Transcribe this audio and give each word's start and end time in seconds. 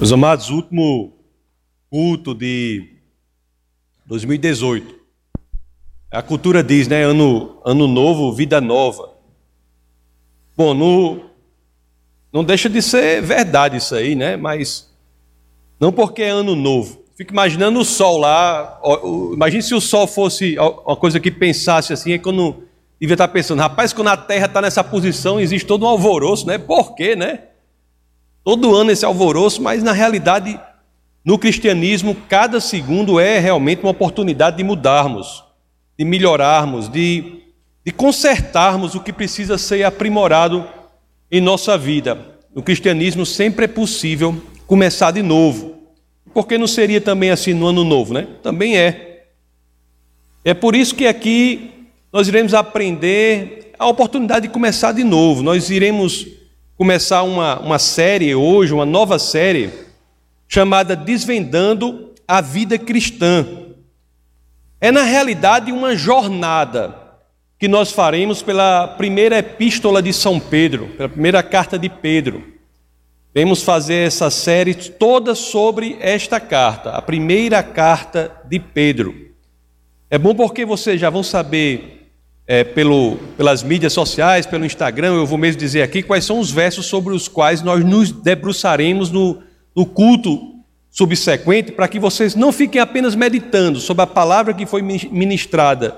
Meus 0.00 0.12
amados, 0.12 0.48
último 0.48 1.12
culto 1.90 2.34
de 2.34 2.88
2018. 4.06 4.94
A 6.10 6.22
cultura 6.22 6.64
diz, 6.64 6.88
né? 6.88 7.04
Ano, 7.04 7.60
ano 7.62 7.86
novo, 7.86 8.32
vida 8.32 8.62
nova. 8.62 9.10
Bom, 10.56 10.72
no, 10.72 11.20
não 12.32 12.42
deixa 12.42 12.70
de 12.70 12.80
ser 12.80 13.20
verdade 13.20 13.76
isso 13.76 13.94
aí, 13.94 14.14
né? 14.14 14.38
Mas 14.38 14.90
não 15.78 15.92
porque 15.92 16.22
é 16.22 16.30
ano 16.30 16.56
novo. 16.56 17.04
Fico 17.14 17.34
imaginando 17.34 17.78
o 17.78 17.84
sol 17.84 18.16
lá. 18.16 18.80
Imagine 19.34 19.62
se 19.62 19.74
o 19.74 19.82
sol 19.82 20.06
fosse 20.06 20.56
uma 20.58 20.96
coisa 20.96 21.20
que 21.20 21.30
pensasse 21.30 21.92
assim, 21.92 22.12
é 22.12 22.18
quando 22.18 22.62
devia 22.98 23.16
estar 23.16 23.28
pensando, 23.28 23.60
rapaz, 23.60 23.92
quando 23.92 24.08
a 24.08 24.16
terra 24.16 24.46
está 24.46 24.62
nessa 24.62 24.82
posição, 24.82 25.38
existe 25.38 25.66
todo 25.66 25.84
um 25.84 25.88
alvoroço, 25.88 26.46
né? 26.46 26.56
Por 26.56 26.94
quê, 26.94 27.14
né? 27.14 27.49
Todo 28.42 28.74
ano 28.74 28.90
esse 28.90 29.04
alvoroço, 29.04 29.62
mas 29.62 29.82
na 29.82 29.92
realidade, 29.92 30.58
no 31.24 31.38
cristianismo, 31.38 32.16
cada 32.28 32.60
segundo 32.60 33.20
é 33.20 33.38
realmente 33.38 33.82
uma 33.82 33.90
oportunidade 33.90 34.56
de 34.56 34.64
mudarmos, 34.64 35.44
de 35.98 36.04
melhorarmos, 36.04 36.88
de, 36.88 37.42
de 37.84 37.92
consertarmos 37.92 38.94
o 38.94 39.00
que 39.00 39.12
precisa 39.12 39.58
ser 39.58 39.84
aprimorado 39.84 40.66
em 41.30 41.40
nossa 41.40 41.76
vida. 41.76 42.18
No 42.54 42.62
cristianismo 42.62 43.26
sempre 43.26 43.66
é 43.66 43.68
possível 43.68 44.42
começar 44.66 45.10
de 45.10 45.22
novo. 45.22 45.76
Por 46.32 46.46
que 46.46 46.56
não 46.56 46.66
seria 46.66 47.00
também 47.00 47.30
assim 47.30 47.52
no 47.52 47.66
ano 47.66 47.84
novo, 47.84 48.14
né? 48.14 48.26
Também 48.42 48.76
é. 48.76 49.26
É 50.44 50.54
por 50.54 50.74
isso 50.74 50.94
que 50.94 51.06
aqui 51.06 51.70
nós 52.12 52.26
iremos 52.28 52.54
aprender 52.54 53.72
a 53.78 53.86
oportunidade 53.86 54.48
de 54.48 54.52
começar 54.52 54.92
de 54.92 55.04
novo. 55.04 55.42
Nós 55.42 55.70
iremos 55.70 56.26
começar 56.80 57.24
uma, 57.24 57.60
uma 57.60 57.78
série 57.78 58.34
hoje, 58.34 58.72
uma 58.72 58.86
nova 58.86 59.18
série, 59.18 59.68
chamada 60.48 60.96
Desvendando 60.96 62.14
a 62.26 62.40
Vida 62.40 62.78
Cristã. 62.78 63.46
É, 64.80 64.90
na 64.90 65.02
realidade, 65.02 65.72
uma 65.72 65.94
jornada 65.94 66.96
que 67.58 67.68
nós 67.68 67.92
faremos 67.92 68.40
pela 68.40 68.88
primeira 68.88 69.36
epístola 69.36 70.00
de 70.00 70.10
São 70.14 70.40
Pedro, 70.40 70.86
pela 70.96 71.10
primeira 71.10 71.42
carta 71.42 71.78
de 71.78 71.90
Pedro. 71.90 72.42
Vamos 73.34 73.62
fazer 73.62 74.06
essa 74.06 74.30
série 74.30 74.74
toda 74.74 75.34
sobre 75.34 75.98
esta 76.00 76.40
carta, 76.40 76.92
a 76.92 77.02
primeira 77.02 77.62
carta 77.62 78.34
de 78.46 78.58
Pedro. 78.58 79.32
É 80.08 80.16
bom 80.16 80.34
porque 80.34 80.64
vocês 80.64 80.98
já 80.98 81.10
vão 81.10 81.22
saber 81.22 81.99
é, 82.50 82.64
pelo, 82.64 83.16
pelas 83.36 83.62
mídias 83.62 83.92
sociais, 83.92 84.44
pelo 84.44 84.64
Instagram, 84.64 85.14
eu 85.14 85.24
vou 85.24 85.38
mesmo 85.38 85.60
dizer 85.60 85.82
aqui 85.82 86.02
quais 86.02 86.24
são 86.24 86.40
os 86.40 86.50
versos 86.50 86.84
sobre 86.86 87.14
os 87.14 87.28
quais 87.28 87.62
nós 87.62 87.84
nos 87.84 88.10
debruçaremos 88.10 89.08
no, 89.08 89.38
no 89.72 89.86
culto 89.86 90.56
subsequente, 90.90 91.70
para 91.70 91.86
que 91.86 92.00
vocês 92.00 92.34
não 92.34 92.50
fiquem 92.50 92.80
apenas 92.80 93.14
meditando 93.14 93.78
sobre 93.78 94.02
a 94.02 94.06
palavra 94.06 94.52
que 94.52 94.66
foi 94.66 94.82
ministrada 94.82 95.96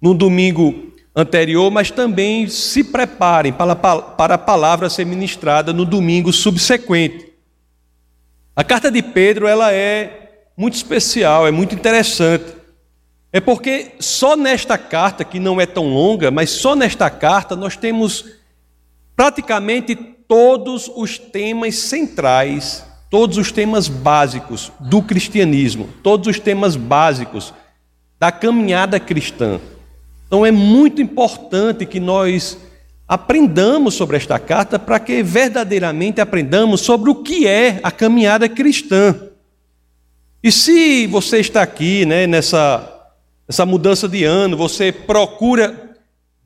no 0.00 0.14
domingo 0.14 0.92
anterior, 1.12 1.72
mas 1.72 1.90
também 1.90 2.46
se 2.46 2.84
preparem 2.84 3.52
para, 3.52 3.74
para 3.74 4.34
a 4.34 4.38
palavra 4.38 4.88
ser 4.88 5.04
ministrada 5.04 5.72
no 5.72 5.84
domingo 5.84 6.32
subsequente. 6.32 7.32
A 8.54 8.62
carta 8.62 8.92
de 8.92 9.02
Pedro 9.02 9.48
ela 9.48 9.72
é 9.72 10.44
muito 10.56 10.74
especial, 10.74 11.48
é 11.48 11.50
muito 11.50 11.74
interessante. 11.74 12.59
É 13.32 13.40
porque 13.40 13.92
só 14.00 14.36
nesta 14.36 14.76
carta, 14.76 15.24
que 15.24 15.38
não 15.38 15.60
é 15.60 15.66
tão 15.66 15.88
longa, 15.88 16.30
mas 16.30 16.50
só 16.50 16.74
nesta 16.74 17.08
carta 17.08 17.54
nós 17.54 17.76
temos 17.76 18.24
praticamente 19.14 19.94
todos 19.94 20.90
os 20.94 21.18
temas 21.18 21.76
centrais, 21.76 22.84
todos 23.08 23.38
os 23.38 23.52
temas 23.52 23.86
básicos 23.86 24.72
do 24.80 25.02
cristianismo, 25.02 25.88
todos 26.02 26.26
os 26.26 26.40
temas 26.40 26.74
básicos 26.74 27.54
da 28.18 28.32
caminhada 28.32 28.98
cristã. 28.98 29.60
Então 30.26 30.44
é 30.44 30.50
muito 30.50 31.00
importante 31.00 31.86
que 31.86 32.00
nós 32.00 32.58
aprendamos 33.06 33.94
sobre 33.94 34.16
esta 34.16 34.38
carta 34.38 34.78
para 34.78 35.00
que 35.00 35.22
verdadeiramente 35.22 36.20
aprendamos 36.20 36.80
sobre 36.80 37.10
o 37.10 37.16
que 37.16 37.46
é 37.46 37.80
a 37.82 37.90
caminhada 37.90 38.48
cristã. 38.48 39.14
E 40.42 40.50
se 40.50 41.06
você 41.08 41.40
está 41.40 41.62
aqui, 41.62 42.06
né, 42.06 42.26
nessa 42.26 42.99
essa 43.50 43.66
mudança 43.66 44.08
de 44.08 44.22
ano, 44.22 44.56
você 44.56 44.92
procura 44.92 45.96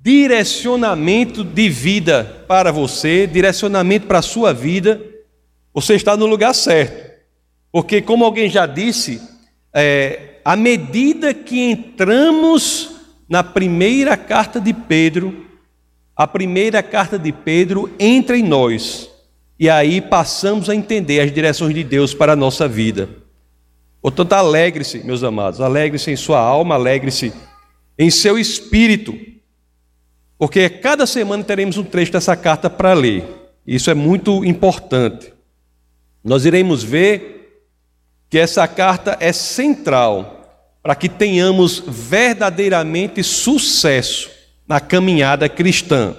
direcionamento 0.01 1.45
de 1.45 1.69
vida 1.69 2.47
para 2.49 2.73
você, 2.73 3.27
direcionamento 3.27 4.07
para 4.07 4.21
a 4.21 4.23
sua 4.23 4.55
vida, 4.55 4.99
você 5.75 5.97
está 5.97 6.17
no 6.17 6.25
lugar 6.25 6.55
certo. 6.55 7.13
Porque, 7.71 8.01
como 8.01 8.25
alguém 8.25 8.49
já 8.49 8.65
disse, 8.65 9.21
é, 9.71 10.41
à 10.43 10.57
medida 10.57 11.35
que 11.35 11.61
entramos 11.61 12.93
na 13.29 13.45
primeira 13.45 14.17
carta 14.17 14.59
de 14.59 14.73
Pedro, 14.73 15.45
a 16.17 16.27
primeira 16.27 16.83
carta 16.83 17.19
de 17.19 17.33
Pedro 17.33 17.93
entra 17.99 18.35
em 18.35 18.43
nós, 18.43 19.11
e 19.61 19.69
aí 19.69 20.01
passamos 20.01 20.71
a 20.71 20.75
entender 20.75 21.21
as 21.21 21.31
direções 21.31 21.75
de 21.75 21.85
Deus 21.85 22.15
para 22.15 22.33
a 22.33 22.37
nossa 22.37 22.67
vida. 22.67 23.24
Portanto, 24.05 24.35
alegre-se, 24.35 24.99
meus 24.99 25.25
amados, 25.25 25.63
alegre-se 25.63 26.11
em 26.11 26.17
sua 26.17 26.39
alma, 26.39 26.75
alegre-se 26.75 27.33
em 27.99 28.11
seu 28.11 28.39
espírito, 28.39 29.17
porque 30.37 30.69
cada 30.69 31.07
semana 31.07 31.43
teremos 31.43 31.79
um 31.79 31.83
trecho 31.83 32.13
dessa 32.13 32.37
carta 32.37 32.69
para 32.69 32.93
ler. 32.93 33.25
Isso 33.67 33.91
é 33.91 33.95
muito 33.95 34.45
importante. 34.45 35.33
Nós 36.23 36.45
iremos 36.45 36.83
ver 36.83 37.63
que 38.29 38.39
essa 38.39 38.69
carta 38.69 39.17
é 39.21 39.33
central 39.33 40.69
para 40.83 40.95
que 40.95 41.09
tenhamos 41.09 41.83
verdadeiramente 41.87 43.23
sucesso 43.23 44.31
na 44.69 44.81
caminhada 44.81 45.49
cristã. 45.49 46.15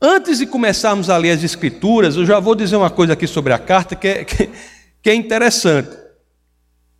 Antes 0.00 0.38
de 0.38 0.46
começarmos 0.46 1.10
a 1.10 1.18
ler 1.18 1.32
as 1.32 1.44
Escrituras, 1.44 2.16
eu 2.16 2.24
já 2.24 2.40
vou 2.40 2.54
dizer 2.54 2.76
uma 2.76 2.88
coisa 2.88 3.12
aqui 3.12 3.26
sobre 3.26 3.52
a 3.52 3.58
carta 3.58 3.94
que 3.94 4.08
é, 4.08 4.24
que 4.24 5.10
é 5.10 5.14
interessante. 5.14 6.03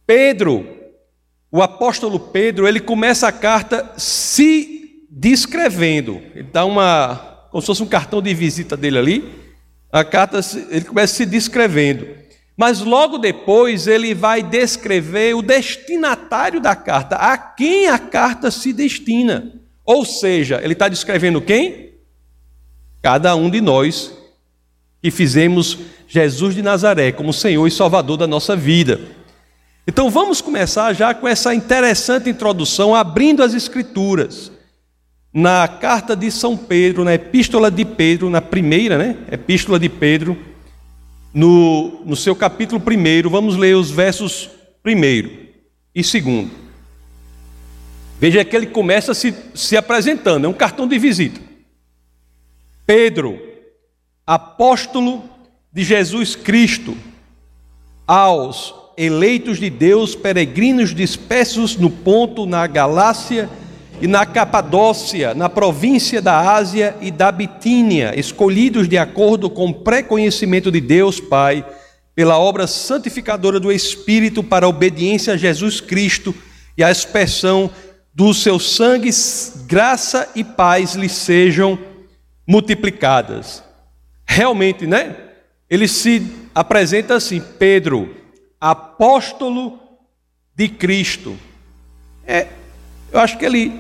Pedro, 0.07 0.67
o 1.51 1.63
apóstolo 1.63 2.19
Pedro, 2.19 2.67
ele 2.67 2.81
começa 2.81 3.29
a 3.29 3.33
carta 3.33 3.93
se 3.97 5.07
descrevendo. 5.11 6.21
Ele 6.35 6.49
dá 6.53 6.65
uma, 6.65 7.47
como 7.51 7.61
se 7.61 7.67
fosse 7.67 7.83
um 7.83 7.87
cartão 7.87 8.21
de 8.21 8.35
visita 8.35 8.77
dele 8.77 8.99
ali. 8.99 9.35
A 9.91 10.05
carta, 10.05 10.41
ele 10.71 10.85
começa 10.85 11.15
se 11.15 11.25
descrevendo. 11.25 12.07
Mas 12.57 12.81
logo 12.81 13.19
depois 13.19 13.87
ele 13.87 14.15
vai 14.15 14.43
descrever 14.43 15.35
o 15.35 15.43
destinatário 15.43 16.61
da 16.61 16.77
carta, 16.77 17.17
a 17.17 17.37
quem 17.37 17.89
a 17.89 17.99
carta 17.99 18.51
se 18.51 18.73
destina. 18.73 19.53
Ou 19.85 20.05
seja, 20.05 20.61
ele 20.63 20.73
está 20.73 20.89
descrevendo 20.89 21.41
quem? 21.41 21.95
Cada 23.03 23.35
um 23.35 23.51
de 23.51 23.61
nós 23.61 24.17
que 25.03 25.11
fizemos 25.11 25.79
Jesus 26.09 26.55
de 26.55 26.63
Nazaré 26.63 27.13
como 27.13 27.33
Senhor 27.33 27.67
e 27.67 27.71
Salvador 27.71 28.17
da 28.17 28.27
nossa 28.27 28.57
vida. 28.57 29.01
Então 29.87 30.11
vamos 30.11 30.41
começar 30.41 30.93
já 30.95 31.13
com 31.13 31.29
essa 31.29 31.55
interessante 31.55 32.31
introdução, 32.31 32.95
abrindo 32.95 33.43
as 33.43 33.55
Escrituras. 33.55 34.51
Na 35.33 35.67
carta 35.67 36.15
de 36.15 36.31
São 36.31 36.57
Pedro, 36.57 37.05
na 37.05 37.15
Epístola 37.15 37.71
de 37.71 37.85
Pedro, 37.85 38.31
na 38.31 38.41
primeira, 38.41 38.97
né? 38.97 39.17
Epístola 39.31 39.81
de 39.81 39.89
Pedro, 39.89 40.39
no, 41.35 42.01
no 42.05 42.15
seu 42.15 42.37
capítulo 42.37 42.81
primeiro, 42.81 43.29
vamos 43.29 43.57
ler 43.57 43.75
os 43.75 43.91
versos 43.91 44.49
primeiro 44.81 45.31
e 45.93 46.05
segundo. 46.05 46.53
Veja 48.21 48.45
que 48.45 48.55
ele 48.55 48.67
começa 48.67 49.13
se, 49.13 49.35
se 49.55 49.77
apresentando, 49.77 50.45
é 50.45 50.49
um 50.49 50.53
cartão 50.55 50.87
de 50.87 50.99
visita. 50.99 51.41
Pedro, 52.87 53.41
apóstolo 54.25 55.29
de 55.73 55.83
Jesus 55.83 56.37
Cristo, 56.37 56.97
aos 58.07 58.84
eleitos 58.97 59.59
de 59.59 59.71
Deus, 59.71 60.15
peregrinos 60.15 60.95
dispersos 60.95 61.77
no 61.77 61.91
ponto, 61.91 62.47
na 62.47 62.67
Galácia 62.67 63.49
e 64.01 64.07
na 64.07 64.27
Capadócia, 64.27 65.35
na 65.35 65.49
província 65.49 66.21
da 66.21 66.39
Ásia 66.55 66.97
e 67.01 67.11
da 67.11 67.31
Bitínia, 67.31 68.19
escolhidos 68.19 68.89
de 68.89 68.99
acordo 68.99 69.49
com 69.49 69.69
o 69.69 69.75
pré-conhecimento 69.75 70.71
de 70.71 70.81
Deus 70.81 71.21
Pai, 71.21 71.65
pela 72.15 72.39
obra 72.39 72.67
santificadora 72.67 73.59
do 73.59 73.73
Espírito 73.73 74.43
para 74.43 74.67
a 74.67 74.69
obediência 74.69 75.35
a 75.35 75.37
Jesus 75.37 75.81
Cristo 75.81 76.35
e 76.77 76.85
a 76.85 76.91
expressão 76.91 77.71
do 78.15 78.33
seu 78.33 78.61
sangue, 78.61 79.11
graça 79.67 80.29
e 80.37 80.45
paz 80.45 80.95
lhe 80.95 81.09
sejam 81.09 81.79
multiplicadas. 82.47 83.63
Realmente, 84.25 84.87
né? 84.87 85.17
Ele 85.69 85.89
se 85.89 86.25
apresenta 86.55 87.15
assim: 87.15 87.43
Pedro, 87.59 88.15
apóstolo 88.71 89.79
de 90.57 90.69
Cristo. 90.69 91.37
É, 92.27 92.47
eu 93.13 93.21
acho 93.21 93.37
que 93.37 93.45
ele 93.45 93.79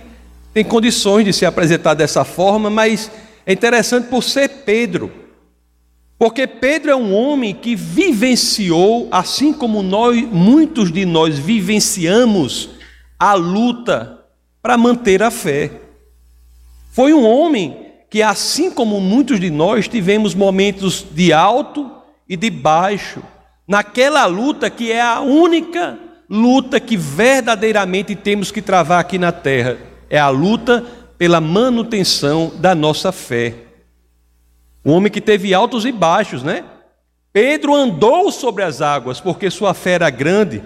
tem 0.52 0.62
condições 0.62 1.24
de 1.24 1.32
se 1.32 1.46
apresentar 1.46 1.94
dessa 1.94 2.22
forma, 2.22 2.68
mas 2.68 3.10
é 3.46 3.52
interessante 3.54 4.08
por 4.08 4.22
ser 4.22 4.46
Pedro. 4.66 5.10
Porque 6.18 6.46
Pedro 6.46 6.90
é 6.90 6.96
um 6.96 7.14
homem 7.14 7.54
que 7.54 7.74
vivenciou, 7.74 9.08
assim 9.10 9.54
como 9.54 9.82
nós, 9.82 10.20
muitos 10.30 10.92
de 10.92 11.06
nós 11.06 11.38
vivenciamos 11.38 12.68
a 13.18 13.32
luta 13.32 14.20
para 14.60 14.76
manter 14.76 15.22
a 15.22 15.30
fé. 15.30 15.70
Foi 16.90 17.14
um 17.14 17.26
homem 17.26 17.86
que, 18.10 18.22
assim 18.22 18.70
como 18.70 19.00
muitos 19.00 19.40
de 19.40 19.48
nós, 19.48 19.88
tivemos 19.88 20.34
momentos 20.34 21.06
de 21.10 21.32
alto 21.32 21.90
e 22.28 22.36
de 22.36 22.50
baixo, 22.50 23.22
naquela 23.66 24.26
luta 24.26 24.68
que 24.70 24.92
é 24.92 25.00
a 25.00 25.20
única 25.20 25.98
luta 26.28 26.80
que 26.80 26.96
verdadeiramente 26.96 28.14
temos 28.14 28.50
que 28.50 28.62
travar 28.62 29.00
aqui 29.00 29.18
na 29.18 29.32
terra 29.32 29.78
é 30.08 30.18
a 30.18 30.28
luta 30.28 30.84
pela 31.18 31.40
manutenção 31.40 32.52
da 32.56 32.74
nossa 32.74 33.12
fé. 33.12 33.54
Um 34.84 34.92
homem 34.92 35.10
que 35.10 35.20
teve 35.20 35.54
altos 35.54 35.84
e 35.84 35.92
baixos, 35.92 36.42
né? 36.42 36.64
Pedro 37.32 37.74
andou 37.74 38.30
sobre 38.30 38.62
as 38.62 38.80
águas 38.80 39.20
porque 39.20 39.50
sua 39.50 39.74
fé 39.74 39.92
era 39.92 40.10
grande, 40.10 40.62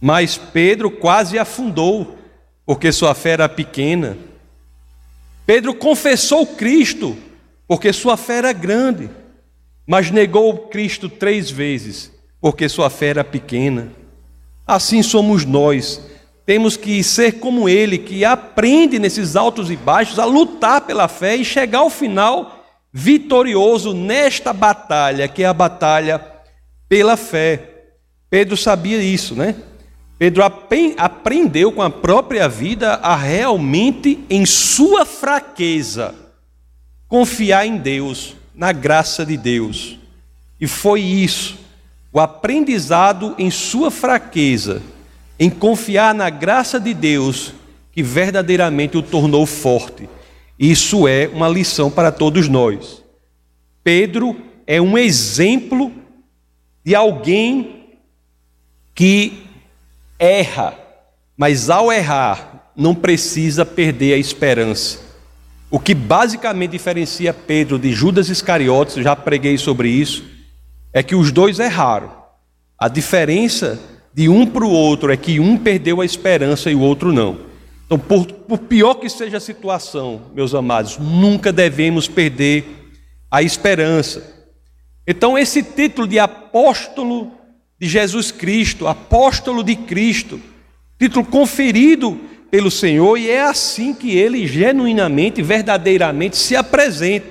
mas 0.00 0.36
Pedro 0.38 0.90
quase 0.90 1.38
afundou 1.38 2.18
porque 2.64 2.90
sua 2.92 3.14
fé 3.14 3.30
era 3.30 3.48
pequena. 3.48 4.16
Pedro 5.44 5.74
confessou 5.74 6.46
Cristo 6.46 7.16
porque 7.66 7.92
sua 7.92 8.16
fé 8.16 8.38
era 8.38 8.52
grande, 8.52 9.10
mas 9.86 10.10
negou 10.10 10.68
Cristo 10.68 11.08
três 11.08 11.50
vezes 11.50 12.12
porque 12.42 12.68
sua 12.68 12.90
fé 12.90 13.06
era 13.06 13.22
pequena. 13.22 13.92
Assim 14.66 15.00
somos 15.00 15.44
nós. 15.44 16.02
Temos 16.44 16.76
que 16.76 17.00
ser 17.04 17.38
como 17.38 17.68
ele, 17.68 17.96
que 17.96 18.24
aprende 18.24 18.98
nesses 18.98 19.36
altos 19.36 19.70
e 19.70 19.76
baixos 19.76 20.18
a 20.18 20.24
lutar 20.24 20.80
pela 20.80 21.06
fé 21.06 21.36
e 21.36 21.44
chegar 21.44 21.78
ao 21.78 21.88
final 21.88 22.64
vitorioso 22.92 23.94
nesta 23.94 24.52
batalha, 24.52 25.28
que 25.28 25.44
é 25.44 25.46
a 25.46 25.54
batalha 25.54 26.20
pela 26.88 27.16
fé. 27.16 27.68
Pedro 28.28 28.56
sabia 28.56 29.00
isso, 29.00 29.36
né? 29.36 29.54
Pedro 30.18 30.42
aprendeu 30.98 31.70
com 31.70 31.80
a 31.80 31.90
própria 31.90 32.48
vida 32.48 32.94
a 32.94 33.14
realmente, 33.14 34.18
em 34.28 34.44
sua 34.44 35.04
fraqueza, 35.04 36.12
confiar 37.08 37.66
em 37.66 37.76
Deus, 37.76 38.34
na 38.54 38.72
graça 38.72 39.24
de 39.24 39.36
Deus. 39.36 39.98
E 40.60 40.66
foi 40.66 41.00
isso 41.00 41.58
o 42.12 42.20
aprendizado 42.20 43.34
em 43.38 43.50
sua 43.50 43.90
fraqueza, 43.90 44.82
em 45.38 45.48
confiar 45.48 46.14
na 46.14 46.28
graça 46.28 46.78
de 46.78 46.92
Deus, 46.92 47.54
que 47.90 48.02
verdadeiramente 48.02 48.96
o 48.96 49.02
tornou 49.02 49.46
forte. 49.46 50.08
Isso 50.58 51.08
é 51.08 51.26
uma 51.28 51.48
lição 51.48 51.90
para 51.90 52.12
todos 52.12 52.48
nós. 52.48 53.02
Pedro 53.82 54.36
é 54.66 54.80
um 54.80 54.96
exemplo 54.96 55.90
de 56.84 56.94
alguém 56.94 57.98
que 58.94 59.44
erra, 60.18 60.78
mas 61.36 61.70
ao 61.70 61.90
errar 61.90 62.70
não 62.76 62.94
precisa 62.94 63.64
perder 63.64 64.14
a 64.14 64.18
esperança. 64.18 65.11
O 65.72 65.80
que 65.80 65.94
basicamente 65.94 66.72
diferencia 66.72 67.32
Pedro 67.32 67.78
de 67.78 67.92
Judas 67.92 68.28
Iscariotes, 68.28 69.02
já 69.02 69.16
preguei 69.16 69.56
sobre 69.56 69.88
isso, 69.88 70.22
é 70.92 71.02
que 71.02 71.14
os 71.14 71.32
dois 71.32 71.58
erraram. 71.58 72.12
A 72.78 72.88
diferença 72.88 73.80
de 74.12 74.28
um 74.28 74.44
para 74.44 74.66
o 74.66 74.70
outro 74.70 75.10
é 75.10 75.16
que 75.16 75.40
um 75.40 75.56
perdeu 75.56 76.02
a 76.02 76.04
esperança 76.04 76.70
e 76.70 76.74
o 76.74 76.80
outro 76.80 77.10
não. 77.10 77.38
Então, 77.86 77.98
por, 77.98 78.26
por, 78.26 78.58
pior 78.58 78.96
que 78.96 79.08
seja 79.08 79.38
a 79.38 79.40
situação, 79.40 80.20
meus 80.34 80.54
amados, 80.54 80.98
nunca 80.98 81.50
devemos 81.50 82.06
perder 82.06 82.66
a 83.30 83.42
esperança. 83.42 84.46
Então, 85.06 85.38
esse 85.38 85.62
título 85.62 86.06
de 86.06 86.18
apóstolo 86.18 87.32
de 87.80 87.88
Jesus 87.88 88.30
Cristo, 88.30 88.86
apóstolo 88.86 89.64
de 89.64 89.74
Cristo, 89.74 90.38
título 90.98 91.24
conferido 91.24 92.20
pelo 92.52 92.70
Senhor, 92.70 93.16
e 93.16 93.30
é 93.30 93.40
assim 93.40 93.94
que 93.94 94.14
ele 94.14 94.46
genuinamente, 94.46 95.40
verdadeiramente 95.40 96.36
se 96.36 96.54
apresenta. 96.54 97.26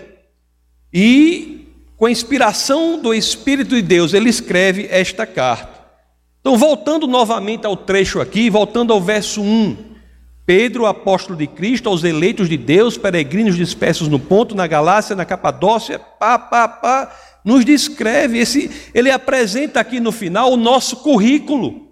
E 0.92 1.68
com 1.96 2.08
a 2.08 2.12
inspiração 2.12 3.00
do 3.00 3.14
Espírito 3.14 3.76
de 3.76 3.84
Deus, 3.84 4.16
ele 4.16 4.32
escreve 4.32 4.88
esta 4.90 5.28
carta. 5.28 5.80
Então, 6.40 6.58
voltando 6.58 7.06
novamente 7.06 7.68
ao 7.68 7.78
trecho 7.78 8.20
aqui, 8.20 8.50
voltando 8.50 8.92
ao 8.92 9.00
verso 9.00 9.44
1. 9.44 9.78
Pedro, 10.44 10.88
apóstolo 10.88 11.38
de 11.38 11.46
Cristo, 11.46 11.88
aos 11.88 12.04
eleitos 12.04 12.50
de 12.50 12.58
Deus, 12.58 12.98
peregrinos 12.98 13.56
dispersos 13.56 14.08
no 14.08 14.18
ponto, 14.18 14.56
na 14.56 14.66
Galácia, 14.66 15.16
na 15.16 15.24
Capadócia, 15.24 16.00
pá, 16.00 16.40
pá, 16.40 16.68
pá, 16.68 17.16
nos 17.46 17.64
descreve, 17.64 18.40
esse, 18.40 18.72
ele 18.92 19.12
apresenta 19.12 19.82
aqui 19.82 20.00
no 20.00 20.12
final 20.12 20.52
o 20.52 20.58
nosso 20.58 20.96
currículo. 20.96 21.91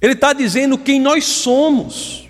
Ele 0.00 0.12
está 0.12 0.32
dizendo 0.32 0.76
quem 0.76 1.00
nós 1.00 1.24
somos. 1.24 2.26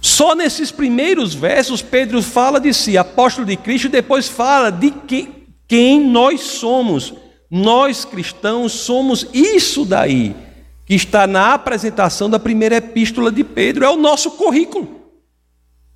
Só 0.00 0.34
nesses 0.34 0.70
primeiros 0.70 1.34
versos, 1.34 1.80
Pedro 1.80 2.22
fala 2.22 2.60
de 2.60 2.74
si, 2.74 2.98
apóstolo 2.98 3.46
de 3.46 3.56
Cristo, 3.56 3.86
e 3.86 3.90
depois 3.90 4.28
fala 4.28 4.70
de 4.70 4.90
que, 4.90 5.30
quem 5.66 5.98
nós 5.98 6.42
somos. 6.42 7.14
Nós 7.50 8.04
cristãos 8.04 8.72
somos 8.72 9.26
isso 9.32 9.84
daí, 9.84 10.36
que 10.84 10.94
está 10.94 11.26
na 11.26 11.54
apresentação 11.54 12.28
da 12.28 12.38
primeira 12.38 12.76
epístola 12.76 13.32
de 13.32 13.42
Pedro, 13.42 13.84
é 13.84 13.88
o 13.88 13.96
nosso 13.96 14.32
currículo. 14.32 15.00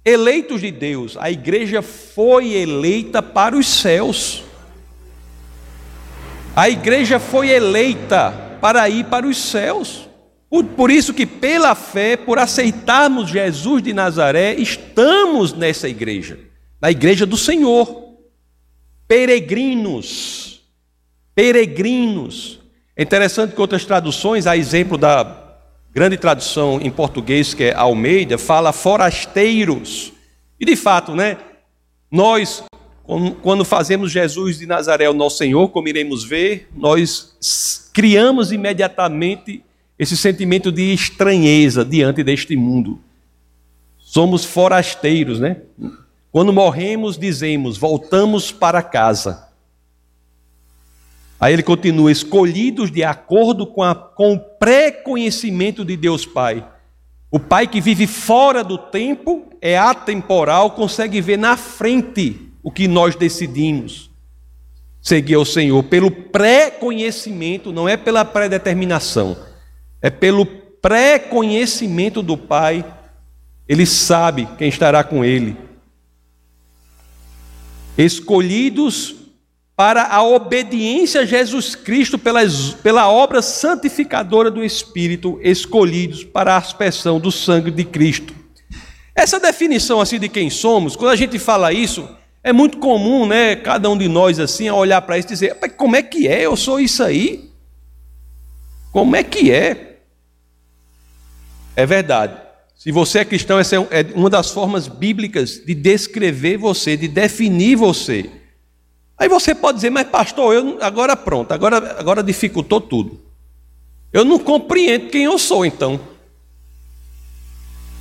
Eleitos 0.03 0.63
de 0.63 0.71
Deus, 0.71 1.19
a 1.21 1.31
igreja 1.31 1.83
foi 1.83 2.55
eleita 2.55 3.23
para 3.23 3.55
os 3.55 3.67
céus. 3.67 4.43
A 6.57 6.71
igreja 6.71 7.21
foi 7.21 7.51
eleita 7.51 8.33
para 8.59 8.89
ir 8.89 9.05
para 9.05 9.27
os 9.27 9.37
céus. 9.37 10.08
Por, 10.51 10.91
isso 10.91 11.13
que 11.13 11.27
pela 11.27 11.75
fé, 11.75 12.17
por 12.17 12.39
aceitarmos 12.39 13.29
Jesus 13.29 13.83
de 13.83 13.93
Nazaré, 13.93 14.55
estamos 14.55 15.53
nessa 15.53 15.89
igreja, 15.89 16.39
na 16.81 16.91
igreja 16.91 17.27
do 17.27 17.37
Senhor. 17.37 18.17
Peregrinos, 19.07 20.63
peregrinos. 21.35 22.61
É 22.97 23.03
interessante 23.03 23.55
que 23.55 23.61
outras 23.61 23.85
traduções, 23.85 24.47
a 24.47 24.57
exemplo 24.57 24.97
da 24.97 25.57
grande 25.93 26.17
tradução 26.17 26.81
em 26.81 26.91
português, 26.91 27.53
que 27.53 27.65
é 27.65 27.75
Almeida, 27.75 28.39
fala 28.39 28.73
forasteiros. 28.73 30.13
E 30.59 30.65
de 30.65 30.77
fato, 30.77 31.15
né? 31.15 31.37
Nós, 32.11 32.65
quando 33.43 33.65
fazemos 33.65 34.11
Jesus 34.11 34.59
de 34.59 34.67
Nazaré 34.67 35.09
o 35.11 35.15
nosso 35.15 35.37
Senhor, 35.39 35.69
como 35.69 35.89
iremos 35.89 36.25
ver, 36.25 36.69
nós 36.75 37.91
criamos 37.93 38.51
imediatamente 38.51 39.63
esse 39.99 40.17
sentimento 40.17 40.71
de 40.71 40.93
estranheza 40.93 41.85
diante 41.85 42.23
deste 42.23 42.57
mundo. 42.57 43.01
Somos 43.99 44.45
forasteiros, 44.45 45.41
né? 45.41 45.63
Quando 46.31 46.53
morremos, 46.53 47.19
dizemos: 47.19 47.77
voltamos 47.77 48.53
para 48.53 48.83
casa. 48.83 49.49
Aí 51.41 51.53
ele 51.53 51.63
continua: 51.63 52.13
escolhidos 52.13 52.91
de 52.91 53.03
acordo 53.03 53.67
com, 53.67 53.83
a, 53.83 53.95
com 53.95 54.35
o 54.35 54.39
pré-conhecimento 54.39 55.85
de 55.85 55.97
Deus 55.97 56.25
Pai. 56.25 56.67
O 57.31 57.39
Pai 57.39 57.67
que 57.67 57.81
vive 57.81 58.07
fora 58.07 58.65
do 58.65 58.79
tempo, 58.79 59.53
é 59.61 59.77
atemporal, 59.77 60.71
consegue 60.71 61.21
ver 61.21 61.37
na 61.37 61.57
frente 61.57 62.49
o 62.63 62.71
que 62.71 62.89
nós 62.89 63.15
decidimos 63.17 64.09
seguir 65.01 65.35
ao 65.35 65.45
Senhor, 65.45 65.83
pelo 65.85 66.11
pré-conhecimento, 66.11 67.73
não 67.73 67.89
é 67.89 67.97
pela 67.97 68.25
predeterminação. 68.25 69.37
É 70.01 70.11
pelo 70.11 70.47
pré-conhecimento 70.47 72.23
do 72.23 72.37
Pai, 72.37 72.85
ele 73.69 73.85
sabe 73.85 74.49
quem 74.57 74.69
estará 74.69 75.03
com 75.05 75.25
ele. 75.25 75.57
Escolhidos 77.97 79.17
para 79.79 80.09
a 80.09 80.25
obediência 80.25 81.21
a 81.21 81.25
Jesus 81.25 81.77
Cristo 81.77 82.19
pela, 82.19 83.09
obra 83.09 83.41
santificadora 83.41 84.51
do 84.51 84.65
Espírito, 84.65 85.39
escolhidos 85.41 86.25
para 86.25 86.55
a 86.55 86.57
aspersão 86.57 87.21
do 87.21 87.31
sangue 87.31 87.71
de 87.71 87.85
Cristo. 87.85 88.35
Essa 89.15 89.39
definição 89.39 90.01
assim 90.01 90.19
de 90.19 90.29
quem 90.29 90.51
somos, 90.51 90.97
quando 90.97 91.13
a 91.13 91.17
gente 91.17 91.39
fala 91.39 91.73
isso, 91.73 92.09
é 92.43 92.53
muito 92.53 92.79
comum, 92.79 93.27
né? 93.27 93.55
Cada 93.57 93.89
um 93.91 93.97
de 93.97 94.09
nós 94.09 94.41
assim, 94.41 94.71
olhar 94.71 95.01
para 95.03 95.19
isso 95.19 95.29
e 95.29 95.31
dizer: 95.31 95.55
como 95.77 95.95
é 95.95 96.03
que 96.03 96.27
é? 96.27 96.47
Eu 96.47 96.57
sou 96.57 96.81
isso 96.81 97.03
aí? 97.03 97.49
Como 98.93 99.15
é 99.15 99.23
que 99.23 99.53
é? 99.53 99.88
É 101.79 101.87
verdade. 101.87 102.37
Se 102.75 102.91
você 102.91 103.21
é 103.21 103.25
cristão, 103.25 103.57
essa 103.57 103.77
é, 103.77 103.79
é 103.79 104.07
uma 104.17 104.29
das 104.29 104.51
formas 104.51 104.89
bíblicas 104.89 105.63
de 105.65 105.77
descrever 105.77 106.57
você, 106.57 106.97
de 106.97 107.07
definir 107.07 107.77
você. 107.77 108.29
Aí 109.17 109.29
você 109.29 109.55
pode 109.55 109.77
dizer, 109.77 109.91
mas 109.91 110.09
pastor, 110.09 110.53
eu 110.53 110.79
agora 110.83 111.15
pronto, 111.17 111.53
agora, 111.53 111.97
agora 111.97 112.21
dificultou 112.21 112.81
tudo. 112.81 113.21
Eu 114.13 114.25
não 114.25 114.41
compreendo 114.41 115.09
quem 115.09 115.23
eu 115.23 115.39
sou 115.39 115.65
então. 115.65 116.01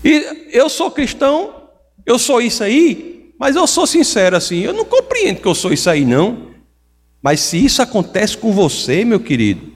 E 0.03 0.47
eu 0.51 0.69
sou 0.69 0.89
cristão, 0.89 1.69
eu 2.03 2.17
sou 2.17 2.41
isso 2.41 2.63
aí, 2.63 3.31
mas 3.37 3.55
eu 3.55 3.67
sou 3.67 3.85
sincero 3.85 4.35
assim, 4.35 4.61
eu 4.61 4.73
não 4.73 4.85
compreendo 4.85 5.39
que 5.39 5.47
eu 5.47 5.53
sou 5.53 5.71
isso 5.71 5.87
aí, 5.87 6.03
não. 6.03 6.47
Mas 7.21 7.41
se 7.41 7.63
isso 7.63 7.79
acontece 7.79 8.35
com 8.35 8.51
você, 8.51 9.05
meu 9.05 9.19
querido, 9.19 9.71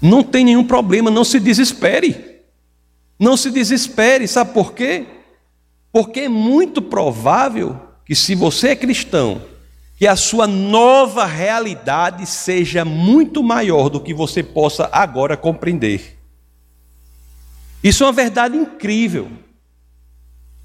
não 0.00 0.22
tem 0.22 0.44
nenhum 0.44 0.62
problema, 0.62 1.10
não 1.10 1.24
se 1.24 1.40
desespere. 1.40 2.31
Não 3.22 3.36
se 3.36 3.52
desespere, 3.52 4.26
sabe 4.26 4.52
por 4.52 4.72
quê? 4.72 5.06
Porque 5.92 6.22
é 6.22 6.28
muito 6.28 6.82
provável 6.82 7.80
que, 8.04 8.16
se 8.16 8.34
você 8.34 8.70
é 8.70 8.76
cristão, 8.76 9.40
que 9.96 10.08
a 10.08 10.16
sua 10.16 10.48
nova 10.48 11.24
realidade 11.24 12.26
seja 12.26 12.84
muito 12.84 13.40
maior 13.40 13.88
do 13.88 14.00
que 14.00 14.12
você 14.12 14.42
possa 14.42 14.88
agora 14.90 15.36
compreender. 15.36 16.18
Isso 17.80 18.02
é 18.02 18.06
uma 18.08 18.12
verdade 18.12 18.56
incrível. 18.56 19.30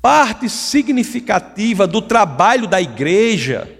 Parte 0.02 0.50
significativa 0.50 1.86
do 1.86 2.02
trabalho 2.02 2.68
da 2.68 2.82
igreja 2.82 3.72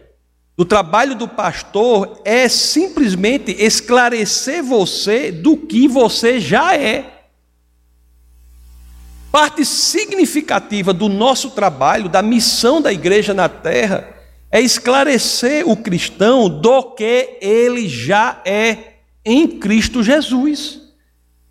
do 0.56 0.66
trabalho 0.66 1.16
do 1.16 1.28
pastor 1.28 2.22
é 2.24 2.48
simplesmente 2.48 3.56
esclarecer 3.60 4.64
você 4.64 5.32
do 5.32 5.58
que 5.58 5.88
você 5.88 6.40
já 6.40 6.76
é. 6.76 7.17
Parte 9.38 9.64
significativa 9.64 10.92
do 10.92 11.08
nosso 11.08 11.52
trabalho, 11.52 12.10
da 12.10 12.24
missão 12.24 12.82
da 12.82 12.92
igreja 12.92 13.36
na 13.36 13.48
terra, 13.48 14.10
é 14.52 14.60
esclarecer 14.60 15.64
o 15.70 15.78
cristão 15.78 16.50
do 16.50 16.82
que 16.96 17.38
ele 17.40 17.88
já 17.88 18.42
é 18.44 18.96
em 19.24 19.48
Cristo 19.48 20.02
Jesus. 20.02 20.82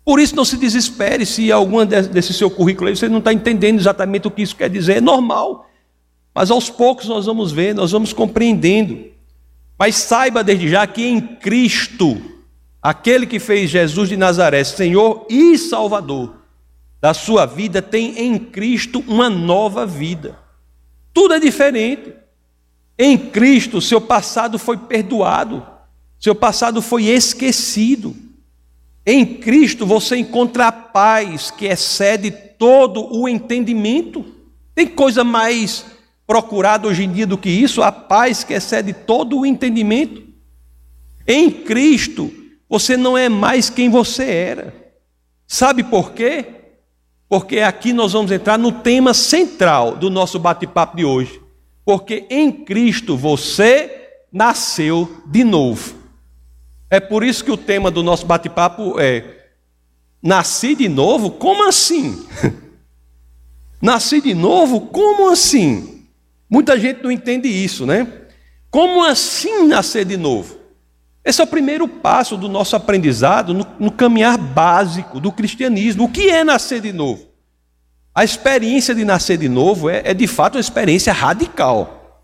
Por 0.03 0.19
isso, 0.19 0.35
não 0.35 0.43
se 0.43 0.57
desespere 0.57 1.25
se 1.25 1.49
alguma 1.49 1.85
desse 1.85 2.33
seu 2.33 2.51
currículo 2.51 2.89
aí 2.89 2.95
você 2.97 3.07
não 3.07 3.19
está 3.19 3.31
entendendo 3.31 3.79
exatamente 3.79 4.27
o 4.27 4.31
que 4.31 4.41
isso 4.41 4.57
quer 4.57 4.69
dizer, 4.69 4.97
é 4.97 5.01
normal. 5.01 5.65
Mas 6.35 6.51
aos 6.51 6.69
poucos 6.69 7.07
nós 7.07 7.25
vamos 7.25 7.53
ver, 7.53 7.73
nós 7.73 7.93
vamos 7.93 8.11
compreendendo. 8.11 9.05
Mas 9.79 9.95
saiba 9.95 10.43
desde 10.43 10.67
já 10.67 10.85
que 10.85 11.07
em 11.07 11.21
Cristo, 11.21 12.21
aquele 12.81 13.25
que 13.25 13.39
fez 13.39 13.69
Jesus 13.69 14.09
de 14.09 14.17
Nazaré 14.17 14.65
Senhor 14.65 15.25
e 15.29 15.57
Salvador 15.57 16.46
da 16.99 17.13
sua 17.13 17.45
vida, 17.45 17.81
tem 17.81 18.19
em 18.19 18.37
Cristo 18.37 19.03
uma 19.07 19.29
nova 19.29 19.85
vida. 19.85 20.37
Tudo 21.13 21.35
é 21.35 21.39
diferente. 21.39 22.13
Em 22.97 23.17
Cristo, 23.17 23.79
seu 23.79 24.01
passado 24.01 24.57
foi 24.57 24.77
perdoado, 24.77 25.65
seu 26.19 26.33
passado 26.33 26.81
foi 26.81 27.05
esquecido. 27.05 28.15
Em 29.05 29.25
Cristo 29.25 29.85
você 29.85 30.17
encontra 30.17 30.67
a 30.67 30.71
paz 30.71 31.51
que 31.51 31.65
excede 31.65 32.31
todo 32.31 33.15
o 33.15 33.29
entendimento. 33.29 34.25
Tem 34.73 34.87
coisa 34.87 35.23
mais 35.23 35.85
procurado 36.25 36.87
hoje 36.87 37.03
em 37.03 37.11
dia 37.11 37.25
do 37.25 37.37
que 37.37 37.49
isso, 37.49 37.81
a 37.81 37.91
paz 37.91 38.43
que 38.43 38.53
excede 38.53 38.91
todo 38.91 39.39
o 39.39 39.45
entendimento. 39.45 40.23
Em 41.25 41.49
Cristo, 41.49 42.33
você 42.67 42.97
não 42.97 43.17
é 43.17 43.29
mais 43.29 43.69
quem 43.69 43.89
você 43.89 44.25
era. 44.25 44.73
Sabe 45.47 45.83
por 45.83 46.11
quê? 46.11 46.56
Porque 47.29 47.59
aqui 47.59 47.91
nós 47.91 48.13
vamos 48.13 48.31
entrar 48.31 48.57
no 48.57 48.71
tema 48.71 49.13
central 49.13 49.95
do 49.95 50.09
nosso 50.09 50.39
bate-papo 50.39 50.95
de 50.95 51.03
hoje. 51.03 51.41
Porque 51.83 52.25
em 52.29 52.51
Cristo 52.51 53.17
você 53.17 54.09
nasceu 54.31 55.21
de 55.25 55.43
novo. 55.43 55.95
É 56.89 56.99
por 56.99 57.23
isso 57.23 57.43
que 57.43 57.51
o 57.51 57.57
tema 57.57 57.91
do 57.91 58.01
nosso 58.01 58.25
bate-papo 58.25 58.99
é: 58.99 59.49
Nasci 60.21 60.75
de 60.75 60.87
novo? 60.87 61.31
Como 61.31 61.67
assim? 61.67 62.25
Nasci 63.81 64.21
de 64.21 64.33
novo? 64.33 64.81
Como 64.87 65.29
assim? 65.29 66.05
Muita 66.49 66.79
gente 66.79 67.03
não 67.03 67.11
entende 67.11 67.47
isso, 67.49 67.85
né? 67.85 68.07
Como 68.71 69.03
assim 69.03 69.67
nascer 69.67 70.05
de 70.05 70.17
novo? 70.17 70.56
Esse 71.27 71.41
é 71.41 71.43
o 71.43 71.47
primeiro 71.47 71.87
passo 71.89 72.37
do 72.37 72.47
nosso 72.47 72.75
aprendizado 72.75 73.53
no, 73.53 73.67
no, 73.77 73.91
caminhar 73.91 74.37
básico 74.37 75.19
do 75.19 75.29
cristianismo. 75.29 76.05
O 76.05 76.09
que 76.09 76.29
é 76.29 76.41
nascer 76.41 76.79
de 76.79 76.93
novo? 76.93 77.27
A 78.15 78.23
experiência 78.23 78.95
de 78.95 79.03
nascer 79.03 79.37
de 79.37 79.49
novo 79.49 79.89
é, 79.89 80.01
é 80.05 80.13
de 80.13 80.25
fato 80.25 80.55
uma 80.55 80.61
experiência 80.61 81.11
radical. 81.11 82.23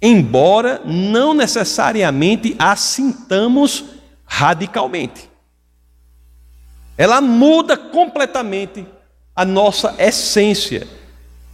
Embora 0.00 0.80
não 0.84 1.34
necessariamente 1.34 2.56
a 2.58 2.74
sintamos 2.74 3.84
radicalmente. 4.24 5.28
Ela 6.96 7.20
muda 7.20 7.76
completamente 7.76 8.86
a 9.34 9.44
nossa 9.44 9.94
essência 9.98 10.86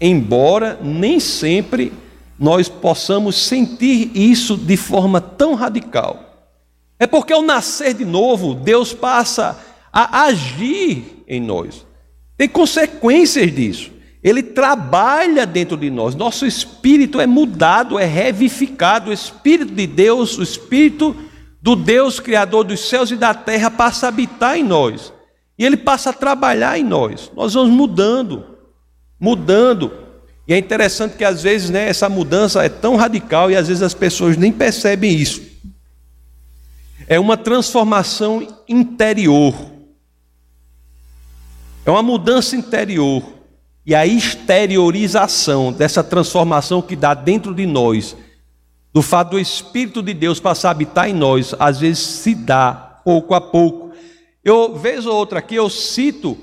embora 0.02 0.78
nem 0.82 1.20
sempre 1.20 1.92
nós 2.36 2.68
possamos 2.68 3.36
sentir 3.36 4.10
isso 4.14 4.56
de 4.56 4.76
forma 4.76 5.20
tão 5.20 5.54
radical. 5.54 6.31
É 7.02 7.06
porque 7.06 7.32
ao 7.32 7.42
nascer 7.42 7.94
de 7.94 8.04
novo, 8.04 8.54
Deus 8.54 8.92
passa 8.92 9.58
a 9.92 10.24
agir 10.26 11.24
em 11.26 11.40
nós. 11.40 11.84
Tem 12.36 12.48
consequências 12.48 13.52
disso. 13.52 13.90
Ele 14.22 14.42
trabalha 14.42 15.44
dentro 15.44 15.76
de 15.76 15.90
nós. 15.90 16.14
Nosso 16.14 16.46
espírito 16.46 17.20
é 17.20 17.26
mudado, 17.26 17.98
é 17.98 18.04
revivificado. 18.04 19.10
O 19.10 19.12
espírito 19.12 19.74
de 19.74 19.86
Deus, 19.86 20.38
o 20.38 20.42
espírito 20.44 21.16
do 21.60 21.74
Deus 21.74 22.20
criador 22.20 22.62
dos 22.62 22.88
céus 22.88 23.10
e 23.10 23.16
da 23.16 23.34
terra 23.34 23.70
passa 23.70 24.06
a 24.06 24.08
habitar 24.08 24.56
em 24.56 24.62
nós. 24.62 25.12
E 25.58 25.64
ele 25.64 25.76
passa 25.76 26.10
a 26.10 26.12
trabalhar 26.12 26.78
em 26.78 26.84
nós. 26.84 27.32
Nós 27.34 27.54
vamos 27.54 27.72
mudando 27.72 28.52
mudando. 29.22 29.92
E 30.48 30.52
é 30.52 30.58
interessante 30.58 31.16
que 31.16 31.24
às 31.24 31.44
vezes 31.44 31.70
né, 31.70 31.88
essa 31.88 32.08
mudança 32.08 32.64
é 32.64 32.68
tão 32.68 32.96
radical 32.96 33.52
e 33.52 33.56
às 33.56 33.68
vezes 33.68 33.80
as 33.80 33.94
pessoas 33.94 34.36
nem 34.36 34.50
percebem 34.50 35.14
isso. 35.14 35.40
É 37.06 37.18
uma 37.18 37.36
transformação 37.36 38.46
interior. 38.68 39.54
É 41.84 41.90
uma 41.90 42.02
mudança 42.02 42.56
interior. 42.56 43.22
E 43.84 43.94
a 43.94 44.06
exteriorização 44.06 45.72
dessa 45.72 46.04
transformação 46.04 46.80
que 46.80 46.94
dá 46.94 47.14
dentro 47.14 47.52
de 47.54 47.66
nós, 47.66 48.16
do 48.92 49.02
fato 49.02 49.30
do 49.30 49.40
Espírito 49.40 50.02
de 50.02 50.14
Deus 50.14 50.38
passar 50.38 50.68
a 50.68 50.70
habitar 50.70 51.08
em 51.08 51.14
nós, 51.14 51.54
às 51.58 51.80
vezes 51.80 51.98
se 51.98 52.34
dá 52.34 52.72
pouco 53.04 53.34
a 53.34 53.40
pouco. 53.40 53.90
Eu, 54.44 54.76
vez 54.76 55.06
ou 55.06 55.14
outra 55.16 55.40
aqui, 55.40 55.56
eu 55.56 55.68
cito 55.68 56.36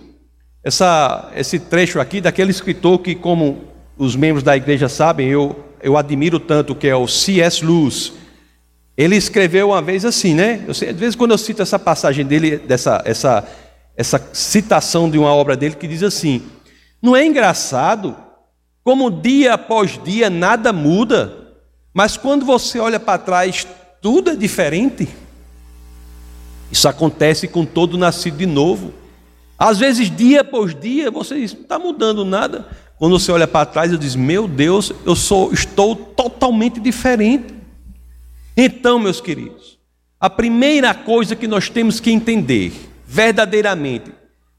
essa, 0.63 1.31
esse 1.35 1.59
trecho 1.59 1.99
aqui 1.99 2.19
daquele 2.19 2.51
escritor 2.51 2.99
que, 2.99 3.15
como 3.15 3.63
os 3.97 4.15
membros 4.15 4.43
da 4.43 4.57
igreja 4.57 4.89
sabem, 4.89 5.27
eu, 5.29 5.63
eu 5.81 5.97
admiro 5.97 6.39
tanto, 6.39 6.75
que 6.75 6.87
é 6.87 6.95
o 6.95 7.07
C.S. 7.07 7.63
Lewis. 7.65 8.13
Ele 8.99 9.15
escreveu 9.15 9.69
uma 9.69 9.81
vez 9.81 10.03
assim, 10.03 10.33
né? 10.33 10.61
Eu 10.67 10.73
sei, 10.73 10.89
às 10.89 10.97
vezes 10.97 11.15
quando 11.15 11.31
eu 11.31 11.37
cito 11.37 11.61
essa 11.61 11.79
passagem 11.79 12.25
dele, 12.25 12.57
dessa 12.57 13.01
essa, 13.05 13.47
essa 13.95 14.21
citação 14.33 15.09
de 15.09 15.17
uma 15.17 15.33
obra 15.33 15.55
dele 15.55 15.75
que 15.75 15.87
diz 15.87 16.03
assim: 16.03 16.41
Não 17.01 17.15
é 17.15 17.25
engraçado 17.25 18.13
como 18.83 19.09
dia 19.09 19.53
após 19.53 19.97
dia 20.03 20.29
nada 20.29 20.73
muda, 20.73 21.53
mas 21.93 22.17
quando 22.17 22.43
você 22.43 22.77
olha 22.77 22.99
para 22.99 23.17
trás 23.17 23.65
tudo 24.01 24.31
é 24.31 24.35
diferente? 24.35 25.07
Isso 26.69 26.89
acontece 26.89 27.47
com 27.47 27.65
todo 27.65 27.97
nascido 27.97 28.35
de 28.35 28.45
novo. 28.45 28.93
Às 29.57 29.79
vezes, 29.79 30.13
dia 30.13 30.41
após 30.41 30.77
dia, 30.77 31.09
você 31.09 31.35
diz, 31.39 31.53
não 31.53 31.61
está 31.61 31.79
mudando 31.79 32.25
nada. 32.25 32.67
Quando 32.97 33.17
você 33.17 33.31
olha 33.31 33.47
para 33.47 33.65
trás, 33.65 33.93
eu 33.93 33.97
diz, 33.97 34.13
meu 34.13 34.45
Deus, 34.45 34.91
eu 35.05 35.15
sou, 35.15 35.53
estou 35.53 35.95
totalmente 35.95 36.81
diferente. 36.81 37.58
Então, 38.61 38.99
meus 38.99 39.21
queridos, 39.21 39.79
a 40.19 40.29
primeira 40.29 40.93
coisa 40.93 41.33
que 41.33 41.47
nós 41.47 41.69
temos 41.69 42.01
que 42.01 42.11
entender, 42.11 42.73
verdadeiramente, 43.07 44.11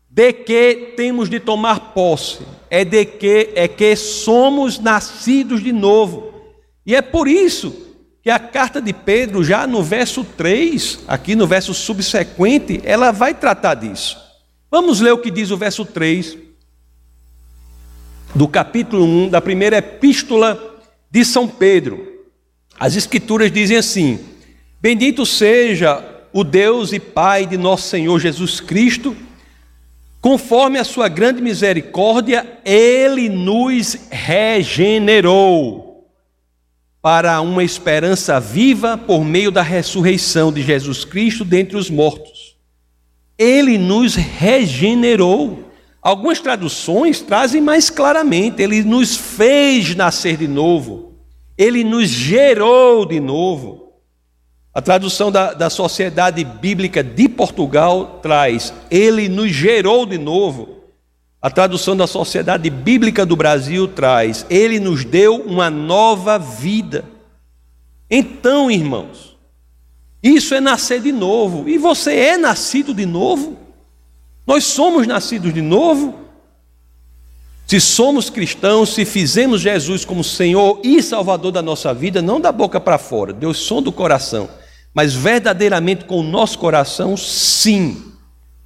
de 0.09 0.33
que 0.33 0.95
temos 0.97 1.28
de 1.28 1.38
tomar 1.38 1.92
posse, 1.92 2.38
é 2.71 2.83
de 2.83 3.04
que 3.04 3.50
é 3.54 3.69
que 3.69 3.95
somos 3.95 4.78
nascidos 4.78 5.62
de 5.62 5.71
novo. 5.71 6.33
E 6.87 6.97
é 6.97 7.02
por 7.02 7.28
isso 7.28 7.76
que 8.23 8.30
a 8.30 8.38
carta 8.38 8.80
de 8.80 8.95
Pedro, 8.95 9.45
já 9.45 9.66
no 9.66 9.83
verso 9.83 10.25
3, 10.25 11.00
aqui 11.07 11.37
no 11.37 11.47
verso 11.47 11.75
subsequente, 11.75 12.80
ela 12.83 13.11
vai 13.11 13.35
tratar 13.35 13.75
disso. 13.75 14.16
Vamos 14.71 15.02
ler 15.02 15.12
o 15.12 15.19
que 15.19 15.30
diz 15.30 15.50
o 15.50 15.59
verso 15.59 15.85
3 15.85 16.38
do 18.35 18.49
capítulo 18.49 19.04
1 19.04 19.28
da 19.28 19.42
primeira 19.42 19.76
epístola 19.76 20.59
de 21.11 21.23
São 21.23 21.47
Pedro. 21.47 22.10
As 22.80 22.96
Escrituras 22.96 23.52
dizem 23.52 23.76
assim: 23.76 24.18
Bendito 24.80 25.25
seja 25.26 26.02
o 26.32 26.42
Deus 26.42 26.92
e 26.92 26.99
Pai 26.99 27.46
de 27.46 27.56
nosso 27.58 27.88
Senhor 27.88 28.18
Jesus 28.18 28.58
Cristo, 28.58 29.14
conforme 30.20 30.78
a 30.78 30.84
sua 30.84 31.08
grande 31.08 31.42
misericórdia, 31.42 32.58
ele 32.64 33.28
nos 33.28 33.99
regenerou 34.10 36.08
para 37.02 37.40
uma 37.42 37.62
esperança 37.62 38.40
viva 38.40 38.96
por 38.96 39.25
meio 39.25 39.50
da 39.50 39.62
ressurreição 39.62 40.50
de 40.52 40.62
Jesus 40.62 41.04
Cristo 41.04 41.44
dentre 41.44 41.76
os 41.76 41.90
mortos 41.90 42.50
ele 43.40 43.78
nos 43.78 44.16
regenerou. 44.16 45.70
Algumas 46.02 46.40
traduções 46.40 47.22
trazem 47.22 47.62
mais 47.62 47.88
claramente: 47.88 48.60
Ele 48.60 48.84
nos 48.84 49.16
fez 49.16 49.94
nascer 49.96 50.37
de 50.37 50.46
novo, 50.46 51.10
Ele 51.61 51.85
nos 51.85 52.09
gerou 52.09 53.05
de 53.05 53.21
novo. 53.21 53.93
A 54.73 54.81
tradução 54.81 55.31
da, 55.31 55.52
da 55.52 55.69
Sociedade 55.69 56.43
Bíblica 56.43 57.05
de 57.05 57.29
Portugal 57.29 58.19
traz: 58.23 58.73
Ele 58.90 59.29
nos 59.29 59.50
gerou 59.50 60.07
de 60.07 60.17
novo. 60.17 60.81
A 61.43 61.50
tradução 61.50 61.95
da 61.95 62.07
Sociedade 62.07 62.71
Bíblica 62.71 63.26
do 63.26 63.37
Brasil 63.37 63.87
traz: 63.87 64.47
Ele 64.49 64.81
nos 64.81 65.05
deu 65.05 65.37
uma 65.37 65.69
nova 65.69 66.38
vida. 66.38 67.05
Então, 68.11 68.71
irmãos, 68.71 69.37
isso 70.23 70.55
é 70.55 70.62
nascer 70.62 71.02
de 71.02 71.12
novo. 71.12 71.69
E 71.69 71.76
você 71.76 72.14
é 72.14 72.37
nascido 72.38 72.95
de 72.95 73.05
novo? 73.05 73.59
Nós 74.47 74.64
somos 74.64 75.07
nascidos 75.07 75.52
de 75.52 75.61
novo. 75.61 76.21
Se 77.71 77.79
somos 77.79 78.29
cristãos, 78.29 78.89
se 78.89 79.05
fizemos 79.05 79.61
Jesus 79.61 80.05
como 80.05 80.25
Senhor 80.25 80.81
e 80.83 81.00
Salvador 81.00 81.53
da 81.53 81.62
nossa 81.62 81.95
vida, 81.95 82.21
não 82.21 82.41
da 82.41 82.50
boca 82.50 82.81
para 82.81 82.99
fora, 82.99 83.33
Deus 83.33 83.59
som 83.59 83.81
do 83.81 83.93
coração, 83.93 84.50
mas 84.93 85.15
verdadeiramente 85.15 86.05
com 86.05 86.19
o 86.19 86.25
nosso 86.25 86.59
coração, 86.59 87.17
sim, 87.17 88.12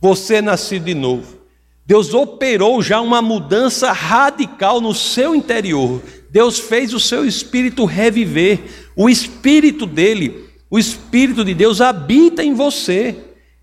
você 0.01 0.37
é 0.37 0.41
nascido 0.41 0.87
de 0.87 0.95
novo. 0.95 1.37
Deus 1.85 2.15
operou 2.15 2.81
já 2.81 2.99
uma 2.99 3.21
mudança 3.21 3.93
radical 3.93 4.81
no 4.81 4.95
seu 4.95 5.35
interior. 5.35 6.01
Deus 6.31 6.59
fez 6.59 6.95
o 6.95 6.99
seu 6.99 7.27
espírito 7.27 7.85
reviver. 7.85 8.89
O 8.97 9.11
espírito 9.11 9.85
dele, 9.85 10.49
o 10.71 10.79
espírito 10.79 11.45
de 11.45 11.53
Deus 11.53 11.83
habita 11.83 12.43
em 12.43 12.55
você. 12.55 13.15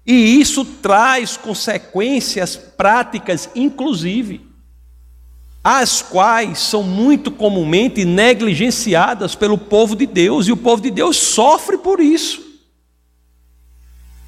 E 0.06 0.40
isso 0.40 0.64
traz 0.64 1.36
consequências 1.36 2.56
práticas, 2.56 3.50
inclusive, 3.56 4.51
as 5.64 6.02
quais 6.02 6.60
são 6.60 6.82
muito 6.82 7.30
comumente 7.30 8.04
negligenciadas 8.04 9.36
pelo 9.36 9.58
povo 9.58 9.96
de 9.96 10.06
Deus, 10.06 10.48
e 10.48 10.52
o 10.52 10.58
povo 10.58 10.82
de 10.82 10.90
Deus 10.90 11.18
sofre 11.18 11.78
por 11.78 12.00
isso. 12.00 12.42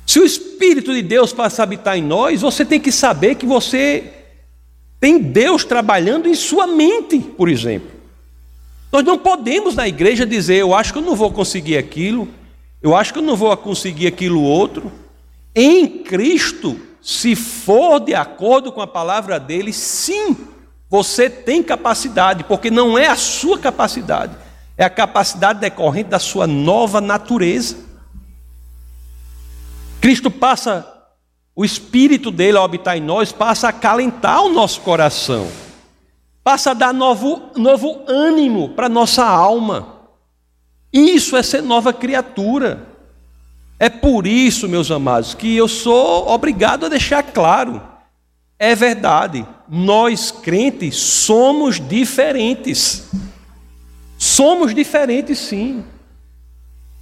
Se 0.05 0.19
o 0.19 0.25
Espírito 0.25 0.93
de 0.93 1.01
Deus 1.01 1.33
passa 1.33 1.61
a 1.61 1.63
habitar 1.63 1.97
em 1.97 2.03
nós, 2.03 2.41
você 2.41 2.63
tem 2.63 2.79
que 2.79 2.91
saber 2.91 3.35
que 3.35 3.45
você 3.45 4.13
tem 4.99 5.17
Deus 5.17 5.65
trabalhando 5.65 6.29
em 6.29 6.35
sua 6.35 6.67
mente, 6.67 7.19
por 7.19 7.49
exemplo. 7.49 7.89
Nós 8.91 9.03
não 9.03 9.17
podemos 9.17 9.73
na 9.73 9.87
igreja 9.87 10.25
dizer, 10.25 10.57
eu 10.57 10.75
acho 10.75 10.93
que 10.93 10.99
eu 10.99 11.03
não 11.03 11.15
vou 11.15 11.31
conseguir 11.31 11.77
aquilo, 11.77 12.27
eu 12.81 12.95
acho 12.95 13.11
que 13.11 13.17
eu 13.17 13.23
não 13.23 13.35
vou 13.35 13.55
conseguir 13.57 14.05
aquilo 14.05 14.43
outro. 14.43 14.91
Em 15.55 15.87
Cristo, 15.87 16.79
se 17.01 17.35
for 17.35 17.99
de 17.99 18.13
acordo 18.13 18.71
com 18.71 18.81
a 18.81 18.87
palavra 18.87 19.39
dele, 19.39 19.73
sim, 19.73 20.37
você 20.93 21.27
tem 21.27 21.63
capacidade, 21.63 22.43
porque 22.43 22.69
não 22.69 22.95
é 22.95 23.07
a 23.07 23.15
sua 23.15 23.57
capacidade, 23.57 24.37
é 24.77 24.85
a 24.85 24.89
capacidade 24.91 25.59
decorrente 25.59 26.11
da 26.11 26.19
sua 26.19 26.45
nova 26.45 27.01
natureza. 27.01 27.77
Cristo 29.99 30.29
passa, 30.29 30.87
o 31.55 31.65
Espírito 31.65 32.29
dele 32.29 32.59
ao 32.59 32.63
habitar 32.63 32.95
em 32.95 33.01
nós, 33.01 33.31
passa 33.31 33.65
a 33.65 33.69
acalentar 33.71 34.43
o 34.43 34.49
nosso 34.49 34.81
coração, 34.81 35.47
passa 36.43 36.69
a 36.69 36.75
dar 36.75 36.93
novo, 36.93 37.41
novo 37.55 38.03
ânimo 38.07 38.69
para 38.69 38.85
a 38.85 38.89
nossa 38.89 39.25
alma. 39.25 39.95
Isso 40.93 41.35
é 41.35 41.41
ser 41.41 41.63
nova 41.63 41.91
criatura. 41.91 42.87
É 43.79 43.89
por 43.89 44.27
isso, 44.27 44.69
meus 44.69 44.91
amados, 44.91 45.33
que 45.33 45.57
eu 45.57 45.67
sou 45.67 46.29
obrigado 46.29 46.85
a 46.85 46.89
deixar 46.89 47.23
claro: 47.23 47.81
é 48.63 48.75
verdade, 48.75 49.45
nós 49.67 50.31
crentes 50.31 50.95
somos 50.95 51.85
diferentes. 51.85 53.09
Somos 54.17 54.73
diferentes, 54.73 55.37
sim. 55.37 55.83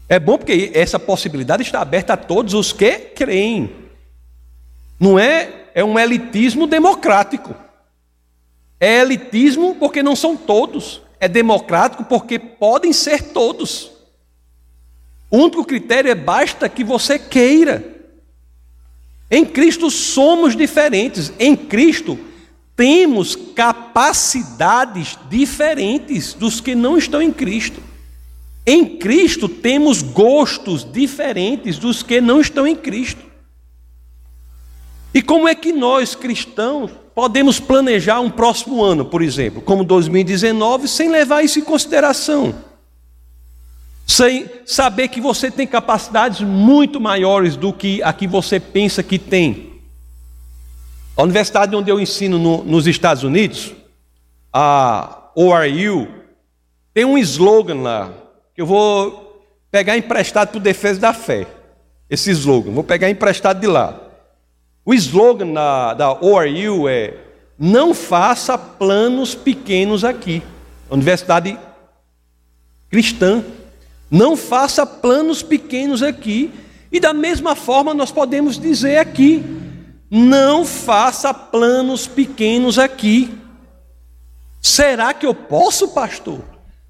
É 0.10 0.20
bom 0.20 0.39
porque 0.39 0.72
essa 0.74 0.98
possibilidade 0.98 1.62
está 1.62 1.80
aberta 1.80 2.13
a 2.13 2.18
todos 2.18 2.56
os 2.56 2.74
que 2.74 2.91
creem. 2.91 3.75
Não 5.00 5.20
é, 5.20 5.68
é 5.75 5.84
um 5.84 6.00
elitismo 6.00 6.65
democrático. 6.65 7.54
É 8.80 9.00
elitismo 9.00 9.76
porque 9.76 10.02
não 10.02 10.15
são 10.15 10.36
todos. 10.36 11.04
É 11.19 11.28
democrático 11.28 12.04
porque 12.06 12.39
podem 12.39 12.91
ser 12.91 13.21
todos. 13.21 13.91
O 15.30 15.38
único 15.38 15.63
critério 15.63 16.10
é 16.10 16.15
basta 16.15 16.67
que 16.67 16.84
você 16.84 17.19
queira. 17.19 17.90
Em 19.32 19.46
Cristo 19.46 19.89
somos 19.89 20.58
diferentes. 20.58 21.32
Em 21.39 21.56
Cristo 21.56 22.20
temos 22.76 23.36
capacidades 23.36 25.17
diferentes 25.30 26.34
dos 26.34 26.60
que 26.60 26.76
não 26.76 26.98
estão 26.98 27.22
em 27.22 27.32
Cristo. 27.32 27.82
Em 28.67 28.98
Cristo 28.98 29.48
temos 29.48 30.02
gostos 30.02 30.84
diferentes 30.84 31.78
dos 31.78 32.04
que 32.04 32.20
não 32.20 32.41
estão 32.41 32.67
em 32.67 32.76
Cristo. 32.76 33.32
E 35.13 35.22
como 35.22 35.48
é 35.48 35.56
que 35.56 35.72
nós, 35.72 36.13
cristãos, 36.13 36.91
podemos 37.15 37.60
planejar 37.60 38.20
um 38.20 38.30
próximo 38.30 38.84
ano, 38.84 39.06
por 39.06 39.22
exemplo, 39.22 39.62
como 39.62 39.84
2019, 39.84 40.88
sem 40.88 41.10
levar 41.10 41.44
isso 41.44 41.60
em 41.60 41.63
consideração? 41.63 42.70
Sem 44.12 44.50
saber 44.65 45.08
que 45.08 45.21
você 45.21 45.50
tem 45.50 45.65
capacidades 45.65 46.41
muito 46.41 47.00
maiores 47.00 47.56
do 47.56 47.71
que 47.71 48.04
a 48.04 48.12
que 48.12 48.28
você 48.28 48.60
pensa 48.60 49.02
que 49.02 49.17
tem. 49.17 49.82
A 51.15 51.24
universidade 51.24 51.74
onde 51.76 51.89
eu 51.89 52.00
ensino 52.00 52.38
no, 52.38 52.62
nos 52.63 52.88
Estados 52.88 53.24
Unidos, 53.24 53.74
a 54.52 55.30
ORU, 55.34 56.10
tem 56.93 57.06
um 57.06 57.17
slogan 57.17 57.82
lá, 57.82 58.13
que 58.54 58.62
eu 58.62 58.65
vou 58.65 59.41
pegar 59.71 59.97
emprestado 59.97 60.50
para 60.50 60.58
o 60.58 60.62
Defesa 60.62 61.00
da 61.00 61.13
Fé. 61.13 61.47
Esse 62.10 62.32
slogan, 62.32 62.71
vou 62.71 62.84
pegar 62.84 63.10
emprestado 63.10 63.62
de 63.62 63.67
lá. 63.67 63.97
O 64.84 64.93
slogan 64.93 65.54
da, 65.54 65.93
da 65.93 66.12
ORU 66.12 66.89
é: 66.89 67.13
Não 67.58 67.93
faça 67.93 68.58
planos 68.58 69.34
pequenos 69.34 70.04
aqui. 70.04 70.43
Universidade 70.89 71.58
cristã 72.89 73.41
não 74.12 74.36
faça 74.36 74.86
planos 74.86 75.41
pequenos 75.41 76.04
aqui. 76.04 76.52
E 76.91 77.00
da 77.00 77.13
mesma 77.13 77.56
forma 77.56 77.93
nós 77.93 78.12
podemos 78.12 78.60
dizer 78.60 78.97
aqui: 78.97 79.41
não 80.10 80.65
faça 80.65 81.34
planos 81.34 82.06
pequenos 82.06 82.78
aqui. 82.78 83.34
Será 84.62 85.13
que 85.13 85.26
eu 85.26 85.34
posso, 85.34 85.88
pastor? 85.88 86.43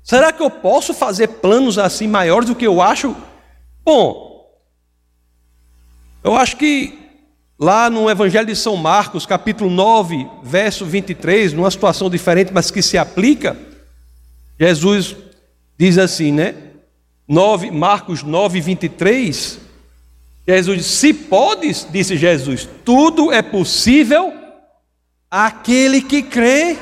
Será 0.03 0.33
que 0.33 0.41
eu 0.41 0.49
posso 0.49 0.95
fazer 0.95 1.27
planos 1.27 1.77
assim 1.77 2.07
maiores 2.07 2.49
do 2.49 2.55
que 2.55 2.65
eu 2.65 2.81
acho? 2.81 3.15
Bom, 3.85 4.49
eu 6.23 6.35
acho 6.35 6.57
que 6.57 6.97
lá 7.59 7.87
no 7.89 8.09
Evangelho 8.09 8.47
de 8.47 8.55
São 8.55 8.75
Marcos, 8.75 9.27
capítulo 9.27 9.69
9, 9.69 10.27
verso 10.41 10.83
23, 10.83 11.53
numa 11.53 11.69
situação 11.69 12.09
diferente, 12.09 12.51
mas 12.51 12.71
que 12.71 12.81
se 12.81 12.97
aplica, 12.97 13.55
Jesus 14.59 15.15
diz 15.77 15.99
assim, 15.99 16.31
né? 16.31 16.70
9, 17.31 17.71
Marcos 17.71 18.23
9, 18.23 18.59
23, 18.59 19.57
Jesus 20.45 20.77
disse: 20.77 20.89
Se 20.89 21.13
podes, 21.13 21.87
disse 21.89 22.17
Jesus, 22.17 22.67
tudo 22.83 23.31
é 23.31 23.41
possível 23.41 24.33
aquele 25.29 26.01
que 26.01 26.23
crê. 26.23 26.75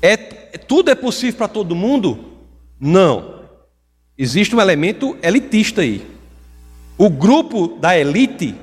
É, 0.00 0.16
tudo 0.16 0.92
é 0.92 0.94
possível 0.94 1.38
para 1.38 1.48
todo 1.48 1.74
mundo? 1.74 2.36
Não. 2.78 3.40
Existe 4.16 4.54
um 4.54 4.60
elemento 4.60 5.18
elitista 5.20 5.80
aí. 5.80 6.06
O 6.96 7.10
grupo 7.10 7.78
da 7.80 7.98
elite, 7.98 8.54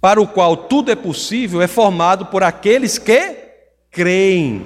para 0.00 0.18
o 0.18 0.26
qual 0.26 0.56
tudo 0.56 0.90
é 0.90 0.96
possível, 0.96 1.60
é 1.60 1.68
formado 1.68 2.24
por 2.24 2.42
aqueles 2.42 2.96
que 2.96 3.36
creem. 3.90 4.64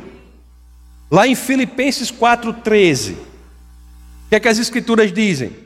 Lá 1.10 1.26
em 1.26 1.34
Filipenses 1.34 2.12
4,13. 2.12 3.34
O 4.26 4.28
que 4.28 4.34
é 4.34 4.40
que 4.40 4.48
as 4.48 4.58
Escrituras 4.58 5.12
dizem? 5.12 5.56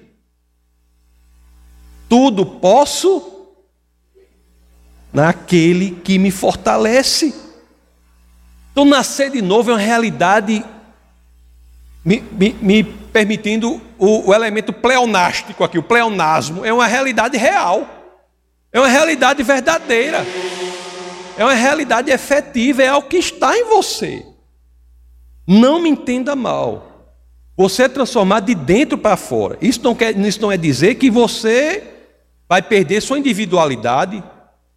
Tudo 2.11 2.44
posso 2.44 3.46
naquele 5.11 5.92
que 5.92 6.18
me 6.18 6.31
fortalece. 6.31 7.35
Então, 8.70 8.85
nascer 8.85 9.31
de 9.31 9.40
novo 9.40 9.70
é 9.70 9.75
uma 9.75 9.81
realidade, 9.81 10.62
me, 12.05 12.20
me, 12.33 12.53
me 12.61 12.85
permitindo 12.85 13.81
o, 13.99 14.29
o, 14.29 14.35
elemento 14.35 14.75
pleonástico 14.75 15.64
aqui, 15.64 15.79
o 15.79 15.83
pleonasmo, 15.83 16.64
é 16.64 16.73
uma 16.73 16.87
realidade 16.87 17.38
real, 17.38 17.88
é 18.70 18.79
uma 18.79 18.88
realidade 18.88 19.42
verdadeira, 19.42 20.18
é 21.38 21.44
uma 21.44 21.55
realidade 21.55 22.11
efetiva, 22.11 22.83
é 22.83 22.94
o 22.94 23.03
que 23.03 23.16
está 23.16 23.57
em 23.57 23.64
você. 23.64 24.27
Não 25.46 25.81
me 25.81 25.88
entenda 25.88 26.37
mal. 26.37 26.89
Você 27.61 27.83
é 27.83 27.88
transformado 27.88 28.46
de 28.46 28.55
dentro 28.55 28.96
para 28.96 29.18
fora. 29.18 29.59
Isso 29.61 29.83
não, 29.83 29.94
quer, 29.94 30.18
isso 30.18 30.40
não 30.40 30.51
é 30.51 30.57
dizer 30.57 30.94
que 30.94 31.11
você 31.11 31.83
vai 32.49 32.62
perder 32.62 33.03
sua 33.03 33.18
individualidade, 33.18 34.25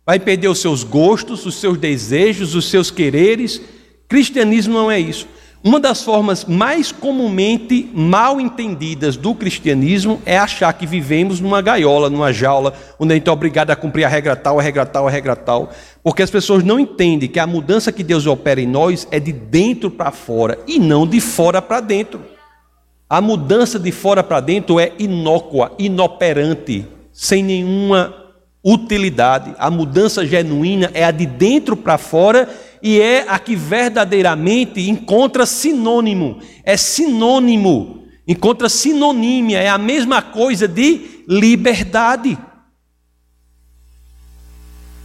vai 0.05 0.19
perder 0.19 0.49
os 0.49 0.59
seus 0.59 0.83
gostos, 0.83 1.45
os 1.45 1.55
seus 1.55 1.77
desejos, 1.77 2.55
os 2.55 2.69
seus 2.69 2.91
quereres. 2.91 3.61
Cristianismo 4.09 4.73
não 4.73 4.91
é 4.91 4.99
isso. 4.99 5.29
Uma 5.63 5.79
das 5.79 6.03
formas 6.03 6.43
mais 6.43 6.91
comumente 6.91 7.89
mal 7.93 8.41
entendidas 8.41 9.15
do 9.15 9.33
cristianismo 9.33 10.21
é 10.25 10.37
achar 10.37 10.73
que 10.73 10.85
vivemos 10.85 11.39
numa 11.39 11.61
gaiola, 11.61 12.09
numa 12.09 12.33
jaula, 12.33 12.73
onde 12.99 13.13
a 13.13 13.15
gente 13.15 13.29
é 13.29 13.31
obrigado 13.31 13.71
a 13.71 13.77
cumprir 13.77 14.03
a 14.03 14.09
regra 14.09 14.35
tal, 14.35 14.59
a 14.59 14.61
regra 14.61 14.85
tal, 14.85 15.07
a 15.07 15.09
regra 15.09 15.37
tal. 15.37 15.71
Porque 16.03 16.21
as 16.21 16.29
pessoas 16.29 16.65
não 16.65 16.77
entendem 16.77 17.29
que 17.29 17.39
a 17.39 17.47
mudança 17.47 17.93
que 17.93 18.03
Deus 18.03 18.27
opera 18.27 18.59
em 18.59 18.67
nós 18.67 19.07
é 19.09 19.21
de 19.21 19.31
dentro 19.31 19.89
para 19.89 20.11
fora 20.11 20.59
e 20.67 20.79
não 20.79 21.07
de 21.07 21.21
fora 21.21 21.61
para 21.61 21.79
dentro. 21.79 22.32
A 23.13 23.21
mudança 23.21 23.77
de 23.77 23.91
fora 23.91 24.23
para 24.23 24.39
dentro 24.39 24.79
é 24.79 24.91
inócua, 24.97 25.71
inoperante, 25.77 26.87
sem 27.11 27.43
nenhuma 27.43 28.11
utilidade. 28.65 29.53
A 29.59 29.69
mudança 29.69 30.25
genuína 30.25 30.89
é 30.95 31.03
a 31.03 31.11
de 31.11 31.27
dentro 31.27 31.77
para 31.77 31.99
fora 31.99 32.49
e 32.81 32.99
é 32.99 33.29
a 33.29 33.37
que 33.37 33.55
verdadeiramente 33.55 34.89
encontra 34.89 35.45
sinônimo. 35.45 36.39
É 36.63 36.75
sinônimo, 36.75 38.03
encontra 38.27 38.67
sinonímia, 38.67 39.59
é 39.59 39.69
a 39.69 39.77
mesma 39.77 40.19
coisa 40.19 40.67
de 40.67 41.23
liberdade. 41.27 42.35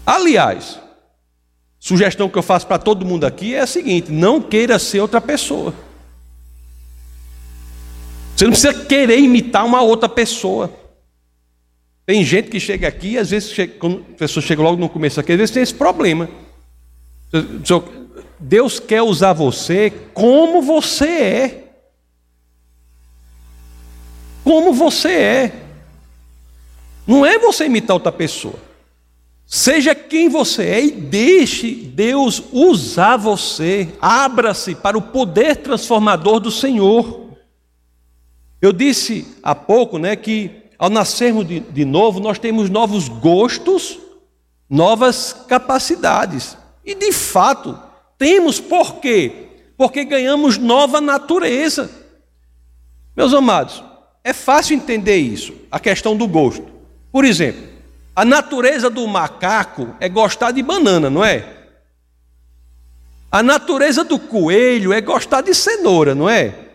Aliás, 0.06 0.80
sugestão 1.78 2.30
que 2.30 2.38
eu 2.38 2.42
faço 2.42 2.66
para 2.66 2.78
todo 2.78 3.04
mundo 3.04 3.24
aqui 3.24 3.54
é 3.54 3.60
a 3.60 3.66
seguinte: 3.66 4.10
não 4.10 4.40
queira 4.40 4.78
ser 4.78 5.00
outra 5.00 5.20
pessoa. 5.20 5.87
Você 8.38 8.44
não 8.44 8.52
precisa 8.52 8.84
querer 8.84 9.18
imitar 9.18 9.66
uma 9.66 9.82
outra 9.82 10.08
pessoa. 10.08 10.72
Tem 12.06 12.22
gente 12.22 12.48
que 12.48 12.60
chega 12.60 12.86
aqui, 12.86 13.18
às 13.18 13.30
vezes, 13.30 13.52
quando 13.80 14.06
a 14.12 14.16
pessoa 14.16 14.40
chega 14.46 14.62
logo 14.62 14.76
no 14.76 14.88
começo 14.88 15.18
aqui, 15.18 15.32
às 15.32 15.38
vezes 15.38 15.52
tem 15.52 15.60
esse 15.60 15.74
problema. 15.74 16.30
Deus 18.38 18.78
quer 18.78 19.02
usar 19.02 19.32
você 19.32 19.92
como 20.14 20.62
você 20.62 21.08
é. 21.08 21.64
Como 24.44 24.72
você 24.72 25.10
é. 25.10 25.52
Não 27.04 27.26
é 27.26 27.40
você 27.40 27.64
imitar 27.64 27.94
outra 27.94 28.12
pessoa. 28.12 28.54
Seja 29.44 29.96
quem 29.96 30.28
você 30.28 30.62
é 30.62 30.84
e 30.84 30.92
deixe 30.92 31.72
Deus 31.72 32.40
usar 32.52 33.16
você. 33.16 33.88
Abra-se 34.00 34.76
para 34.76 34.96
o 34.96 35.02
poder 35.02 35.56
transformador 35.56 36.38
do 36.38 36.52
Senhor. 36.52 37.26
Eu 38.60 38.72
disse 38.72 39.26
há 39.42 39.54
pouco, 39.54 39.98
né, 39.98 40.16
que 40.16 40.62
ao 40.78 40.88
nascermos 40.88 41.46
de, 41.46 41.60
de 41.60 41.84
novo, 41.84 42.20
nós 42.20 42.38
temos 42.38 42.70
novos 42.70 43.08
gostos, 43.08 43.98
novas 44.70 45.32
capacidades. 45.48 46.56
E 46.84 46.94
de 46.94 47.12
fato, 47.12 47.78
temos 48.16 48.60
por 48.60 48.96
quê? 48.96 49.48
Porque 49.76 50.04
ganhamos 50.04 50.56
nova 50.56 51.00
natureza. 51.00 51.90
Meus 53.16 53.34
amados, 53.34 53.82
é 54.22 54.32
fácil 54.32 54.76
entender 54.76 55.16
isso, 55.16 55.52
a 55.70 55.80
questão 55.80 56.16
do 56.16 56.28
gosto. 56.28 56.66
Por 57.10 57.24
exemplo, 57.24 57.66
a 58.14 58.24
natureza 58.24 58.88
do 58.88 59.06
macaco 59.06 59.94
é 59.98 60.08
gostar 60.08 60.52
de 60.52 60.62
banana, 60.62 61.08
não 61.10 61.24
é? 61.24 61.56
A 63.30 63.42
natureza 63.42 64.04
do 64.04 64.18
coelho 64.18 64.92
é 64.92 65.00
gostar 65.00 65.42
de 65.42 65.54
cenoura, 65.54 66.14
não 66.14 66.28
é? 66.28 66.67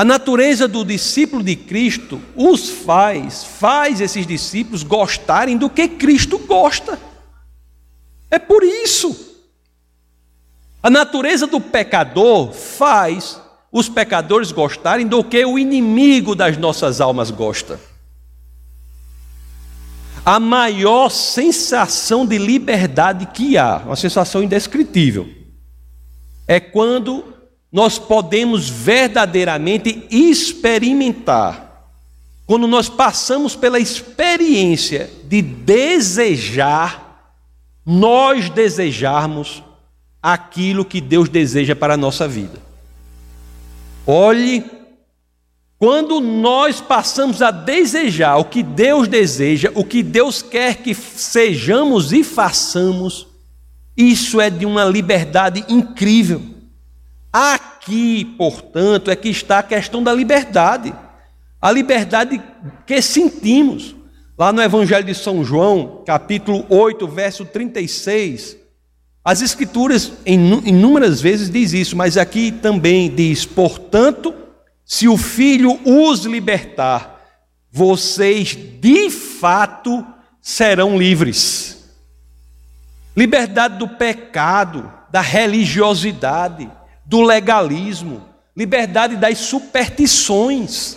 A 0.00 0.04
natureza 0.04 0.66
do 0.66 0.82
discípulo 0.82 1.42
de 1.42 1.54
Cristo 1.54 2.22
os 2.34 2.70
faz, 2.70 3.44
faz 3.44 4.00
esses 4.00 4.26
discípulos 4.26 4.82
gostarem 4.82 5.58
do 5.58 5.68
que 5.68 5.86
Cristo 5.88 6.38
gosta. 6.38 6.98
É 8.30 8.38
por 8.38 8.62
isso. 8.62 9.44
A 10.82 10.88
natureza 10.88 11.46
do 11.46 11.60
pecador 11.60 12.50
faz 12.50 13.38
os 13.70 13.90
pecadores 13.90 14.52
gostarem 14.52 15.06
do 15.06 15.22
que 15.22 15.44
o 15.44 15.58
inimigo 15.58 16.34
das 16.34 16.56
nossas 16.56 16.98
almas 17.02 17.30
gosta. 17.30 17.78
A 20.24 20.40
maior 20.40 21.10
sensação 21.10 22.24
de 22.24 22.38
liberdade 22.38 23.26
que 23.26 23.58
há, 23.58 23.82
uma 23.84 23.96
sensação 23.96 24.42
indescritível, 24.42 25.28
é 26.48 26.58
quando 26.58 27.38
nós 27.72 27.98
podemos 27.98 28.68
verdadeiramente 28.68 30.06
experimentar. 30.10 31.70
Quando 32.46 32.66
nós 32.66 32.88
passamos 32.88 33.54
pela 33.54 33.78
experiência 33.78 35.08
de 35.24 35.40
desejar, 35.40 37.34
nós 37.86 38.50
desejarmos 38.50 39.62
aquilo 40.20 40.84
que 40.84 41.00
Deus 41.00 41.28
deseja 41.28 41.76
para 41.76 41.94
a 41.94 41.96
nossa 41.96 42.26
vida. 42.26 42.58
Olhe, 44.04 44.64
quando 45.78 46.20
nós 46.20 46.80
passamos 46.80 47.40
a 47.40 47.52
desejar 47.52 48.36
o 48.36 48.44
que 48.44 48.62
Deus 48.62 49.06
deseja, 49.06 49.70
o 49.74 49.84
que 49.84 50.02
Deus 50.02 50.42
quer 50.42 50.82
que 50.82 50.92
sejamos 50.92 52.12
e 52.12 52.24
façamos, 52.24 53.28
isso 53.96 54.40
é 54.40 54.50
de 54.50 54.66
uma 54.66 54.84
liberdade 54.84 55.64
incrível. 55.68 56.42
Aqui, 57.32 58.24
portanto, 58.36 59.10
é 59.10 59.16
que 59.16 59.28
está 59.28 59.60
a 59.60 59.62
questão 59.62 60.02
da 60.02 60.12
liberdade. 60.12 60.94
A 61.60 61.70
liberdade 61.70 62.42
que 62.86 63.00
sentimos. 63.00 63.94
Lá 64.36 64.52
no 64.52 64.62
Evangelho 64.62 65.04
de 65.04 65.14
São 65.14 65.44
João, 65.44 66.02
capítulo 66.06 66.64
8, 66.68 67.06
verso 67.06 67.44
36, 67.44 68.56
as 69.22 69.42
Escrituras 69.42 70.12
inúmeras 70.24 71.20
vezes 71.20 71.50
diz 71.50 71.74
isso, 71.74 71.94
mas 71.94 72.16
aqui 72.16 72.50
também 72.50 73.14
diz: 73.14 73.44
portanto, 73.44 74.34
se 74.84 75.06
o 75.06 75.18
Filho 75.18 75.78
os 75.84 76.24
libertar, 76.24 77.20
vocês 77.70 78.56
de 78.80 79.10
fato 79.10 80.04
serão 80.40 80.96
livres. 80.96 81.84
Liberdade 83.14 83.78
do 83.78 83.88
pecado, 83.88 84.90
da 85.10 85.20
religiosidade, 85.20 86.70
do 87.10 87.22
legalismo, 87.22 88.24
liberdade 88.56 89.16
das 89.16 89.38
superstições, 89.38 90.96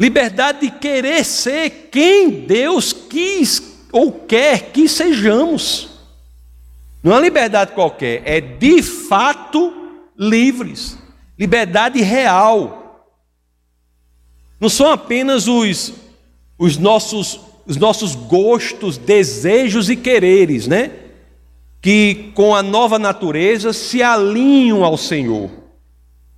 liberdade 0.00 0.60
de 0.60 0.70
querer 0.70 1.26
ser 1.26 1.90
quem 1.92 2.46
Deus 2.46 2.90
quis 2.90 3.84
ou 3.92 4.10
quer 4.10 4.72
que 4.72 4.88
sejamos. 4.88 5.90
Não 7.02 7.14
é 7.14 7.20
liberdade 7.20 7.72
qualquer, 7.72 8.22
é 8.24 8.40
de 8.40 8.82
fato 8.82 9.74
livres, 10.18 10.96
liberdade 11.38 12.00
real. 12.00 13.12
Não 14.58 14.70
são 14.70 14.90
apenas 14.90 15.46
os, 15.46 15.92
os, 16.58 16.78
nossos, 16.78 17.38
os 17.66 17.76
nossos 17.76 18.14
gostos, 18.14 18.96
desejos 18.96 19.90
e 19.90 19.96
quereres, 19.96 20.66
né? 20.66 21.05
Que 21.86 22.32
com 22.34 22.52
a 22.52 22.64
nova 22.64 22.98
natureza 22.98 23.72
se 23.72 24.02
alinham 24.02 24.82
ao 24.82 24.96
Senhor. 24.96 25.48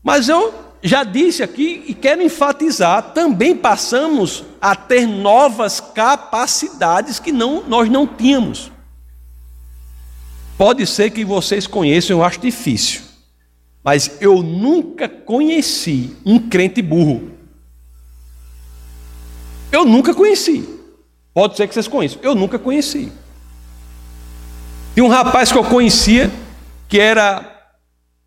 Mas 0.02 0.28
eu 0.28 0.52
já 0.82 1.02
disse 1.02 1.42
aqui 1.42 1.84
e 1.86 1.94
quero 1.94 2.20
enfatizar, 2.20 3.14
também 3.14 3.56
passamos 3.56 4.44
a 4.60 4.76
ter 4.76 5.06
novas 5.06 5.80
capacidades 5.80 7.18
que 7.18 7.32
não, 7.32 7.66
nós 7.66 7.88
não 7.88 8.06
tínhamos. 8.06 8.70
Pode 10.58 10.86
ser 10.86 11.12
que 11.12 11.24
vocês 11.24 11.66
conheçam, 11.66 12.18
eu 12.18 12.22
acho 12.22 12.40
difícil. 12.40 13.00
Mas 13.82 14.18
eu 14.20 14.42
nunca 14.42 15.08
conheci 15.08 16.14
um 16.26 16.38
crente 16.38 16.82
burro. 16.82 17.30
Eu 19.72 19.86
nunca 19.86 20.12
conheci. 20.12 20.68
Pode 21.32 21.56
ser 21.56 21.66
que 21.66 21.72
vocês 21.72 21.88
conheçam. 21.88 22.18
Eu 22.22 22.34
nunca 22.34 22.58
conheci. 22.58 23.10
Tinha 24.98 25.06
um 25.06 25.10
rapaz 25.10 25.52
que 25.52 25.56
eu 25.56 25.62
conhecia, 25.62 26.28
que 26.88 26.98
era. 26.98 27.70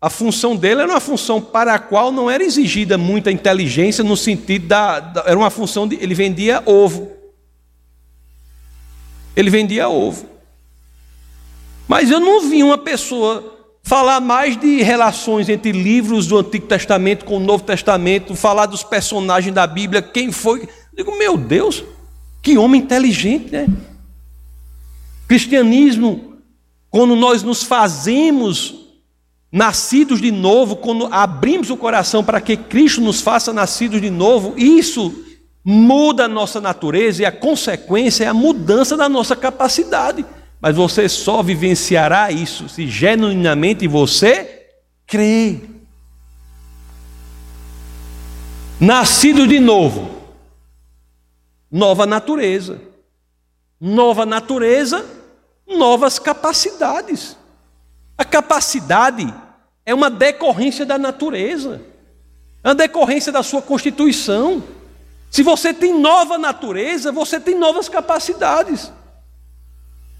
A 0.00 0.08
função 0.08 0.56
dele 0.56 0.80
era 0.80 0.90
uma 0.90 1.00
função 1.00 1.38
para 1.38 1.74
a 1.74 1.78
qual 1.78 2.10
não 2.10 2.30
era 2.30 2.42
exigida 2.42 2.96
muita 2.96 3.30
inteligência, 3.30 4.02
no 4.02 4.16
sentido 4.16 4.68
da. 4.68 4.98
da 4.98 5.24
era 5.26 5.36
uma 5.36 5.50
função 5.50 5.86
de. 5.86 5.96
Ele 5.96 6.14
vendia 6.14 6.62
ovo. 6.64 7.12
Ele 9.36 9.50
vendia 9.50 9.86
ovo. 9.86 10.24
Mas 11.86 12.10
eu 12.10 12.18
não 12.18 12.48
vi 12.48 12.62
uma 12.62 12.78
pessoa 12.78 13.68
falar 13.82 14.18
mais 14.22 14.56
de 14.56 14.80
relações 14.82 15.50
entre 15.50 15.72
livros 15.72 16.26
do 16.26 16.38
Antigo 16.38 16.66
Testamento 16.66 17.26
com 17.26 17.36
o 17.36 17.40
Novo 17.40 17.64
Testamento, 17.64 18.34
falar 18.34 18.64
dos 18.64 18.82
personagens 18.82 19.54
da 19.54 19.66
Bíblia, 19.66 20.00
quem 20.00 20.32
foi. 20.32 20.62
Eu 20.62 21.04
digo, 21.04 21.18
meu 21.18 21.36
Deus, 21.36 21.84
que 22.40 22.56
homem 22.56 22.80
inteligente, 22.80 23.52
né? 23.52 23.68
Cristianismo 25.28 26.31
quando 26.92 27.16
nós 27.16 27.42
nos 27.42 27.62
fazemos 27.62 28.74
nascidos 29.50 30.20
de 30.20 30.30
novo, 30.30 30.76
quando 30.76 31.08
abrimos 31.10 31.70
o 31.70 31.76
coração 31.76 32.22
para 32.22 32.38
que 32.38 32.54
Cristo 32.54 33.00
nos 33.00 33.22
faça 33.22 33.50
nascidos 33.50 33.98
de 33.98 34.10
novo, 34.10 34.52
isso 34.58 35.24
muda 35.64 36.26
a 36.26 36.28
nossa 36.28 36.60
natureza 36.60 37.22
e 37.22 37.24
a 37.24 37.32
consequência 37.32 38.24
é 38.24 38.28
a 38.28 38.34
mudança 38.34 38.94
da 38.94 39.08
nossa 39.08 39.34
capacidade. 39.34 40.22
Mas 40.60 40.76
você 40.76 41.08
só 41.08 41.42
vivenciará 41.42 42.30
isso 42.30 42.68
se 42.68 42.86
genuinamente 42.86 43.88
você 43.88 44.66
crê. 45.06 45.60
Nascido 48.78 49.46
de 49.46 49.58
novo, 49.58 50.10
nova 51.70 52.04
natureza. 52.04 52.82
Nova 53.80 54.26
natureza, 54.26 55.21
novas 55.76 56.18
capacidades. 56.18 57.36
A 58.16 58.24
capacidade 58.24 59.32
é 59.84 59.94
uma 59.94 60.10
decorrência 60.10 60.86
da 60.86 60.98
natureza, 60.98 61.82
é 62.62 62.68
uma 62.68 62.74
decorrência 62.74 63.32
da 63.32 63.42
sua 63.42 63.60
constituição. 63.60 64.62
Se 65.30 65.42
você 65.42 65.72
tem 65.74 65.98
nova 65.98 66.38
natureza, 66.38 67.10
você 67.10 67.40
tem 67.40 67.58
novas 67.58 67.88
capacidades. 67.88 68.92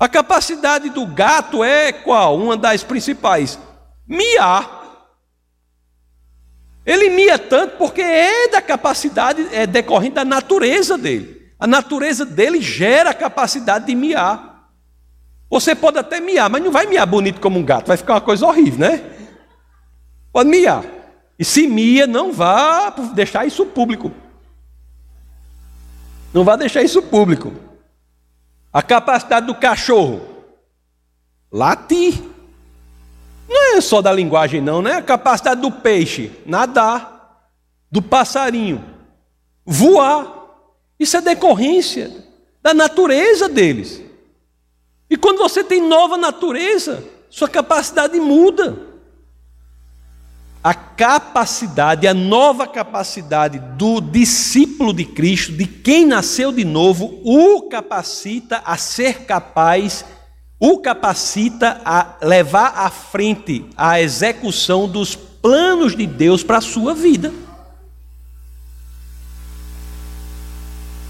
A 0.01 0.09
capacidade 0.09 0.91
do 0.91 1.07
gato 1.07 1.62
é 1.62 1.93
qual? 1.93 2.37
Uma 2.37 2.57
das 2.57 2.83
principais: 2.83 3.59
miar. 4.07 4.81
Ele 6.85 7.11
mia 7.11 7.38
tanto 7.38 7.77
porque 7.77 8.03
é 8.03 8.49
da 8.49 8.61
capacidade, 8.61 9.47
é 9.53 9.65
decorrente 9.65 10.15
da 10.15 10.25
natureza 10.25 10.99
dele. 10.99 11.53
A 11.59 11.67
natureza 11.69 12.27
dele 12.27 12.61
gera 12.61 13.11
a 13.11 13.15
capacidade 13.15 13.87
de 13.87 13.95
miar. 13.95 14.52
Você 15.53 15.75
pode 15.75 15.99
até 15.99 16.19
miar, 16.19 16.49
mas 16.49 16.65
não 16.65 16.73
vai 16.73 16.87
miar 16.87 17.07
bonito 17.07 17.38
como 17.38 17.59
um 17.59 17.62
gato, 17.62 17.88
vai 17.88 17.99
ficar 17.99 18.15
uma 18.15 18.23
coisa 18.23 18.47
horrível, 18.47 18.81
né? 18.81 19.05
Pode 20.33 20.49
miar. 20.49 20.83
E 21.38 21.45
se 21.45 21.67
mia, 21.67 22.07
não 22.07 22.33
vá 22.33 22.88
deixar 23.12 23.45
isso 23.45 23.67
público. 23.67 24.11
Não 26.33 26.43
vá 26.43 26.57
deixar 26.57 26.83
isso 26.83 27.03
público. 27.03 27.53
A 28.73 28.81
capacidade 28.81 29.47
do 29.47 29.55
cachorro 29.55 30.23
latir. 31.53 32.15
Não 33.47 33.77
é 33.77 33.81
só 33.83 34.01
da 34.01 34.11
linguagem, 34.11 34.62
não, 34.62 34.81
né? 34.81 34.95
A 34.95 35.03
capacidade 35.03 35.61
do 35.61 35.71
peixe 35.71 36.33
nadar, 36.47 37.51
do 37.91 38.01
passarinho 38.01 38.83
voar. 39.67 40.47
Isso 40.99 41.15
é 41.19 41.21
decorrência 41.21 42.11
da 42.62 42.73
natureza 42.73 43.51
deles. 43.51 44.12
E 45.12 45.16
quando 45.18 45.40
você 45.40 45.62
tem 45.62 45.87
nova 45.87 46.16
natureza, 46.16 47.05
sua 47.29 47.46
capacidade 47.46 48.18
muda. 48.18 48.79
A 50.64 50.72
capacidade, 50.72 52.09
a 52.09 52.14
nova 52.14 52.66
capacidade 52.66 53.59
do 53.77 54.01
discípulo 54.01 54.90
de 54.90 55.05
Cristo, 55.05 55.53
de 55.53 55.66
quem 55.66 56.07
nasceu 56.07 56.51
de 56.51 56.64
novo, 56.64 57.20
o 57.27 57.68
capacita 57.68 58.62
a 58.64 58.79
ser 58.79 59.27
capaz, 59.27 60.03
o 60.59 60.79
capacita 60.79 61.83
a 61.85 62.16
levar 62.22 62.72
à 62.75 62.88
frente 62.88 63.66
a 63.77 64.01
execução 64.01 64.88
dos 64.88 65.14
planos 65.14 65.94
de 65.94 66.07
Deus 66.07 66.42
para 66.42 66.57
a 66.57 66.62
sua 66.62 66.94
vida. 66.94 67.31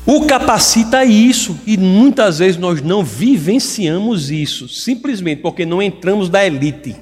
O 0.04 0.26
capacita 0.26 1.04
isso 1.04 1.58
e 1.64 1.76
muitas 1.76 2.40
vezes 2.40 2.56
nós 2.56 2.82
não 2.82 3.04
vivenciamos 3.04 4.30
isso, 4.30 4.68
simplesmente 4.68 5.40
porque 5.40 5.64
não 5.64 5.80
entramos 5.80 6.28
na 6.28 6.44
elite. 6.44 6.96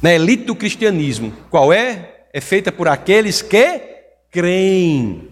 Na 0.00 0.12
elite 0.12 0.44
do 0.44 0.54
cristianismo, 0.54 1.32
qual 1.50 1.72
é? 1.72 2.26
É 2.32 2.40
feita 2.40 2.70
por 2.70 2.86
aqueles 2.86 3.42
que 3.42 3.80
creem. 4.30 5.28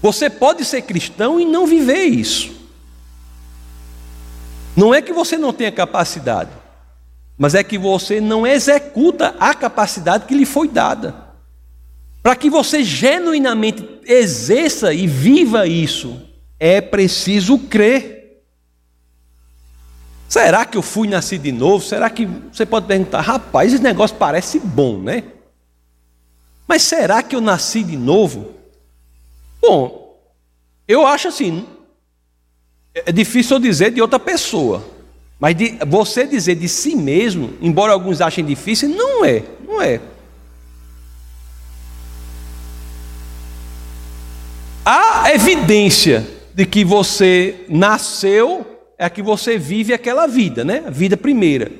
Você 0.00 0.28
pode 0.28 0.64
ser 0.64 0.82
cristão 0.82 1.40
e 1.40 1.44
não 1.44 1.66
viver 1.66 2.04
isso. 2.04 2.52
Não 4.76 4.94
é 4.94 5.00
que 5.00 5.12
você 5.12 5.36
não 5.36 5.52
tenha 5.52 5.72
capacidade, 5.72 6.50
mas 7.38 7.54
é 7.54 7.64
que 7.64 7.78
você 7.78 8.20
não 8.20 8.46
executa 8.46 9.34
a 9.40 9.54
capacidade 9.54 10.26
que 10.26 10.34
lhe 10.34 10.44
foi 10.44 10.68
dada. 10.68 11.14
Para 12.22 12.36
que 12.36 12.50
você 12.50 12.82
genuinamente 12.82 13.93
exerça 14.06 14.92
e 14.92 15.06
viva 15.06 15.66
isso, 15.66 16.20
é 16.58 16.80
preciso 16.80 17.58
crer. 17.58 18.42
Será 20.28 20.64
que 20.64 20.76
eu 20.76 20.82
fui 20.82 21.06
nascido 21.06 21.42
de 21.42 21.52
novo? 21.52 21.84
Será 21.84 22.10
que 22.10 22.26
você 22.26 22.66
pode 22.66 22.86
perguntar, 22.86 23.20
rapaz, 23.20 23.72
esse 23.72 23.82
negócio 23.82 24.16
parece 24.16 24.58
bom, 24.58 24.98
né? 24.98 25.22
Mas 26.66 26.82
será 26.82 27.22
que 27.22 27.36
eu 27.36 27.40
nasci 27.40 27.84
de 27.84 27.96
novo? 27.96 28.52
Bom, 29.60 30.18
eu 30.88 31.06
acho 31.06 31.28
assim, 31.28 31.66
é 32.94 33.12
difícil 33.12 33.56
eu 33.56 33.60
dizer 33.60 33.90
de 33.90 34.00
outra 34.00 34.18
pessoa, 34.18 34.84
mas 35.38 35.54
de, 35.54 35.78
você 35.86 36.26
dizer 36.26 36.54
de 36.54 36.68
si 36.68 36.94
mesmo, 36.94 37.54
embora 37.60 37.92
alguns 37.92 38.20
achem 38.20 38.44
difícil, 38.44 38.88
não 38.88 39.24
é, 39.24 39.42
não 39.66 39.80
é. 39.80 40.00
A 44.84 45.32
evidência 45.32 46.26
de 46.54 46.66
que 46.66 46.84
você 46.84 47.64
nasceu 47.68 48.66
é 48.98 49.08
que 49.08 49.22
você 49.22 49.56
vive 49.56 49.94
aquela 49.94 50.26
vida, 50.26 50.62
né? 50.62 50.84
A 50.86 50.90
vida 50.90 51.16
primeira. 51.16 51.72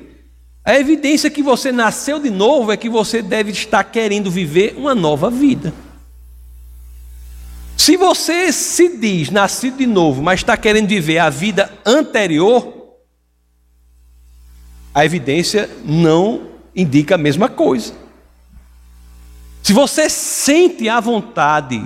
A 0.63 0.73
evidência 0.79 1.29
que 1.29 1.43
você 1.43 1.71
nasceu 1.71 2.19
de 2.19 2.31
novo 2.31 2.71
é 2.71 2.77
que 2.77 2.89
você 2.89 3.21
deve 3.21 3.51
estar 3.51 3.83
querendo 3.83 4.31
viver 4.31 4.73
uma 4.75 4.95
nova 4.95 5.29
vida. 5.29 5.71
Se 7.77 7.95
você 7.95 8.51
se 8.51 8.97
diz 8.97 9.29
nascido 9.29 9.77
de 9.77 9.85
novo, 9.85 10.23
mas 10.23 10.39
está 10.39 10.57
querendo 10.57 10.87
viver 10.87 11.19
a 11.19 11.29
vida 11.29 11.71
anterior, 11.85 12.73
a 14.91 15.05
evidência 15.05 15.69
não 15.83 16.49
indica 16.75 17.13
a 17.13 17.19
mesma 17.19 17.47
coisa. 17.47 17.93
Se 19.61 19.71
você 19.71 20.09
sente 20.09 20.89
a 20.89 20.99
vontade 20.99 21.85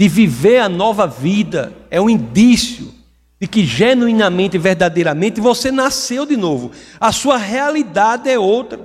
de 0.00 0.08
viver 0.08 0.60
a 0.60 0.66
nova 0.66 1.06
vida, 1.06 1.74
é 1.90 2.00
um 2.00 2.08
indício 2.08 2.90
de 3.38 3.46
que 3.46 3.66
genuinamente 3.66 4.56
e 4.56 4.58
verdadeiramente 4.58 5.42
você 5.42 5.70
nasceu 5.70 6.24
de 6.24 6.38
novo. 6.38 6.70
A 6.98 7.12
sua 7.12 7.36
realidade 7.36 8.30
é 8.30 8.38
outra. 8.38 8.80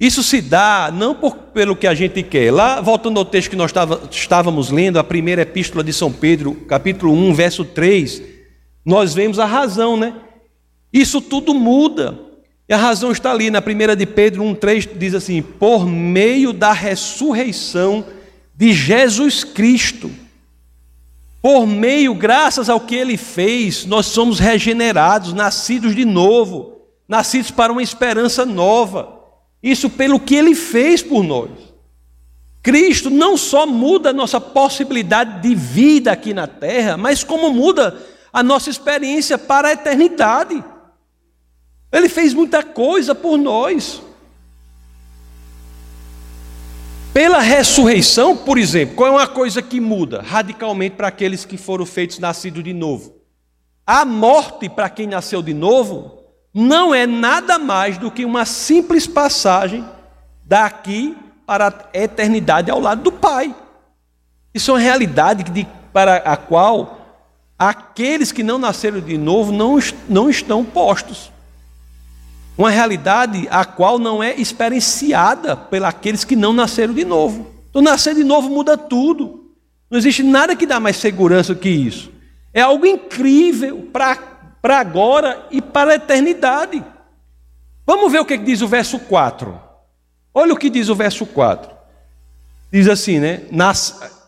Isso 0.00 0.20
se 0.24 0.42
dá 0.42 0.92
não 0.92 1.14
por, 1.14 1.36
pelo 1.36 1.76
que 1.76 1.86
a 1.86 1.94
gente 1.94 2.24
quer. 2.24 2.52
Lá, 2.52 2.80
voltando 2.80 3.20
ao 3.20 3.24
texto 3.24 3.50
que 3.50 3.54
nós 3.54 3.72
estávamos 4.10 4.72
lendo, 4.72 4.98
a 4.98 5.04
primeira 5.04 5.42
epístola 5.42 5.84
de 5.84 5.92
São 5.92 6.12
Pedro, 6.12 6.56
capítulo 6.66 7.12
1, 7.12 7.32
verso 7.34 7.64
3, 7.64 8.20
nós 8.84 9.14
vemos 9.14 9.38
a 9.38 9.46
razão, 9.46 9.96
né? 9.96 10.12
Isso 10.92 11.20
tudo 11.20 11.54
muda. 11.54 12.18
E 12.68 12.74
a 12.74 12.76
razão 12.76 13.12
está 13.12 13.30
ali 13.30 13.48
na 13.48 13.62
primeira 13.62 13.94
de 13.94 14.06
Pedro 14.06 14.42
1,3, 14.42 14.88
diz 14.98 15.14
assim: 15.14 15.40
por 15.40 15.86
meio 15.86 16.52
da 16.52 16.72
ressurreição 16.72 18.17
de 18.58 18.72
Jesus 18.72 19.44
Cristo. 19.44 20.10
Por 21.40 21.64
meio, 21.64 22.12
graças 22.12 22.68
ao 22.68 22.80
que 22.80 22.96
ele 22.96 23.16
fez, 23.16 23.86
nós 23.86 24.06
somos 24.06 24.40
regenerados, 24.40 25.32
nascidos 25.32 25.94
de 25.94 26.04
novo, 26.04 26.82
nascidos 27.06 27.52
para 27.52 27.70
uma 27.70 27.84
esperança 27.84 28.44
nova. 28.44 29.16
Isso 29.62 29.88
pelo 29.88 30.18
que 30.18 30.34
ele 30.34 30.56
fez 30.56 31.00
por 31.00 31.22
nós. 31.22 31.50
Cristo 32.60 33.10
não 33.10 33.36
só 33.36 33.64
muda 33.64 34.10
a 34.10 34.12
nossa 34.12 34.40
possibilidade 34.40 35.40
de 35.40 35.54
vida 35.54 36.10
aqui 36.10 36.34
na 36.34 36.48
terra, 36.48 36.96
mas 36.96 37.22
como 37.22 37.52
muda 37.52 37.96
a 38.32 38.42
nossa 38.42 38.70
experiência 38.70 39.38
para 39.38 39.68
a 39.68 39.72
eternidade. 39.72 40.64
Ele 41.92 42.08
fez 42.08 42.34
muita 42.34 42.64
coisa 42.64 43.14
por 43.14 43.38
nós. 43.38 44.02
Pela 47.18 47.40
ressurreição, 47.40 48.36
por 48.36 48.56
exemplo, 48.56 48.94
qual 48.94 49.08
é 49.08 49.10
uma 49.10 49.26
coisa 49.26 49.60
que 49.60 49.80
muda 49.80 50.22
radicalmente 50.22 50.94
para 50.94 51.08
aqueles 51.08 51.44
que 51.44 51.56
foram 51.56 51.84
feitos 51.84 52.20
nascidos 52.20 52.62
de 52.62 52.72
novo? 52.72 53.16
A 53.84 54.04
morte 54.04 54.68
para 54.68 54.88
quem 54.88 55.08
nasceu 55.08 55.42
de 55.42 55.52
novo 55.52 56.22
não 56.54 56.94
é 56.94 57.08
nada 57.08 57.58
mais 57.58 57.98
do 57.98 58.08
que 58.08 58.24
uma 58.24 58.44
simples 58.44 59.04
passagem 59.04 59.84
daqui 60.44 61.16
para 61.44 61.66
a 61.66 61.98
eternidade 61.98 62.70
ao 62.70 62.78
lado 62.78 63.02
do 63.02 63.10
Pai. 63.10 63.52
Isso 64.54 64.70
é 64.70 64.74
uma 64.74 64.80
realidade 64.80 65.42
de, 65.42 65.66
para 65.92 66.18
a 66.18 66.36
qual 66.36 67.00
aqueles 67.58 68.30
que 68.30 68.44
não 68.44 68.58
nasceram 68.58 69.00
de 69.00 69.18
novo 69.18 69.50
não, 69.50 69.76
não 70.08 70.30
estão 70.30 70.64
postos. 70.64 71.32
Uma 72.58 72.70
realidade 72.70 73.46
a 73.52 73.64
qual 73.64 74.00
não 74.00 74.20
é 74.20 74.34
experienciada 74.34 75.56
pelos 75.56 76.24
que 76.24 76.34
não 76.34 76.52
nasceram 76.52 76.92
de 76.92 77.04
novo. 77.04 77.46
Então, 77.70 77.80
nascer 77.80 78.16
de 78.16 78.24
novo 78.24 78.50
muda 78.50 78.76
tudo. 78.76 79.54
Não 79.88 79.96
existe 79.96 80.24
nada 80.24 80.56
que 80.56 80.66
dá 80.66 80.80
mais 80.80 80.96
segurança 80.96 81.54
que 81.54 81.68
isso. 81.68 82.10
É 82.52 82.60
algo 82.60 82.84
incrível 82.84 83.88
para 83.92 84.18
agora 84.76 85.46
e 85.52 85.62
para 85.62 85.92
a 85.92 85.94
eternidade. 85.94 86.84
Vamos 87.86 88.10
ver 88.10 88.18
o 88.18 88.24
que 88.24 88.36
diz 88.36 88.60
o 88.60 88.66
verso 88.66 88.98
4. 88.98 89.58
Olha 90.34 90.52
o 90.52 90.58
que 90.58 90.68
diz 90.68 90.88
o 90.88 90.96
verso 90.96 91.24
4. 91.24 91.70
Diz 92.72 92.88
assim, 92.88 93.20
né? 93.20 93.42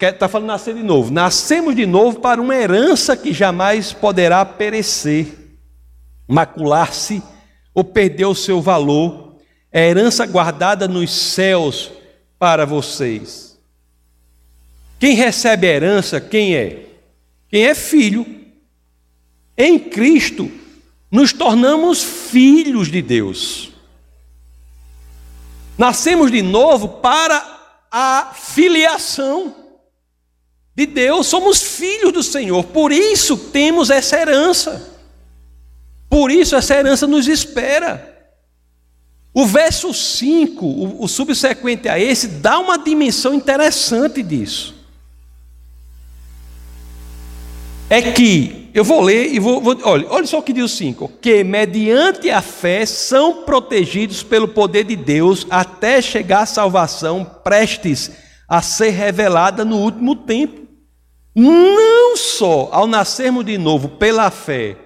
Está 0.01 0.29
falando 0.29 0.47
nascer 0.47 0.75
de 0.75 0.85
novo. 0.85 1.13
Nascemos 1.13 1.75
de 1.75 1.85
novo 1.85 2.21
para 2.21 2.41
uma 2.41 2.55
herança 2.55 3.17
que 3.17 3.33
jamais 3.33 3.93
poderá 3.93 4.45
perecer, 4.45 5.57
macular-se 6.29 7.23
ou 7.75 7.85
perder 7.85 8.27
o 8.27 8.35
seu 8.35 8.61
valor. 8.61 9.37
É 9.73 9.89
herança 9.89 10.27
guardada 10.27 10.89
nos 10.89 11.11
céus 11.13 11.93
para 12.39 12.65
vocês. 12.65 13.59
Quem 14.99 15.15
recebe 15.15 15.67
a 15.67 15.71
herança, 15.71 16.21
quem 16.21 16.55
é? 16.55 16.87
Quem 17.49 17.65
é 17.65 17.75
filho. 17.75 18.27
Em 19.57 19.79
Cristo, 19.79 20.51
nos 21.11 21.33
tornamos 21.33 22.03
filhos 22.03 22.91
de 22.91 23.03
Deus. 23.03 23.71
Nascemos 25.77 26.31
de 26.31 26.43
novo 26.43 26.89
para 27.01 27.61
a 27.91 28.33
filiação 28.35 29.57
de 30.75 30.87
Deus, 30.87 31.27
somos 31.27 31.61
filhos 31.61 32.13
do 32.13 32.23
Senhor, 32.23 32.65
por 32.65 32.93
isso 32.93 33.37
temos 33.37 33.91
essa 33.91 34.17
herança, 34.17 35.00
por 36.11 36.31
isso 36.33 36.57
essa 36.57 36.75
herança 36.75 37.07
nos 37.07 37.29
espera. 37.29 38.11
O 39.33 39.47
verso 39.47 39.95
5, 39.95 40.67
o, 40.67 41.05
o 41.05 41.09
subsequente 41.09 41.89
a 41.89 41.99
esse, 41.99 42.27
dá 42.27 42.59
uma 42.59 42.77
dimensão 42.77 43.33
interessante 43.33 44.21
disso. 44.21 44.75
É 47.89 48.03
que, 48.03 48.71
eu 48.75 48.85
vou 48.85 49.01
ler 49.01 49.33
e 49.33 49.39
vou, 49.39 49.61
vou 49.61 49.77
olha, 49.85 50.07
olha 50.11 50.27
só 50.27 50.41
o 50.41 50.43
que 50.43 50.53
diz 50.53 50.65
o 50.65 50.69
5: 50.69 51.13
que 51.21 51.45
mediante 51.45 52.29
a 52.29 52.43
fé 52.43 52.85
são 52.85 53.45
protegidos 53.45 54.23
pelo 54.23 54.49
poder 54.49 54.85
de 54.85 54.97
Deus 54.97 55.47
até 55.49 56.03
chegar 56.03 56.43
à 56.43 56.47
salvação 56.47 57.25
prestes 57.25 58.11
a 58.49 58.61
ser 58.61 58.91
revelada 58.91 59.65
no 59.65 59.77
último 59.77 60.17
tempo. 60.17 60.61
Não 61.35 62.17
só 62.17 62.69
ao 62.73 62.89
nascermos 62.89 63.45
de 63.45 63.57
novo 63.57 63.89
pela 63.91 64.29
fé, 64.31 64.77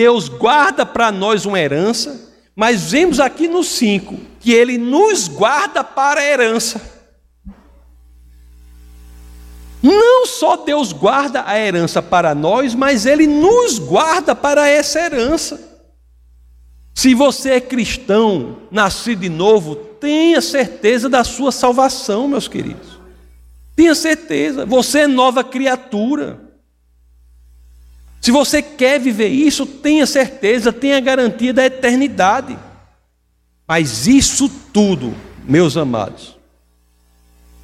Deus 0.00 0.30
guarda 0.30 0.86
para 0.86 1.12
nós 1.12 1.44
uma 1.44 1.60
herança, 1.60 2.32
mas 2.56 2.90
vemos 2.90 3.20
aqui 3.20 3.46
no 3.46 3.62
5 3.62 4.18
que 4.40 4.50
ele 4.50 4.78
nos 4.78 5.28
guarda 5.28 5.84
para 5.84 6.22
a 6.22 6.24
herança. 6.24 6.80
Não 9.82 10.24
só 10.24 10.56
Deus 10.56 10.94
guarda 10.94 11.44
a 11.46 11.58
herança 11.58 12.00
para 12.00 12.34
nós, 12.34 12.74
mas 12.74 13.04
ele 13.04 13.26
nos 13.26 13.78
guarda 13.78 14.34
para 14.34 14.66
essa 14.66 14.98
herança. 14.98 15.60
Se 16.94 17.14
você 17.14 17.50
é 17.50 17.60
cristão, 17.60 18.56
nascido 18.70 19.20
de 19.20 19.28
novo, 19.28 19.76
tenha 19.76 20.40
certeza 20.40 21.10
da 21.10 21.24
sua 21.24 21.52
salvação, 21.52 22.26
meus 22.26 22.48
queridos. 22.48 22.98
Tenha 23.76 23.94
certeza, 23.94 24.64
você 24.64 25.00
é 25.00 25.06
nova 25.06 25.44
criatura. 25.44 26.49
Se 28.20 28.30
você 28.30 28.60
quer 28.60 29.00
viver 29.00 29.28
isso, 29.28 29.64
tenha 29.64 30.06
certeza, 30.06 30.72
tenha 30.72 31.00
garantia 31.00 31.54
da 31.54 31.64
eternidade. 31.64 32.56
Mas 33.66 34.06
isso 34.06 34.48
tudo, 34.72 35.14
meus 35.44 35.76
amados, 35.76 36.36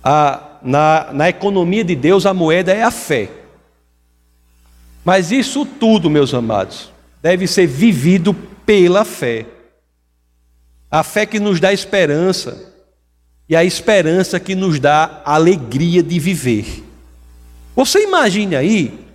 a, 0.02 0.58
na, 0.62 1.12
na 1.12 1.28
economia 1.28 1.84
de 1.84 1.94
Deus 1.94 2.24
a 2.24 2.32
moeda 2.32 2.72
é 2.72 2.82
a 2.82 2.90
fé. 2.90 3.28
Mas 5.04 5.30
isso 5.30 5.66
tudo, 5.66 6.08
meus 6.08 6.32
amados, 6.32 6.90
deve 7.20 7.46
ser 7.46 7.66
vivido 7.66 8.32
pela 8.64 9.04
fé. 9.04 9.46
A 10.90 11.02
fé 11.02 11.26
que 11.26 11.38
nos 11.38 11.60
dá 11.60 11.72
esperança 11.72 12.72
e 13.48 13.54
a 13.54 13.62
esperança 13.62 14.40
que 14.40 14.54
nos 14.54 14.80
dá 14.80 15.20
alegria 15.24 16.02
de 16.02 16.18
viver. 16.18 16.82
Você 17.74 18.02
imagine 18.02 18.56
aí 18.56 19.05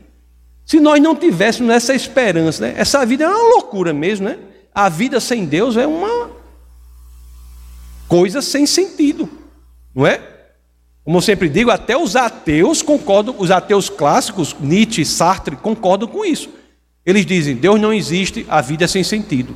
se 0.72 0.80
nós 0.80 1.02
não 1.02 1.14
tivéssemos 1.14 1.70
essa 1.70 1.94
esperança, 1.94 2.66
né? 2.66 2.74
essa 2.78 3.06
vida 3.06 3.26
é 3.26 3.28
uma 3.28 3.56
loucura 3.56 3.92
mesmo, 3.92 4.30
né? 4.30 4.40
A 4.74 4.88
vida 4.88 5.20
sem 5.20 5.44
Deus 5.44 5.76
é 5.76 5.86
uma 5.86 6.32
coisa 8.08 8.42
sem 8.42 8.66
sentido, 8.66 9.30
não 9.94 10.08
é? 10.08 10.22
Como 11.04 11.18
eu 11.18 11.22
sempre 11.22 11.50
digo, 11.50 11.72
até 11.72 11.98
os 11.98 12.16
ateus 12.16 12.82
concordam, 12.82 13.36
os 13.38 13.52
ateus 13.52 13.90
clássicos, 13.90 14.56
Nietzsche, 14.62 15.04
Sartre, 15.04 15.58
concordam 15.58 16.08
com 16.08 16.24
isso. 16.24 16.50
Eles 17.06 17.26
dizem: 17.26 17.54
Deus 17.54 17.78
não 17.78 17.92
existe, 17.92 18.46
a 18.48 18.62
vida 18.62 18.86
é 18.86 18.88
sem 18.88 19.04
sentido. 19.04 19.54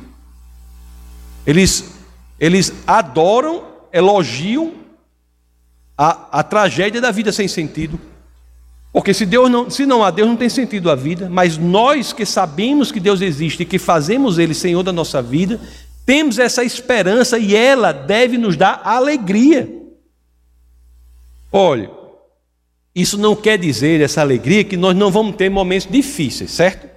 Eles, 1.46 1.94
eles 2.38 2.74
adoram, 2.86 3.64
elogiam 3.90 4.74
a, 5.96 6.40
a 6.40 6.42
tragédia 6.42 7.00
da 7.00 7.10
vida 7.10 7.32
sem 7.32 7.48
sentido. 7.48 7.98
Porque 8.96 9.12
se, 9.12 9.26
Deus 9.26 9.50
não, 9.50 9.68
se 9.68 9.84
não 9.84 10.02
há 10.02 10.10
Deus, 10.10 10.26
não 10.26 10.36
tem 10.36 10.48
sentido 10.48 10.90
a 10.90 10.94
vida, 10.94 11.28
mas 11.30 11.58
nós 11.58 12.14
que 12.14 12.24
sabemos 12.24 12.90
que 12.90 12.98
Deus 12.98 13.20
existe 13.20 13.62
e 13.62 13.66
que 13.66 13.78
fazemos 13.78 14.38
Ele 14.38 14.54
Senhor 14.54 14.82
da 14.82 14.90
nossa 14.90 15.20
vida, 15.20 15.60
temos 16.06 16.38
essa 16.38 16.64
esperança 16.64 17.38
e 17.38 17.54
ela 17.54 17.92
deve 17.92 18.38
nos 18.38 18.56
dar 18.56 18.80
alegria. 18.82 19.70
Olha, 21.52 21.90
isso 22.94 23.18
não 23.18 23.36
quer 23.36 23.58
dizer, 23.58 24.00
essa 24.00 24.22
alegria, 24.22 24.64
que 24.64 24.78
nós 24.78 24.96
não 24.96 25.10
vamos 25.10 25.36
ter 25.36 25.50
momentos 25.50 25.86
difíceis, 25.90 26.52
certo? 26.52 26.88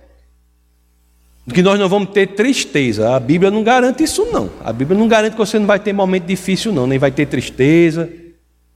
Que 1.53 1.62
nós 1.62 1.77
não 1.77 1.89
vamos 1.89 2.12
ter 2.12 2.27
tristeza. 2.27 3.13
A 3.13 3.19
Bíblia 3.19 3.51
não 3.51 3.62
garante 3.62 4.03
isso, 4.03 4.25
não. 4.31 4.49
A 4.63 4.71
Bíblia 4.71 4.97
não 4.97 5.09
garante 5.09 5.33
que 5.33 5.38
você 5.38 5.59
não 5.59 5.67
vai 5.67 5.81
ter 5.81 5.91
momento 5.91 6.23
difícil, 6.23 6.71
não, 6.71 6.88
nem 6.88 6.97
vai 6.97 7.12
ter 7.12 7.25
tristeza. 7.25 8.09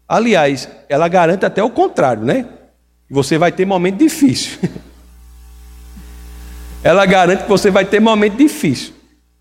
Aliás, 0.05 0.67
ela 0.89 1.07
garante 1.07 1.45
até 1.45 1.63
o 1.63 1.69
contrário, 1.69 2.23
né? 2.25 2.47
Você 3.13 3.37
vai 3.37 3.51
ter 3.51 3.63
momento 3.63 3.97
difícil. 3.97 4.57
Ela 6.83 7.05
garante 7.05 7.43
que 7.43 7.49
você 7.49 7.69
vai 7.69 7.85
ter 7.85 7.99
momento 7.99 8.35
difícil. 8.35 8.95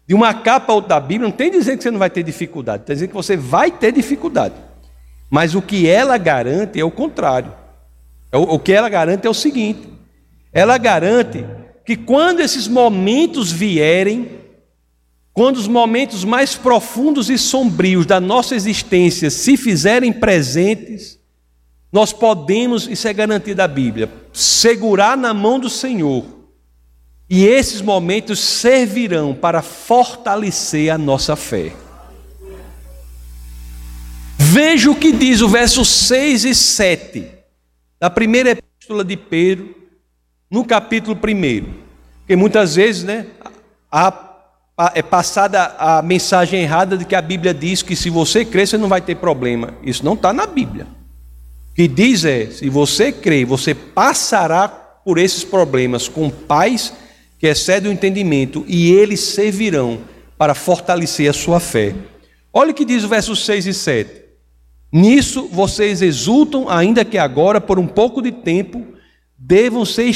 De 0.06 0.14
uma 0.14 0.34
capa 0.34 0.72
a 0.72 0.74
outra 0.74 0.90
da 0.90 1.00
Bíblia, 1.00 1.26
não 1.26 1.34
tem 1.34 1.50
dizendo 1.50 1.78
que 1.78 1.82
você 1.82 1.90
não 1.90 1.98
vai 1.98 2.10
ter 2.10 2.22
dificuldade, 2.22 2.84
tem 2.84 2.94
dizendo 2.94 3.08
que 3.08 3.14
você 3.14 3.34
vai 3.34 3.70
ter 3.70 3.90
dificuldade. 3.90 4.54
Mas 5.30 5.54
o 5.54 5.62
que 5.62 5.88
ela 5.88 6.18
garante 6.18 6.78
é 6.78 6.84
o 6.84 6.90
contrário. 6.90 7.50
É 8.30 8.36
o 8.36 8.58
que 8.58 8.72
ela 8.72 8.90
garante 8.90 9.26
é 9.26 9.30
o 9.30 9.34
seguinte: 9.34 9.88
ela 10.52 10.76
garante 10.76 11.42
que 11.86 11.96
quando 11.96 12.40
esses 12.40 12.68
momentos 12.68 13.50
vierem, 13.50 14.38
quando 15.32 15.56
os 15.56 15.66
momentos 15.66 16.26
mais 16.26 16.54
profundos 16.54 17.30
e 17.30 17.38
sombrios 17.38 18.04
da 18.04 18.20
nossa 18.20 18.54
existência 18.54 19.30
se 19.30 19.56
fizerem 19.56 20.12
presentes, 20.12 21.21
nós 21.92 22.10
podemos, 22.12 22.88
isso 22.88 23.06
é 23.06 23.12
garantia 23.12 23.54
da 23.54 23.68
Bíblia, 23.68 24.10
segurar 24.32 25.14
na 25.16 25.34
mão 25.34 25.60
do 25.60 25.68
Senhor. 25.68 26.24
E 27.28 27.44
esses 27.44 27.82
momentos 27.82 28.40
servirão 28.40 29.34
para 29.34 29.60
fortalecer 29.60 30.90
a 30.90 30.96
nossa 30.96 31.36
fé. 31.36 31.72
Veja 34.38 34.90
o 34.90 34.96
que 34.96 35.12
diz 35.12 35.40
o 35.42 35.48
verso 35.48 35.84
6 35.84 36.44
e 36.44 36.54
7 36.54 37.26
da 38.00 38.10
primeira 38.10 38.50
epístola 38.50 39.04
de 39.04 39.16
Pedro, 39.16 39.74
no 40.50 40.64
capítulo 40.64 41.14
1. 41.16 41.64
Porque 42.20 42.36
muitas 42.36 42.74
vezes, 42.74 43.04
né, 43.04 43.26
é 44.94 45.02
passada 45.02 45.74
a 45.78 46.02
mensagem 46.02 46.62
errada 46.62 46.96
de 46.96 47.04
que 47.04 47.14
a 47.14 47.22
Bíblia 47.22 47.54
diz 47.54 47.82
que 47.82 47.94
se 47.94 48.10
você 48.10 48.44
crer, 48.44 48.66
você 48.66 48.78
não 48.78 48.88
vai 48.88 49.00
ter 49.00 49.16
problema. 49.16 49.74
Isso 49.82 50.04
não 50.04 50.14
está 50.14 50.32
na 50.32 50.46
Bíblia. 50.46 50.86
Que 51.74 51.88
diz 51.88 52.24
é: 52.24 52.46
se 52.46 52.68
você 52.68 53.10
crê, 53.12 53.44
você 53.44 53.74
passará 53.74 54.68
por 54.68 55.18
esses 55.18 55.44
problemas 55.44 56.08
com 56.08 56.30
paz 56.30 56.92
que 57.38 57.46
excede 57.48 57.88
o 57.88 57.92
entendimento, 57.92 58.64
e 58.68 58.92
eles 58.92 59.18
servirão 59.18 60.00
para 60.38 60.54
fortalecer 60.54 61.28
a 61.28 61.32
sua 61.32 61.58
fé. 61.58 61.92
Olha 62.52 62.70
o 62.70 62.74
que 62.74 62.84
diz 62.84 63.02
o 63.02 63.08
verso 63.08 63.34
6 63.34 63.66
e 63.66 63.74
7. 63.74 64.22
Nisso 64.92 65.48
vocês 65.50 66.02
exultam, 66.02 66.68
ainda 66.68 67.04
que 67.04 67.18
agora, 67.18 67.60
por 67.60 67.78
um 67.78 67.86
pouco 67.86 68.22
de 68.22 68.30
tempo, 68.30 68.86
devam 69.36 69.84
ser 69.84 70.08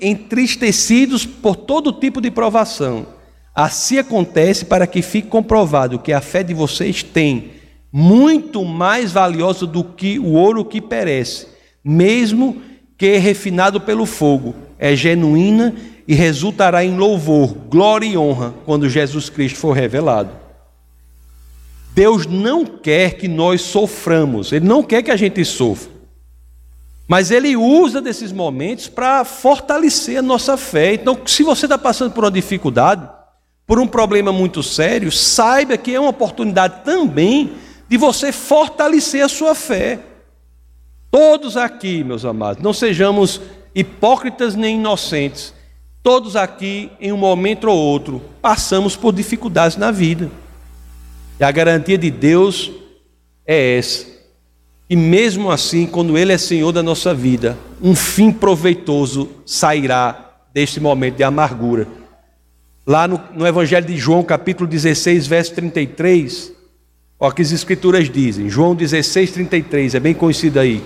entristecidos 0.00 1.24
por 1.24 1.56
todo 1.56 1.92
tipo 1.92 2.20
de 2.20 2.30
provação. 2.30 3.06
Assim 3.54 3.98
acontece 3.98 4.64
para 4.64 4.86
que 4.86 5.00
fique 5.00 5.28
comprovado 5.28 5.98
que 5.98 6.12
a 6.12 6.20
fé 6.20 6.42
de 6.42 6.52
vocês 6.52 7.02
tem 7.02 7.52
muito 7.96 8.64
mais 8.64 9.12
valiosa 9.12 9.68
do 9.68 9.84
que 9.84 10.18
o 10.18 10.32
ouro 10.32 10.64
que 10.64 10.80
perece, 10.80 11.46
mesmo 11.84 12.60
que 12.98 13.18
refinado 13.18 13.80
pelo 13.80 14.04
fogo, 14.04 14.52
é 14.80 14.96
genuína 14.96 15.72
e 16.08 16.12
resultará 16.12 16.84
em 16.84 16.96
louvor, 16.96 17.54
glória 17.70 18.04
e 18.04 18.18
honra 18.18 18.52
quando 18.64 18.88
Jesus 18.88 19.30
Cristo 19.30 19.60
for 19.60 19.76
revelado. 19.76 20.30
Deus 21.94 22.26
não 22.26 22.66
quer 22.66 23.14
que 23.14 23.28
nós 23.28 23.60
soframos, 23.60 24.50
Ele 24.50 24.66
não 24.66 24.82
quer 24.82 25.00
que 25.00 25.12
a 25.12 25.16
gente 25.16 25.44
sofra. 25.44 25.92
Mas 27.06 27.30
Ele 27.30 27.56
usa 27.56 28.02
desses 28.02 28.32
momentos 28.32 28.88
para 28.88 29.24
fortalecer 29.24 30.18
a 30.18 30.22
nossa 30.22 30.56
fé. 30.56 30.94
Então, 30.94 31.16
se 31.24 31.44
você 31.44 31.66
está 31.66 31.78
passando 31.78 32.10
por 32.10 32.24
uma 32.24 32.30
dificuldade, 32.32 33.08
por 33.64 33.78
um 33.78 33.86
problema 33.86 34.32
muito 34.32 34.64
sério, 34.64 35.12
saiba 35.12 35.76
que 35.76 35.94
é 35.94 36.00
uma 36.00 36.10
oportunidade 36.10 36.82
também 36.84 37.62
de 37.88 37.96
você 37.96 38.32
fortalecer 38.32 39.24
a 39.24 39.28
sua 39.28 39.54
fé. 39.54 40.00
Todos 41.10 41.56
aqui, 41.56 42.02
meus 42.02 42.24
amados, 42.24 42.62
não 42.62 42.72
sejamos 42.72 43.40
hipócritas 43.74 44.54
nem 44.54 44.76
inocentes. 44.76 45.54
Todos 46.02 46.36
aqui, 46.36 46.90
em 47.00 47.12
um 47.12 47.16
momento 47.16 47.68
ou 47.68 47.78
outro, 47.78 48.20
passamos 48.42 48.94
por 48.94 49.12
dificuldades 49.12 49.76
na 49.76 49.90
vida. 49.90 50.30
E 51.40 51.44
a 51.44 51.50
garantia 51.50 51.96
de 51.96 52.10
Deus 52.10 52.70
é 53.46 53.78
essa. 53.78 54.06
E 54.88 54.96
mesmo 54.96 55.50
assim, 55.50 55.86
quando 55.86 56.18
Ele 56.18 56.32
é 56.32 56.38
Senhor 56.38 56.72
da 56.72 56.82
nossa 56.82 57.14
vida, 57.14 57.58
um 57.82 57.94
fim 57.94 58.30
proveitoso 58.30 59.30
sairá 59.46 60.36
deste 60.52 60.78
momento 60.78 61.16
de 61.16 61.24
amargura. 61.24 61.88
Lá 62.86 63.08
no, 63.08 63.20
no 63.34 63.46
Evangelho 63.46 63.86
de 63.86 63.96
João, 63.96 64.22
capítulo 64.22 64.68
16, 64.68 65.26
verso 65.26 65.54
33, 65.54 66.52
olha 67.24 67.32
o 67.32 67.34
que 67.34 67.42
as 67.42 67.52
Escrituras 67.52 68.10
dizem. 68.10 68.50
João 68.50 68.74
16, 68.74 69.32
33, 69.32 69.94
é 69.94 70.00
bem 70.00 70.14
conhecido 70.14 70.60
aí. 70.60 70.82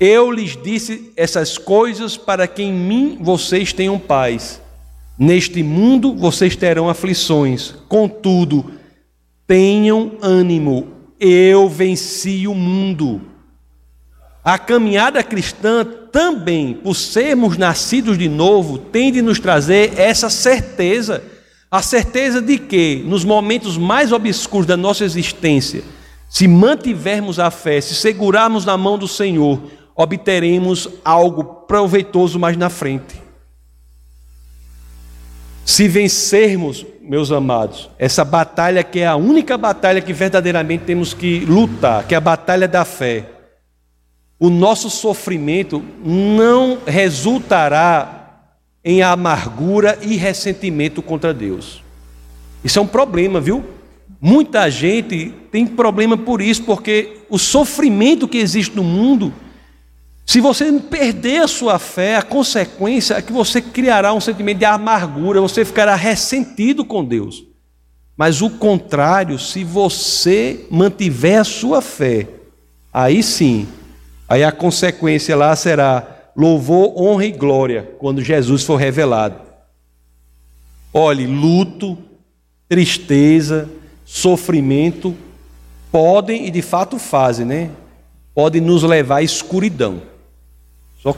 Eu 0.00 0.30
lhes 0.32 0.58
disse 0.60 1.12
essas 1.16 1.56
coisas 1.56 2.16
para 2.16 2.46
que 2.48 2.62
em 2.62 2.72
mim 2.72 3.18
vocês 3.20 3.72
tenham 3.72 3.98
paz. 3.98 4.60
Neste 5.16 5.62
mundo 5.62 6.12
vocês 6.14 6.56
terão 6.56 6.88
aflições, 6.88 7.72
contudo, 7.88 8.72
tenham 9.46 10.12
ânimo, 10.20 10.88
eu 11.20 11.68
venci 11.68 12.48
o 12.48 12.54
mundo. 12.54 13.20
A 14.42 14.58
caminhada 14.58 15.22
cristã 15.22 15.86
também, 16.10 16.74
por 16.74 16.96
sermos 16.96 17.56
nascidos 17.56 18.18
de 18.18 18.28
novo, 18.28 18.76
tem 18.76 19.12
de 19.12 19.22
nos 19.22 19.38
trazer 19.38 19.92
essa 19.96 20.28
certeza, 20.28 21.22
a 21.74 21.82
certeza 21.82 22.40
de 22.40 22.56
que 22.56 23.02
nos 23.04 23.24
momentos 23.24 23.76
mais 23.76 24.12
obscuros 24.12 24.64
da 24.64 24.76
nossa 24.76 25.04
existência, 25.04 25.82
se 26.30 26.46
mantivermos 26.46 27.40
a 27.40 27.50
fé, 27.50 27.80
se 27.80 27.96
segurarmos 27.96 28.64
na 28.64 28.76
mão 28.76 28.96
do 28.96 29.08
Senhor, 29.08 29.60
obteremos 29.92 30.88
algo 31.04 31.42
proveitoso 31.42 32.38
mais 32.38 32.56
na 32.56 32.70
frente. 32.70 33.20
Se 35.64 35.88
vencermos, 35.88 36.86
meus 37.02 37.32
amados, 37.32 37.90
essa 37.98 38.24
batalha 38.24 38.84
que 38.84 39.00
é 39.00 39.08
a 39.08 39.16
única 39.16 39.58
batalha 39.58 40.00
que 40.00 40.12
verdadeiramente 40.12 40.84
temos 40.84 41.12
que 41.12 41.40
lutar, 41.40 42.06
que 42.06 42.14
é 42.14 42.16
a 42.16 42.20
batalha 42.20 42.68
da 42.68 42.84
fé, 42.84 43.28
o 44.38 44.48
nosso 44.48 44.88
sofrimento 44.88 45.82
não 46.04 46.78
resultará 46.86 48.23
em 48.84 49.02
amargura 49.02 49.98
e 50.02 50.16
ressentimento 50.16 51.00
contra 51.00 51.32
Deus. 51.32 51.82
Isso 52.62 52.78
é 52.78 52.82
um 52.82 52.86
problema, 52.86 53.40
viu? 53.40 53.64
Muita 54.20 54.70
gente 54.70 55.32
tem 55.50 55.66
problema 55.66 56.16
por 56.16 56.40
isso, 56.40 56.64
porque 56.64 57.18
o 57.28 57.38
sofrimento 57.38 58.28
que 58.28 58.38
existe 58.38 58.76
no 58.76 58.84
mundo 58.84 59.32
se 60.26 60.40
você 60.40 60.72
perder 60.72 61.42
a 61.42 61.48
sua 61.48 61.78
fé, 61.78 62.16
a 62.16 62.22
consequência 62.22 63.14
é 63.14 63.22
que 63.22 63.32
você 63.32 63.60
criará 63.60 64.12
um 64.12 64.20
sentimento 64.20 64.58
de 64.58 64.64
amargura, 64.64 65.40
você 65.40 65.64
ficará 65.64 65.94
ressentido 65.94 66.84
com 66.84 67.04
Deus. 67.04 67.44
Mas 68.16 68.40
o 68.40 68.48
contrário, 68.48 69.38
se 69.38 69.62
você 69.64 70.66
mantiver 70.70 71.40
a 71.40 71.44
sua 71.44 71.82
fé, 71.82 72.28
aí 72.92 73.22
sim, 73.22 73.68
aí 74.28 74.42
a 74.42 74.52
consequência 74.52 75.36
lá 75.36 75.54
será 75.54 76.13
louvor, 76.36 77.00
honra 77.00 77.26
e 77.26 77.32
glória 77.32 77.94
quando 77.98 78.22
Jesus 78.22 78.64
for 78.64 78.76
revelado. 78.76 79.36
Olhe, 80.92 81.26
luto, 81.26 81.98
tristeza, 82.68 83.68
sofrimento 84.04 85.16
podem 85.90 86.46
e 86.46 86.50
de 86.50 86.62
fato 86.62 86.98
fazem, 86.98 87.46
né? 87.46 87.70
Podem 88.34 88.60
nos 88.60 88.82
levar 88.82 89.16
à 89.16 89.22
escuridão. 89.22 90.02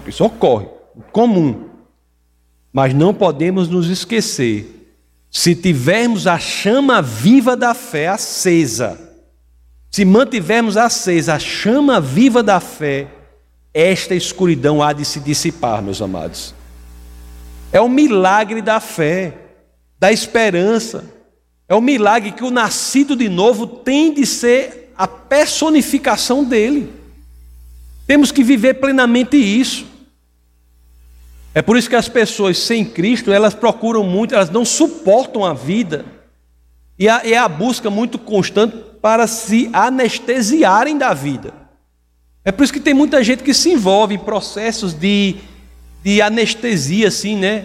Isso 0.06 0.24
ocorre, 0.24 0.66
comum. 1.12 1.68
Mas 2.72 2.92
não 2.92 3.14
podemos 3.14 3.68
nos 3.68 3.88
esquecer, 3.88 4.92
se 5.30 5.54
tivermos 5.54 6.26
a 6.26 6.38
chama 6.38 7.00
viva 7.00 7.56
da 7.56 7.72
fé 7.72 8.08
acesa, 8.08 8.98
se 9.90 10.04
mantivermos 10.04 10.76
acesa 10.76 11.34
a 11.34 11.38
chama 11.38 12.00
viva 12.00 12.42
da 12.42 12.60
fé, 12.60 13.08
esta 13.78 14.14
escuridão 14.14 14.82
há 14.82 14.94
de 14.94 15.04
se 15.04 15.20
dissipar, 15.20 15.82
meus 15.82 16.00
amados. 16.00 16.54
É 17.70 17.78
o 17.78 17.90
milagre 17.90 18.62
da 18.62 18.80
fé, 18.80 19.34
da 19.98 20.10
esperança. 20.10 21.04
É 21.68 21.74
o 21.74 21.80
milagre 21.82 22.32
que 22.32 22.42
o 22.42 22.50
nascido 22.50 23.14
de 23.14 23.28
novo 23.28 23.66
tem 23.66 24.14
de 24.14 24.24
ser 24.24 24.94
a 24.96 25.06
personificação 25.06 26.42
dele. 26.42 26.90
Temos 28.06 28.32
que 28.32 28.42
viver 28.42 28.74
plenamente 28.74 29.36
isso. 29.36 29.84
É 31.54 31.60
por 31.60 31.76
isso 31.76 31.90
que 31.90 31.96
as 31.96 32.08
pessoas 32.08 32.56
sem 32.56 32.82
Cristo, 32.82 33.30
elas 33.30 33.52
procuram 33.52 34.04
muito, 34.04 34.34
elas 34.34 34.48
não 34.48 34.64
suportam 34.64 35.44
a 35.44 35.52
vida. 35.52 36.06
E 36.98 37.08
é 37.08 37.36
a 37.36 37.46
busca 37.46 37.90
muito 37.90 38.18
constante 38.18 38.74
para 39.02 39.26
se 39.26 39.68
anestesiarem 39.74 40.96
da 40.96 41.12
vida. 41.12 41.65
É 42.46 42.52
por 42.52 42.62
isso 42.62 42.72
que 42.72 42.78
tem 42.78 42.94
muita 42.94 43.24
gente 43.24 43.42
que 43.42 43.52
se 43.52 43.70
envolve 43.70 44.14
em 44.14 44.18
processos 44.18 44.94
de, 44.94 45.34
de 46.04 46.22
anestesia, 46.22 47.08
assim, 47.08 47.34
né? 47.34 47.64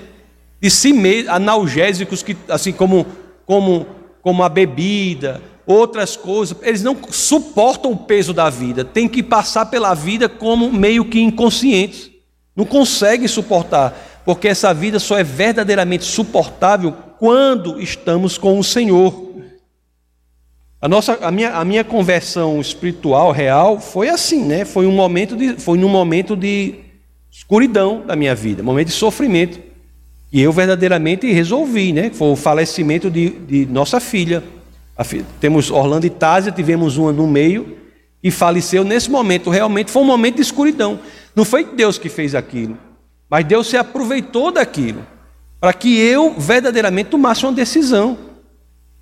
De 0.60 0.72
si 0.72 0.92
mesmo, 0.92 1.30
analgésicos, 1.30 2.24
que, 2.24 2.36
assim 2.50 2.72
como, 2.72 3.06
como, 3.46 3.86
como 4.24 4.42
a 4.42 4.50
bebida, 4.50 5.40
outras 5.68 6.18
coisas, 6.18 6.58
eles 6.64 6.82
não 6.82 6.98
suportam 7.12 7.92
o 7.92 7.98
peso 7.98 8.34
da 8.34 8.50
vida, 8.50 8.84
tem 8.84 9.08
que 9.08 9.22
passar 9.22 9.68
pela 9.68 9.94
vida 9.94 10.28
como 10.28 10.74
meio 10.74 11.06
que 11.06 11.22
inconscientes, 11.22 12.10
não 12.56 12.66
conseguem 12.66 13.28
suportar, 13.28 14.22
porque 14.26 14.48
essa 14.48 14.74
vida 14.74 14.98
só 14.98 15.16
é 15.16 15.24
verdadeiramente 15.24 16.06
suportável 16.06 16.92
quando 17.20 17.80
estamos 17.80 18.36
com 18.36 18.58
o 18.58 18.64
Senhor. 18.64 19.31
A, 20.82 20.90
nossa, 20.90 21.14
a, 21.22 21.30
minha, 21.30 21.54
a 21.54 21.64
minha 21.64 21.84
conversão 21.84 22.60
espiritual 22.60 23.32
real 23.32 23.80
foi 23.80 24.10
assim, 24.10 24.44
né? 24.44 24.66
Foi 24.66 24.88
um 24.88 24.92
momento 24.92 25.36
de, 25.36 25.54
foi 25.54 25.78
num 25.78 25.88
momento 25.88 26.36
de 26.36 26.74
escuridão 27.32 28.04
da 28.06 28.16
minha 28.16 28.34
vida, 28.34 28.64
momento 28.64 28.88
de 28.88 28.94
sofrimento. 28.94 29.60
E 30.34 30.42
eu 30.42 30.52
verdadeiramente 30.52 31.32
resolvi, 31.32 31.94
né? 31.94 32.10
Foi 32.12 32.30
o 32.30 32.36
falecimento 32.36 33.12
de, 33.12 33.30
de 33.30 33.66
nossa 33.68 34.00
filha. 34.00 34.44
Temos 35.40 35.70
Orlando 35.70 36.08
e 36.08 36.10
Tásia, 36.10 36.52
tivemos 36.52 36.98
uma 36.98 37.12
no 37.12 37.28
meio 37.28 37.78
e 38.24 38.32
faleceu 38.32 38.84
nesse 38.84 39.10
momento. 39.12 39.52
Realmente 39.52 39.92
foi 39.92 40.02
um 40.02 40.06
momento 40.06 40.36
de 40.36 40.42
escuridão. 40.42 41.00
Não 41.36 41.46
foi 41.46 41.64
Deus 41.64 42.00
que 42.00 42.10
fez 42.10 42.34
aquilo, 42.34 42.76
mas 43.30 43.46
Deus 43.46 43.68
se 43.68 43.78
aproveitou 43.78 44.52
daquilo 44.52 45.06
para 45.60 45.74
que 45.74 46.00
eu 46.00 46.34
verdadeiramente 46.40 47.12
tomasse 47.12 47.46
uma 47.46 47.54
decisão. 47.54 48.18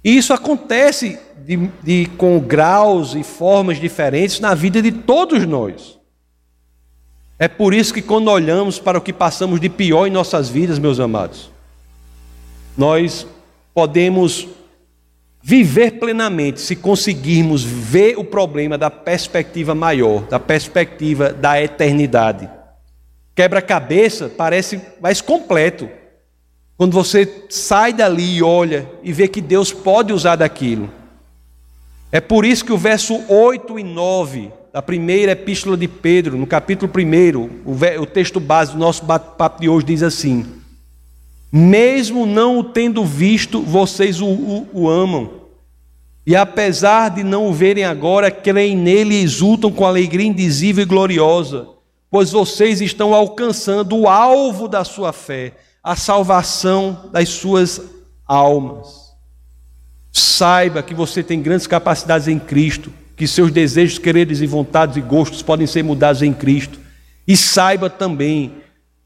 E 0.03 0.17
isso 0.17 0.33
acontece 0.33 1.19
de, 1.45 1.57
de, 1.83 2.05
com 2.17 2.39
graus 2.39 3.15
e 3.15 3.23
formas 3.23 3.79
diferentes 3.79 4.39
na 4.39 4.53
vida 4.53 4.81
de 4.81 4.91
todos 4.91 5.45
nós. 5.45 5.99
É 7.37 7.47
por 7.47 7.73
isso 7.73 7.93
que 7.93 8.01
quando 8.01 8.29
olhamos 8.29 8.79
para 8.79 8.97
o 8.97 9.01
que 9.01 9.13
passamos 9.13 9.59
de 9.59 9.69
pior 9.69 10.05
em 10.05 10.11
nossas 10.11 10.49
vidas, 10.49 10.77
meus 10.77 10.99
amados, 10.99 11.49
nós 12.77 13.25
podemos 13.73 14.47
viver 15.41 15.99
plenamente 15.99 16.59
se 16.59 16.75
conseguirmos 16.75 17.63
ver 17.63 18.17
o 18.17 18.23
problema 18.23 18.77
da 18.77 18.91
perspectiva 18.91 19.73
maior, 19.73 20.23
da 20.23 20.39
perspectiva 20.39 21.31
da 21.31 21.61
eternidade. 21.61 22.49
Quebra-cabeça 23.33 24.29
parece 24.29 24.81
mais 25.01 25.21
completo. 25.21 25.89
Quando 26.79 26.93
você 26.93 27.43
sai 27.49 27.91
dali 27.91 28.37
e 28.37 28.41
olha 28.41 28.89
e 29.03 29.11
vê 29.11 29.27
que 29.27 29.41
Deus 29.41 29.73
pode 29.73 30.13
usar 30.13 30.37
daquilo. 30.37 30.89
É 32.09 32.21
por 32.21 32.45
isso 32.45 32.63
que 32.63 32.71
o 32.71 32.77
verso 32.77 33.21
8 33.27 33.77
e 33.79 33.83
9 33.83 34.49
da 34.71 34.81
primeira 34.81 35.33
epístola 35.33 35.75
de 35.75 35.89
Pedro, 35.89 36.37
no 36.37 36.47
capítulo 36.47 36.89
1, 36.89 37.99
o 38.01 38.05
texto 38.05 38.39
base 38.39 38.71
do 38.71 38.77
nosso 38.77 39.03
bate-papo 39.03 39.59
de 39.59 39.67
hoje 39.67 39.87
diz 39.87 40.01
assim: 40.01 40.45
mesmo 41.51 42.25
não 42.25 42.59
o 42.59 42.63
tendo 42.63 43.03
visto, 43.03 43.61
vocês 43.61 44.21
o, 44.21 44.27
o, 44.27 44.69
o 44.71 44.89
amam. 44.89 45.31
E 46.25 46.33
apesar 46.33 47.09
de 47.09 47.25
não 47.25 47.47
o 47.47 47.53
verem 47.53 47.83
agora, 47.83 48.31
creem 48.31 48.77
nele 48.77 49.15
e 49.15 49.23
exultam 49.23 49.69
com 49.69 49.85
alegria 49.85 50.27
indizível 50.27 50.83
e 50.83 50.87
gloriosa, 50.87 51.67
pois 52.09 52.31
vocês 52.31 52.79
estão 52.79 53.13
alcançando 53.13 53.97
o 53.97 54.07
alvo 54.07 54.69
da 54.69 54.85
sua 54.85 55.11
fé, 55.11 55.51
a 55.83 55.95
salvação 55.95 57.09
das 57.11 57.29
suas 57.29 57.81
almas. 58.25 59.09
Saiba 60.11 60.83
que 60.83 60.93
você 60.93 61.23
tem 61.23 61.41
grandes 61.41 61.67
capacidades 61.67 62.27
em 62.27 62.39
Cristo, 62.39 62.91
que 63.15 63.27
seus 63.27 63.51
desejos, 63.51 63.97
quereres 63.97 64.41
e 64.41 64.47
vontades 64.47 64.97
e 64.97 65.01
gostos 65.01 65.41
podem 65.41 65.67
ser 65.67 65.83
mudados 65.83 66.21
em 66.21 66.33
Cristo. 66.33 66.79
E 67.27 67.35
saiba 67.35 67.89
também 67.89 68.55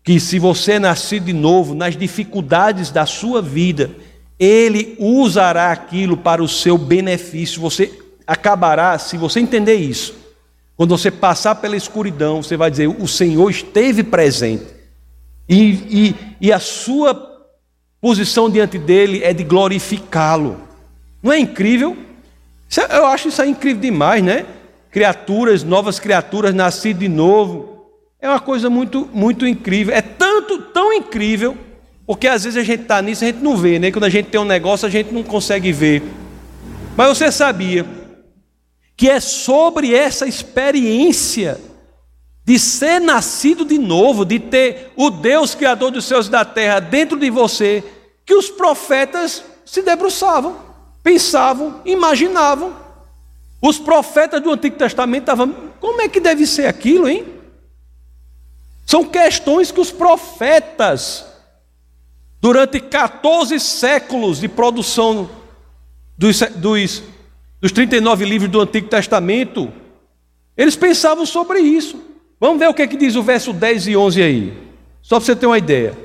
que 0.03 0.19
se 0.19 0.37
você 0.39 0.73
é 0.73 0.79
nascido 0.79 1.25
de 1.25 1.33
novo, 1.33 1.73
nas 1.73 1.95
dificuldades 1.95 2.89
da 2.89 3.05
sua 3.05 3.41
vida, 3.41 3.91
Ele 4.37 4.95
usará 4.99 5.71
aquilo 5.71 6.17
para 6.17 6.43
o 6.43 6.47
seu 6.47 6.77
benefício. 6.77 7.61
Você 7.61 7.91
acabará, 8.27 8.97
se 8.99 9.17
você 9.17 9.39
entender 9.39 9.75
isso, 9.75 10.23
Quando 10.75 10.97
você 10.97 11.11
passar 11.11 11.55
pela 11.55 11.77
escuridão, 11.77 12.41
você 12.41 12.57
vai 12.57 12.71
dizer: 12.71 12.87
O 12.87 13.07
Senhor 13.07 13.49
esteve 13.49 14.03
presente. 14.03 14.72
E, 15.53 16.07
e, 16.09 16.15
e 16.41 16.51
a 16.51 16.59
sua 16.59 17.13
posição 18.01 18.49
diante 18.49 18.79
dele 18.79 19.23
é 19.23 19.31
de 19.33 19.43
glorificá-lo. 19.43 20.59
Não 21.21 21.31
é 21.31 21.37
incrível? 21.37 21.95
É, 22.75 22.97
eu 22.97 23.05
acho 23.05 23.27
isso 23.27 23.43
incrível 23.43 23.79
demais, 23.79 24.23
né? 24.23 24.47
Criaturas, 24.89 25.63
novas 25.63 25.99
criaturas, 25.99 26.55
nascidas 26.55 26.99
de 26.99 27.07
novo. 27.07 27.87
É 28.19 28.27
uma 28.27 28.39
coisa 28.39 28.67
muito, 28.67 29.07
muito 29.13 29.45
incrível. 29.45 29.93
É 29.93 30.01
tanto, 30.01 30.57
tão 30.57 30.91
incrível, 30.91 31.55
porque 32.07 32.27
às 32.27 32.43
vezes 32.43 32.57
a 32.57 32.63
gente 32.63 32.81
está 32.81 32.99
nisso 32.99 33.23
a 33.23 33.27
gente 33.27 33.43
não 33.43 33.55
vê, 33.55 33.77
né? 33.77 33.91
Quando 33.91 34.05
a 34.05 34.09
gente 34.09 34.29
tem 34.29 34.41
um 34.41 34.45
negócio, 34.45 34.87
a 34.87 34.91
gente 34.91 35.13
não 35.13 35.21
consegue 35.21 35.71
ver. 35.71 36.01
Mas 36.97 37.15
você 37.15 37.31
sabia 37.31 37.85
que 38.97 39.07
é 39.07 39.19
sobre 39.19 39.93
essa 39.93 40.25
experiência 40.25 41.59
de 42.45 42.59
ser 42.59 42.99
nascido 42.99 43.63
de 43.63 43.77
novo, 43.77 44.25
de 44.25 44.39
ter 44.39 44.91
o 44.95 45.09
Deus 45.09 45.55
Criador 45.55 45.91
dos 45.91 46.05
céus 46.05 46.27
e 46.27 46.31
da 46.31 46.43
terra 46.43 46.79
dentro 46.79 47.17
de 47.17 47.29
você, 47.29 47.83
que 48.25 48.33
os 48.33 48.49
profetas 48.49 49.43
se 49.65 49.81
debruçavam, 49.81 50.57
pensavam, 51.01 51.81
imaginavam. 51.85 52.75
Os 53.61 53.79
profetas 53.79 54.41
do 54.41 54.51
Antigo 54.51 54.77
Testamento 54.77 55.23
estavam, 55.23 55.71
como 55.79 56.01
é 56.01 56.09
que 56.09 56.19
deve 56.19 56.45
ser 56.45 56.67
aquilo, 56.67 57.07
hein? 57.07 57.25
São 58.85 59.05
questões 59.05 59.71
que 59.71 59.79
os 59.79 59.89
profetas, 59.89 61.25
durante 62.41 62.79
14 62.81 63.57
séculos 63.57 64.41
de 64.41 64.49
produção 64.49 65.29
dos, 66.17 66.41
dos, 66.57 67.03
dos 67.61 67.71
39 67.71 68.25
livros 68.25 68.51
do 68.51 68.59
Antigo 68.59 68.89
Testamento, 68.89 69.71
eles 70.57 70.75
pensavam 70.75 71.25
sobre 71.25 71.59
isso. 71.59 72.12
Vamos 72.39 72.59
ver 72.59 72.67
o 72.67 72.73
que, 72.73 72.81
é 72.81 72.87
que 72.87 72.97
diz 72.97 73.15
o 73.15 73.23
verso 73.23 73.53
10 73.53 73.87
e 73.87 73.97
11 73.97 74.21
aí, 74.21 74.53
só 75.01 75.17
para 75.17 75.25
você 75.25 75.35
ter 75.35 75.45
uma 75.45 75.57
ideia. 75.57 75.97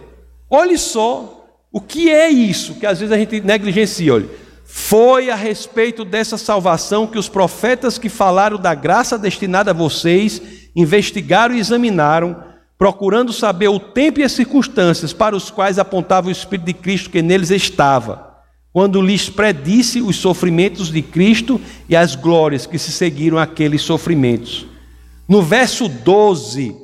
Olhe 0.49 0.79
só 0.79 1.47
o 1.73 1.81
que 1.81 2.11
é 2.11 2.29
isso 2.29 2.75
que 2.75 2.87
às 2.87 3.01
vezes 3.01 3.13
a 3.13 3.19
gente 3.19 3.41
negligencia. 3.41 4.15
Olha. 4.15 4.29
Foi 4.71 5.31
a 5.31 5.35
respeito 5.35 6.05
dessa 6.05 6.37
salvação 6.37 7.07
que 7.07 7.19
os 7.19 7.27
profetas 7.27 7.97
que 7.97 8.11
falaram 8.11 8.59
da 8.59 8.75
graça 8.75 9.19
destinada 9.19 9.71
a 9.71 9.75
vocês 9.75 10.43
investigaram 10.77 11.55
e 11.55 11.59
examinaram, 11.59 12.37
procurando 12.77 13.33
saber 13.33 13.69
o 13.69 13.81
tempo 13.81 14.21
e 14.21 14.23
as 14.23 14.33
circunstâncias 14.33 15.13
para 15.15 15.35
os 15.35 15.51
quais 15.51 15.79
apontava 15.79 16.29
o 16.29 16.31
Espírito 16.31 16.67
de 16.67 16.75
Cristo 16.75 17.09
que 17.09 17.23
neles 17.23 17.51
estava 17.51 18.29
quando 18.73 19.03
lhes 19.03 19.29
predisse 19.29 20.01
os 20.01 20.17
sofrimentos 20.17 20.93
de 20.93 21.03
Cristo 21.03 21.61
e 21.89 21.97
as 21.97 22.15
glórias 22.15 22.67
que 22.67 22.79
se 22.79 22.93
seguiram 22.93 23.39
àqueles 23.39 23.83
sofrimentos. 23.83 24.67
No 25.29 25.43
verso 25.43 25.89
12, 25.89 26.75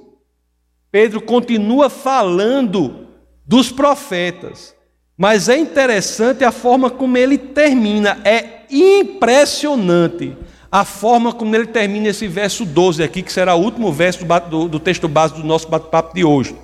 Pedro 0.90 1.20
continua 1.22 1.88
falando 1.88 3.08
dos 3.46 3.72
profetas, 3.72 4.74
mas 5.16 5.48
é 5.48 5.56
interessante 5.56 6.44
a 6.44 6.52
forma 6.52 6.90
como 6.90 7.16
ele 7.16 7.38
termina, 7.38 8.20
é 8.24 8.66
impressionante 8.70 10.36
a 10.70 10.84
forma 10.84 11.32
como 11.32 11.54
ele 11.54 11.66
termina 11.66 12.08
esse 12.08 12.26
verso 12.26 12.64
12 12.64 13.02
aqui, 13.02 13.22
que 13.22 13.32
será 13.32 13.54
o 13.54 13.62
último 13.62 13.92
verso 13.92 14.26
do, 14.50 14.68
do, 14.68 14.80
texto 14.80 15.06
base 15.06 15.34
do 15.34 15.44
nosso 15.44 15.68
bate-papo 15.68 16.12
de 16.14 16.24
hoje. 16.24 16.56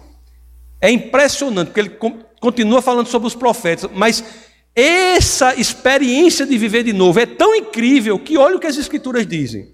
É 0.81 0.91
impressionante, 0.91 1.69
porque 1.69 1.81
ele 1.81 1.97
continua 2.41 2.83
falando 2.83 3.07
sobre 3.07 3.29
os 3.29 3.37
profetas, 3.37 3.89
mas 3.95 4.25
essa 4.75 5.55
experiência 5.55 6.45
de 6.45 6.59
viver 6.59 6.83
de 6.83 6.93
novo 6.93 7.21
é 7.21 7.27
tão 7.27 7.55
incrível 7.55 8.19
que 8.19 8.37
olha 8.37 8.57
o 8.57 8.61
que 8.61 8.67
as 8.67 8.77
Escrituras 8.77 9.27
dizem. 9.27 9.69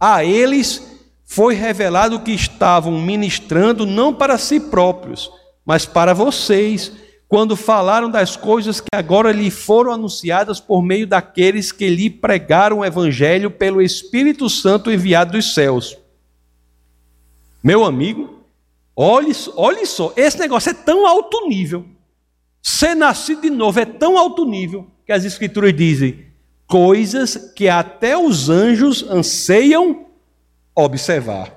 A 0.00 0.24
eles 0.24 0.87
foi 1.28 1.54
revelado 1.54 2.20
que 2.20 2.32
estavam 2.32 3.00
ministrando 3.00 3.84
não 3.84 4.14
para 4.14 4.38
si 4.38 4.58
próprios, 4.58 5.30
mas 5.64 5.84
para 5.84 6.14
vocês, 6.14 6.90
quando 7.28 7.54
falaram 7.54 8.10
das 8.10 8.36
coisas 8.36 8.80
que 8.80 8.88
agora 8.92 9.30
lhe 9.30 9.50
foram 9.50 9.92
anunciadas 9.92 10.58
por 10.58 10.82
meio 10.82 11.06
daqueles 11.06 11.70
que 11.70 11.88
lhe 11.88 12.08
pregaram 12.08 12.78
o 12.78 12.84
Evangelho 12.84 13.50
pelo 13.50 13.82
Espírito 13.82 14.48
Santo 14.48 14.90
enviado 14.90 15.32
dos 15.32 15.52
céus. 15.52 15.96
Meu 17.62 17.84
amigo, 17.84 18.42
olhe, 18.96 19.32
olhe 19.54 19.84
só, 19.84 20.12
esse 20.16 20.38
negócio 20.38 20.70
é 20.70 20.74
tão 20.74 21.06
alto 21.06 21.46
nível 21.46 21.84
Ser 22.62 22.94
nascido 22.94 23.42
de 23.42 23.50
novo 23.50 23.80
é 23.80 23.84
tão 23.84 24.18
alto 24.18 24.44
nível 24.44 24.86
que 25.06 25.12
as 25.12 25.24
Escrituras 25.24 25.74
dizem 25.74 26.26
coisas 26.66 27.52
que 27.56 27.68
até 27.68 28.16
os 28.16 28.50
anjos 28.50 29.02
anseiam 29.04 30.07
observar. 30.84 31.52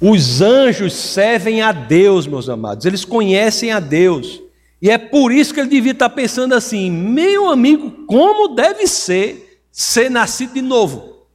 Os 0.00 0.40
anjos 0.40 0.94
servem 0.94 1.60
a 1.60 1.72
Deus, 1.72 2.26
meus 2.26 2.48
amados, 2.48 2.86
eles 2.86 3.04
conhecem 3.04 3.70
a 3.70 3.78
Deus. 3.78 4.40
E 4.80 4.90
é 4.90 4.96
por 4.96 5.30
isso 5.30 5.52
que 5.52 5.60
ele 5.60 5.68
devia 5.68 5.92
estar 5.92 6.08
pensando 6.08 6.54
assim: 6.54 6.90
meu 6.90 7.50
amigo, 7.50 8.06
como 8.06 8.54
deve 8.54 8.86
ser 8.86 9.62
ser 9.70 10.10
nascido 10.10 10.54
de 10.54 10.62
novo? 10.62 11.26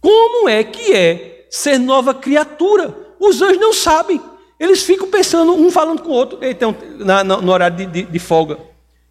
Como 0.00 0.48
é 0.48 0.62
que 0.62 0.92
é 0.92 1.46
ser 1.50 1.78
nova 1.78 2.14
criatura? 2.14 2.94
Os 3.18 3.40
anjos 3.40 3.58
não 3.58 3.72
sabem. 3.72 4.20
Eles 4.60 4.82
ficam 4.82 5.10
pensando, 5.10 5.52
um 5.52 5.70
falando 5.70 6.02
com 6.02 6.10
o 6.10 6.14
outro, 6.14 6.38
então, 6.42 6.74
na, 6.98 7.22
na, 7.22 7.36
no 7.38 7.52
horário 7.52 7.76
de, 7.76 7.86
de, 7.86 8.02
de, 8.04 8.18
folga. 8.18 8.58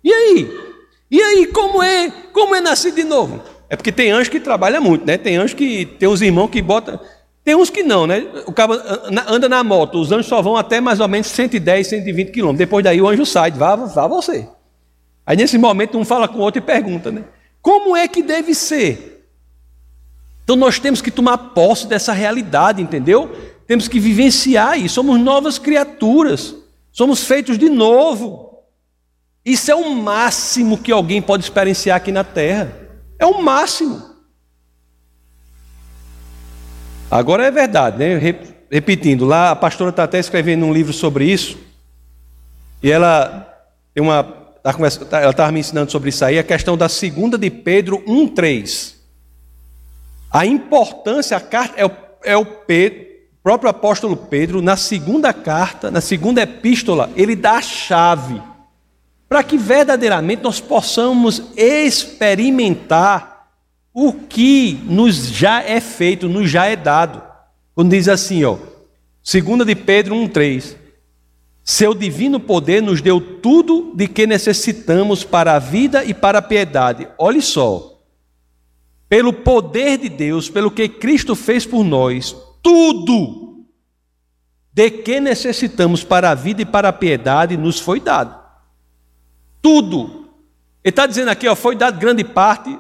E 0.04 0.12
aí? 0.12 0.60
E 1.10 1.22
aí, 1.22 1.48
como 1.48 1.84
é? 1.84 2.10
Como 2.32 2.56
é 2.56 2.62
nascer 2.62 2.92
de 2.92 3.04
novo? 3.04 3.42
É 3.70 3.76
porque 3.76 3.92
tem 3.92 4.12
anjo 4.12 4.30
que 4.30 4.40
trabalha 4.40 4.80
muito, 4.80 5.06
né? 5.06 5.18
Tem 5.18 5.38
anjo 5.38 5.56
que 5.56 5.86
tem 5.86 6.08
uns 6.08 6.22
irmãos 6.22 6.50
que 6.50 6.62
bota. 6.62 7.00
Tem 7.44 7.56
uns 7.56 7.70
que 7.70 7.84
não, 7.84 8.08
né? 8.08 8.26
O 8.46 8.52
cara 8.52 8.74
anda 9.28 9.48
na 9.48 9.64
moto, 9.64 10.00
os 10.00 10.12
anjos 10.12 10.28
só 10.28 10.42
vão 10.42 10.56
até 10.56 10.82
mais 10.82 11.00
ou 11.00 11.08
menos 11.08 11.28
110, 11.28 11.88
120 11.88 12.32
quilômetros. 12.32 12.60
Depois 12.60 12.84
daí 12.84 13.02
o 13.02 13.08
anjo 13.08 13.26
sai, 13.26 13.52
vá, 13.52 13.76
vá 13.76 14.08
você. 14.08 14.48
Aí 15.26 15.38
nesse 15.38 15.58
momento 15.58 15.98
um 15.98 16.06
fala 16.06 16.28
com 16.28 16.40
o 16.40 16.42
outro 16.42 16.60
e 16.60 16.62
pergunta, 16.62 17.12
né? 17.12 17.24
Como 17.62 17.96
é 17.96 18.08
que 18.08 18.22
deve 18.22 18.54
ser? 18.54 19.28
Então 20.44 20.56
nós 20.56 20.78
temos 20.78 21.02
que 21.02 21.10
tomar 21.10 21.38
posse 21.38 21.88
dessa 21.88 22.14
realidade, 22.14 22.82
entendeu? 22.82 23.36
Temos 23.66 23.88
que 23.88 24.00
vivenciar 24.00 24.80
isso. 24.80 24.96
Somos 24.96 25.20
novas 25.20 25.58
criaturas. 25.58 26.56
Somos 26.92 27.24
feitos 27.24 27.58
de 27.58 27.70
novo. 27.70 28.64
Isso 29.44 29.72
é 29.72 29.76
o 29.76 29.90
máximo 29.92 30.78
que 30.78 30.92
alguém 30.92 31.22
pode 31.22 31.44
experienciar 31.44 31.98
aqui 31.98 32.12
na 32.12 32.24
terra. 32.24 32.85
É 33.18 33.26
o 33.26 33.42
máximo. 33.42 34.16
Agora 37.10 37.46
é 37.46 37.52
verdade, 37.52 37.98
né? 37.98 38.18
Repetindo, 38.70 39.26
lá 39.26 39.52
a 39.52 39.56
pastora 39.56 39.90
está 39.90 40.04
até 40.04 40.20
escrevendo 40.20 40.66
um 40.66 40.74
livro 40.74 40.92
sobre 40.92 41.26
isso. 41.26 41.58
E 42.82 42.92
ela 42.92 43.48
tem 43.94 44.04
uma. 44.04 44.24
Tá 44.62 44.74
tá, 45.10 45.22
ela 45.22 45.30
estava 45.30 45.52
me 45.52 45.60
ensinando 45.60 45.92
sobre 45.92 46.10
isso 46.10 46.26
aí, 46.26 46.40
a 46.40 46.44
questão 46.44 46.76
da 46.76 46.90
segunda 46.90 47.38
de 47.38 47.52
Pedro 47.52 48.04
1,3. 48.08 48.96
A 50.32 50.46
importância, 50.46 51.38
a 51.38 51.40
carta 51.40 51.76
é 51.80 51.86
o, 51.86 51.92
é 52.24 52.36
o 52.36 52.46
Pedro, 52.46 53.06
próprio 53.44 53.70
apóstolo 53.70 54.18
Pedro, 54.18 54.64
na 54.64 54.76
segunda 54.76 55.32
carta, 55.32 55.92
na 55.92 56.02
segunda 56.02 56.42
epístola, 56.42 57.12
ele 57.16 57.36
dá 57.36 57.54
a 57.54 57.62
chave 57.62 58.42
para 59.28 59.44
que 59.44 59.58
verdadeiramente 59.58 60.44
nós 60.44 60.60
possamos 60.60 61.42
experimentar 61.58 63.50
o 63.94 64.14
que 64.14 64.80
nos 64.84 65.28
já 65.28 65.64
é 65.64 65.80
feito, 65.80 66.28
nos 66.28 66.50
já 66.50 66.66
é 66.66 66.76
dado. 66.76 67.24
Quando 67.74 67.92
diz 67.92 68.08
assim, 68.08 68.44
ó, 68.44 68.58
segunda 69.24 69.66
de 69.66 69.76
Pedro 69.76 70.16
1:3, 70.16 70.76
seu 71.64 71.96
divino 71.96 72.40
poder 72.40 72.82
nos 72.82 73.02
deu 73.02 73.20
tudo 73.20 73.92
de 73.96 74.08
que 74.08 74.28
necessitamos 74.28 75.24
para 75.24 75.56
a 75.56 75.60
vida 75.60 76.06
e 76.06 76.14
para 76.14 76.38
a 76.38 76.42
piedade. 76.42 77.08
Olhe 77.18 77.42
só. 77.42 77.94
Pelo 79.10 79.34
poder 79.34 79.98
de 79.98 80.10
Deus, 80.10 80.50
pelo 80.50 80.70
que 80.70 80.88
Cristo 80.88 81.36
fez 81.36 81.66
por 81.66 81.84
nós, 81.84 82.36
tudo 82.62 83.66
de 84.72 84.92
que 84.92 85.20
necessitamos 85.20 86.04
para 86.04 86.32
a 86.32 86.36
vida 86.36 86.62
e 86.62 86.66
para 86.66 86.90
a 86.90 86.94
piedade 86.94 87.56
nos 87.56 87.80
foi 87.80 88.00
dado. 88.00 88.45
Tudo. 89.66 90.28
Ele 90.84 90.92
está 90.92 91.08
dizendo 91.08 91.30
aqui, 91.30 91.48
ó, 91.48 91.56
foi 91.56 91.76
dado 91.76 91.98
grande 91.98 92.24
parte, 92.24 92.78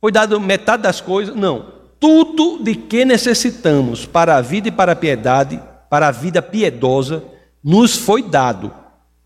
foi 0.00 0.10
dado 0.10 0.40
metade 0.40 0.82
das 0.82 1.00
coisas. 1.00 1.36
Não. 1.36 1.66
Tudo 2.00 2.64
de 2.64 2.74
que 2.74 3.04
necessitamos 3.04 4.04
para 4.04 4.36
a 4.36 4.40
vida 4.40 4.66
e 4.66 4.72
para 4.72 4.90
a 4.90 4.96
piedade, 4.96 5.62
para 5.88 6.08
a 6.08 6.10
vida 6.10 6.42
piedosa, 6.42 7.22
nos 7.62 7.96
foi 7.96 8.24
dado. 8.24 8.74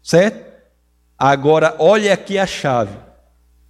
Certo? 0.02 0.44
Agora, 1.18 1.74
olha 1.78 2.12
aqui 2.12 2.38
a 2.38 2.46
chave 2.46 2.92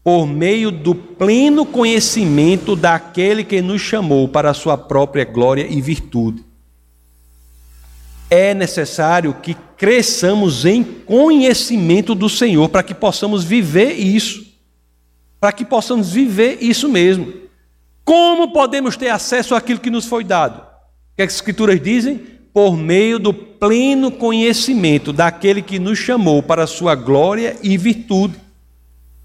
por 0.03 0.27
meio 0.27 0.73
do 0.73 0.93
pleno 0.93 1.65
conhecimento 1.65 2.75
daquele 2.75 3.45
que 3.45 3.63
nos 3.63 3.81
chamou 3.81 4.27
para 4.27 4.51
a 4.51 4.55
sua 4.55 4.77
própria 4.77 5.25
glória 5.25 5.69
e 5.71 5.81
virtude. 5.81 6.45
É 8.29 8.53
necessário 8.55 9.33
que 9.35 9.55
cresçamos 9.81 10.67
em 10.67 10.85
conhecimento 10.85 12.15
do 12.15 12.29
Senhor 12.29 12.69
para 12.69 12.83
que 12.83 12.93
possamos 12.93 13.43
viver 13.43 13.93
isso. 13.93 14.45
Para 15.41 15.53
que 15.53 15.65
possamos 15.65 16.13
viver 16.13 16.59
isso 16.61 16.87
mesmo. 16.87 17.33
Como 18.05 18.53
podemos 18.53 18.95
ter 18.95 19.09
acesso 19.09 19.55
àquilo 19.55 19.81
que 19.81 19.89
nos 19.89 20.05
foi 20.05 20.23
dado? 20.23 20.59
O 20.59 21.17
que, 21.17 21.23
é 21.23 21.27
que 21.27 21.31
as 21.31 21.37
Escrituras 21.37 21.83
dizem? 21.83 22.21
Por 22.53 22.77
meio 22.77 23.19
do 23.19 23.33
pleno 23.33 24.11
conhecimento 24.11 25.15
daquele 25.15 25.63
que 25.63 25.79
nos 25.79 25.99
chamou 25.99 26.43
para 26.43 26.65
a 26.65 26.67
sua 26.67 26.95
glória 26.95 27.57
e 27.63 27.79
virtude. 27.79 28.35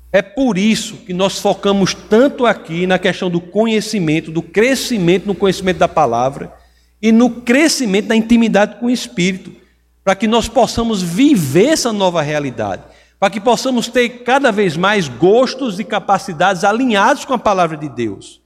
É 0.10 0.22
por 0.22 0.58
isso 0.58 0.96
que 1.06 1.14
nós 1.14 1.38
focamos 1.38 1.94
tanto 1.94 2.46
aqui 2.46 2.88
na 2.88 2.98
questão 2.98 3.30
do 3.30 3.42
conhecimento, 3.42 4.32
do 4.32 4.42
crescimento 4.42 5.26
no 5.28 5.36
conhecimento 5.36 5.80
da 5.80 5.90
palavra 5.90 6.54
e 7.02 7.12
no 7.12 7.30
crescimento 7.30 8.08
da 8.08 8.16
intimidade 8.16 8.80
com 8.80 8.86
o 8.86 8.90
Espírito, 8.90 9.65
para 10.06 10.16
que 10.16 10.28
nós 10.28 10.48
possamos 10.48 11.02
viver 11.02 11.70
essa 11.70 11.92
nova 11.92 12.22
realidade, 12.22 12.84
para 13.20 13.32
que 13.32 13.42
possamos 13.42 13.88
ter 13.88 14.08
cada 14.24 14.52
vez 14.52 14.78
mais 14.78 15.08
gostos 15.08 15.80
e 15.80 15.84
capacidades 15.84 16.64
alinhados 16.64 17.26
com 17.26 17.34
a 17.34 17.40
palavra 17.40 17.76
de 17.76 17.90
Deus. 17.90 18.40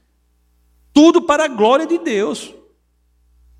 Tudo 0.90 1.20
para 1.20 1.44
a 1.44 1.48
glória 1.48 1.86
de 1.86 1.98
Deus. 1.98 2.54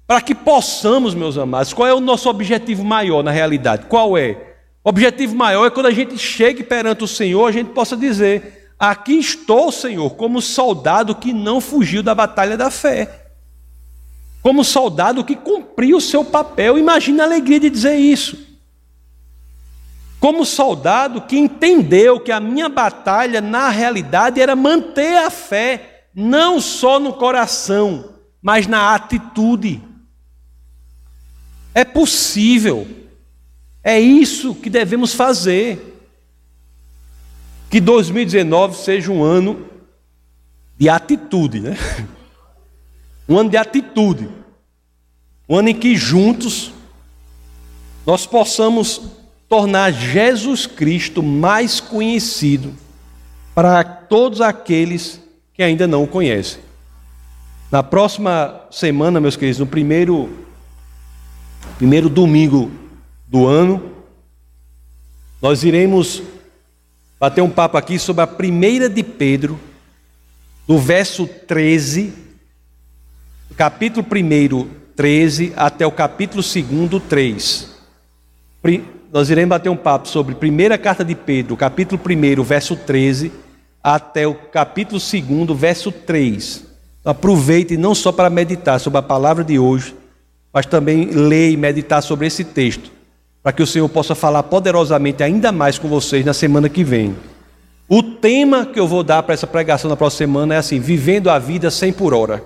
Para 0.07 0.23
que 0.23 0.35
possamos, 0.35 1.15
meus 1.15 1.37
amados, 1.37 1.75
qual 1.75 1.87
é 1.87 1.93
o 1.93 2.01
nosso 2.01 2.31
objetivo 2.31 2.83
maior 2.83 3.23
na 3.23 3.31
realidade? 3.31 3.85
Qual 3.85 4.17
é? 4.17 4.55
O 4.83 4.89
objetivo 4.89 5.37
maior 5.37 5.67
é 5.67 5.71
quando 5.71 5.87
a 5.87 5.93
gente 5.93 6.17
chegue 6.17 6.65
perante 6.65 7.05
o 7.05 7.09
Senhor, 7.09 7.47
a 7.47 7.53
gente 7.53 7.71
possa 7.73 7.99
dizer: 7.99 8.73
Aqui 8.79 9.19
estou, 9.19 9.71
Senhor, 9.71 10.17
como 10.17 10.41
soldado 10.41 11.15
que 11.15 11.35
não 11.35 11.61
fugiu 11.61 12.03
da 12.03 12.15
batalha 12.15 12.57
da 12.57 12.71
fé. 12.71 13.20
Como 14.43 14.65
soldado 14.65 15.25
que 15.25 15.37
cumpriu 15.37 15.99
o 15.99 16.01
seu 16.01 16.25
papel. 16.25 16.79
Imagina 16.79 17.23
a 17.23 17.27
alegria 17.27 17.61
de 17.61 17.71
dizer 17.71 17.97
isso. 17.97 18.39
Como 20.19 20.45
soldado 20.45 21.23
que 21.23 21.37
entendeu 21.37 22.21
que 22.21 22.31
a 22.31 22.41
minha 22.41 22.69
batalha, 22.69 23.41
na 23.41 23.71
realidade, 23.71 24.41
era 24.41 24.55
manter 24.55 25.17
a 25.17 25.31
fé, 25.31 26.05
não 26.15 26.61
só 26.61 27.01
no 27.01 27.15
coração, 27.15 28.15
mas 28.43 28.67
na 28.67 28.95
atitude. 28.95 29.83
É 31.75 31.85
possível. 31.85 32.87
É 33.83 33.99
isso 33.99 34.55
que 34.55 34.69
devemos 34.69 35.15
fazer. 35.15 35.87
Que 37.71 37.81
2019 37.81 38.77
seja 38.77 39.11
um 39.11 39.23
ano 39.23 39.67
de 40.77 40.89
atitude, 40.89 41.61
né? 41.61 41.77
Um 43.31 43.39
ano 43.39 43.49
de 43.49 43.57
atitude. 43.57 44.29
Um 45.49 45.57
ano 45.57 45.69
em 45.69 45.75
que 45.75 45.97
juntos 45.97 46.73
nós 48.05 48.27
possamos 48.27 49.03
tornar 49.49 49.93
Jesus 49.93 50.67
Cristo 50.67 51.23
mais 51.23 51.79
conhecido 51.79 52.75
para 53.55 53.85
todos 53.85 54.41
aqueles 54.41 55.21
que 55.55 55.63
ainda 55.63 55.87
não 55.87 56.03
o 56.03 56.09
conhecem. 56.09 56.61
Na 57.71 57.85
próxima 57.85 58.63
semana, 58.69 59.21
meus 59.21 59.37
queridos, 59.37 59.61
no 59.61 59.67
primeiro 59.67 60.29
primeiro 61.77 62.09
domingo 62.09 62.69
do 63.29 63.47
ano, 63.47 63.93
nós 65.41 65.63
iremos 65.63 66.21
bater 67.19 67.43
um 67.43 67.51
papo 67.51 67.77
aqui 67.77 67.97
sobre 67.97 68.23
a 68.23 68.27
primeira 68.27 68.89
de 68.89 69.05
Pedro, 69.05 69.61
do 70.67 70.79
verso 70.79 71.27
13, 71.27 72.30
capítulo 73.57 74.07
1, 74.07 74.69
13, 74.95 75.53
até 75.57 75.87
o 75.87 75.93
capítulo 75.93 76.43
2, 76.43 77.03
3. 77.09 77.71
Nós 79.13 79.31
iremos 79.31 79.51
bater 79.51 79.69
um 79.69 79.77
papo 79.77 80.09
sobre 80.09 80.35
primeira 80.35 80.79
carta 80.79 81.05
de 81.05 81.15
Pedro, 81.15 81.57
capítulo 81.57 82.01
1, 82.01 82.43
verso 82.43 82.77
13, 82.77 83.33
até 83.83 84.27
o 84.27 84.35
capítulo 84.35 85.01
2, 85.01 85.59
verso 85.59 85.91
3. 85.91 86.65
Então, 87.01 87.11
aproveite 87.11 87.77
não 87.77 87.95
só 87.95 88.13
para 88.13 88.31
meditar 88.31 88.79
sobre 88.79 88.99
a 88.99 89.03
palavra 89.03 89.43
de 89.43 89.59
hoje, 89.59 89.95
mas 90.53 90.67
também 90.67 91.07
ler 91.07 91.51
e 91.51 91.57
meditar 91.57 92.03
sobre 92.03 92.27
esse 92.27 92.45
texto 92.45 92.91
para 93.43 93.53
que 93.53 93.63
o 93.63 93.67
Senhor 93.67 93.89
possa 93.89 94.15
falar 94.15 94.43
poderosamente 94.45 95.23
ainda 95.23 95.51
mais 95.51 95.79
com 95.79 95.89
vocês 95.89 96.25
na 96.25 96.35
semana 96.35 96.69
que 96.69 96.85
vem. 96.85 97.17
O 97.89 98.03
tema 98.03 98.67
que 98.67 98.79
eu 98.79 98.87
vou 98.87 99.03
dar 99.03 99.23
para 99.23 99.35
essa 99.35 99.47
pregação 99.47 99.89
na 99.89 99.97
próxima 99.97 100.27
semana 100.27 100.55
é 100.55 100.59
assim: 100.59 100.79
vivendo 100.79 101.31
a 101.31 101.39
vida 101.39 101.71
100 101.71 101.93
por 101.95 102.15
hora. 102.15 102.43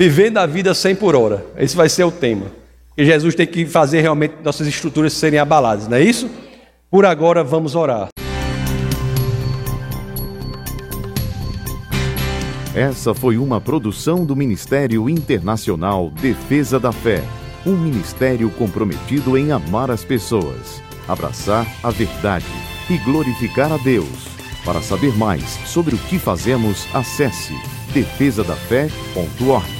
Vivendo 0.00 0.38
a 0.38 0.46
vida 0.46 0.72
100 0.72 0.94
por 0.94 1.14
hora. 1.14 1.44
Esse 1.58 1.76
vai 1.76 1.86
ser 1.86 2.04
o 2.04 2.10
tema. 2.10 2.46
Porque 2.88 3.04
Jesus 3.04 3.34
tem 3.34 3.46
que 3.46 3.66
fazer 3.66 4.00
realmente 4.00 4.36
nossas 4.42 4.66
estruturas 4.66 5.12
serem 5.12 5.38
abaladas, 5.38 5.86
não 5.86 5.98
é 5.98 6.02
isso? 6.02 6.30
Por 6.90 7.04
agora, 7.04 7.44
vamos 7.44 7.74
orar. 7.74 8.08
Essa 12.74 13.12
foi 13.12 13.36
uma 13.36 13.60
produção 13.60 14.24
do 14.24 14.34
Ministério 14.34 15.06
Internacional 15.06 16.08
Defesa 16.08 16.80
da 16.80 16.92
Fé 16.92 17.22
um 17.66 17.76
ministério 17.76 18.48
comprometido 18.52 19.36
em 19.36 19.52
amar 19.52 19.90
as 19.90 20.02
pessoas, 20.02 20.82
abraçar 21.06 21.66
a 21.82 21.90
verdade 21.90 22.46
e 22.88 22.96
glorificar 23.04 23.70
a 23.70 23.76
Deus. 23.76 24.30
Para 24.64 24.80
saber 24.80 25.14
mais 25.18 25.44
sobre 25.66 25.94
o 25.94 25.98
que 25.98 26.18
fazemos, 26.18 26.86
acesse 26.94 27.52
defesadafé.org. 27.92 29.79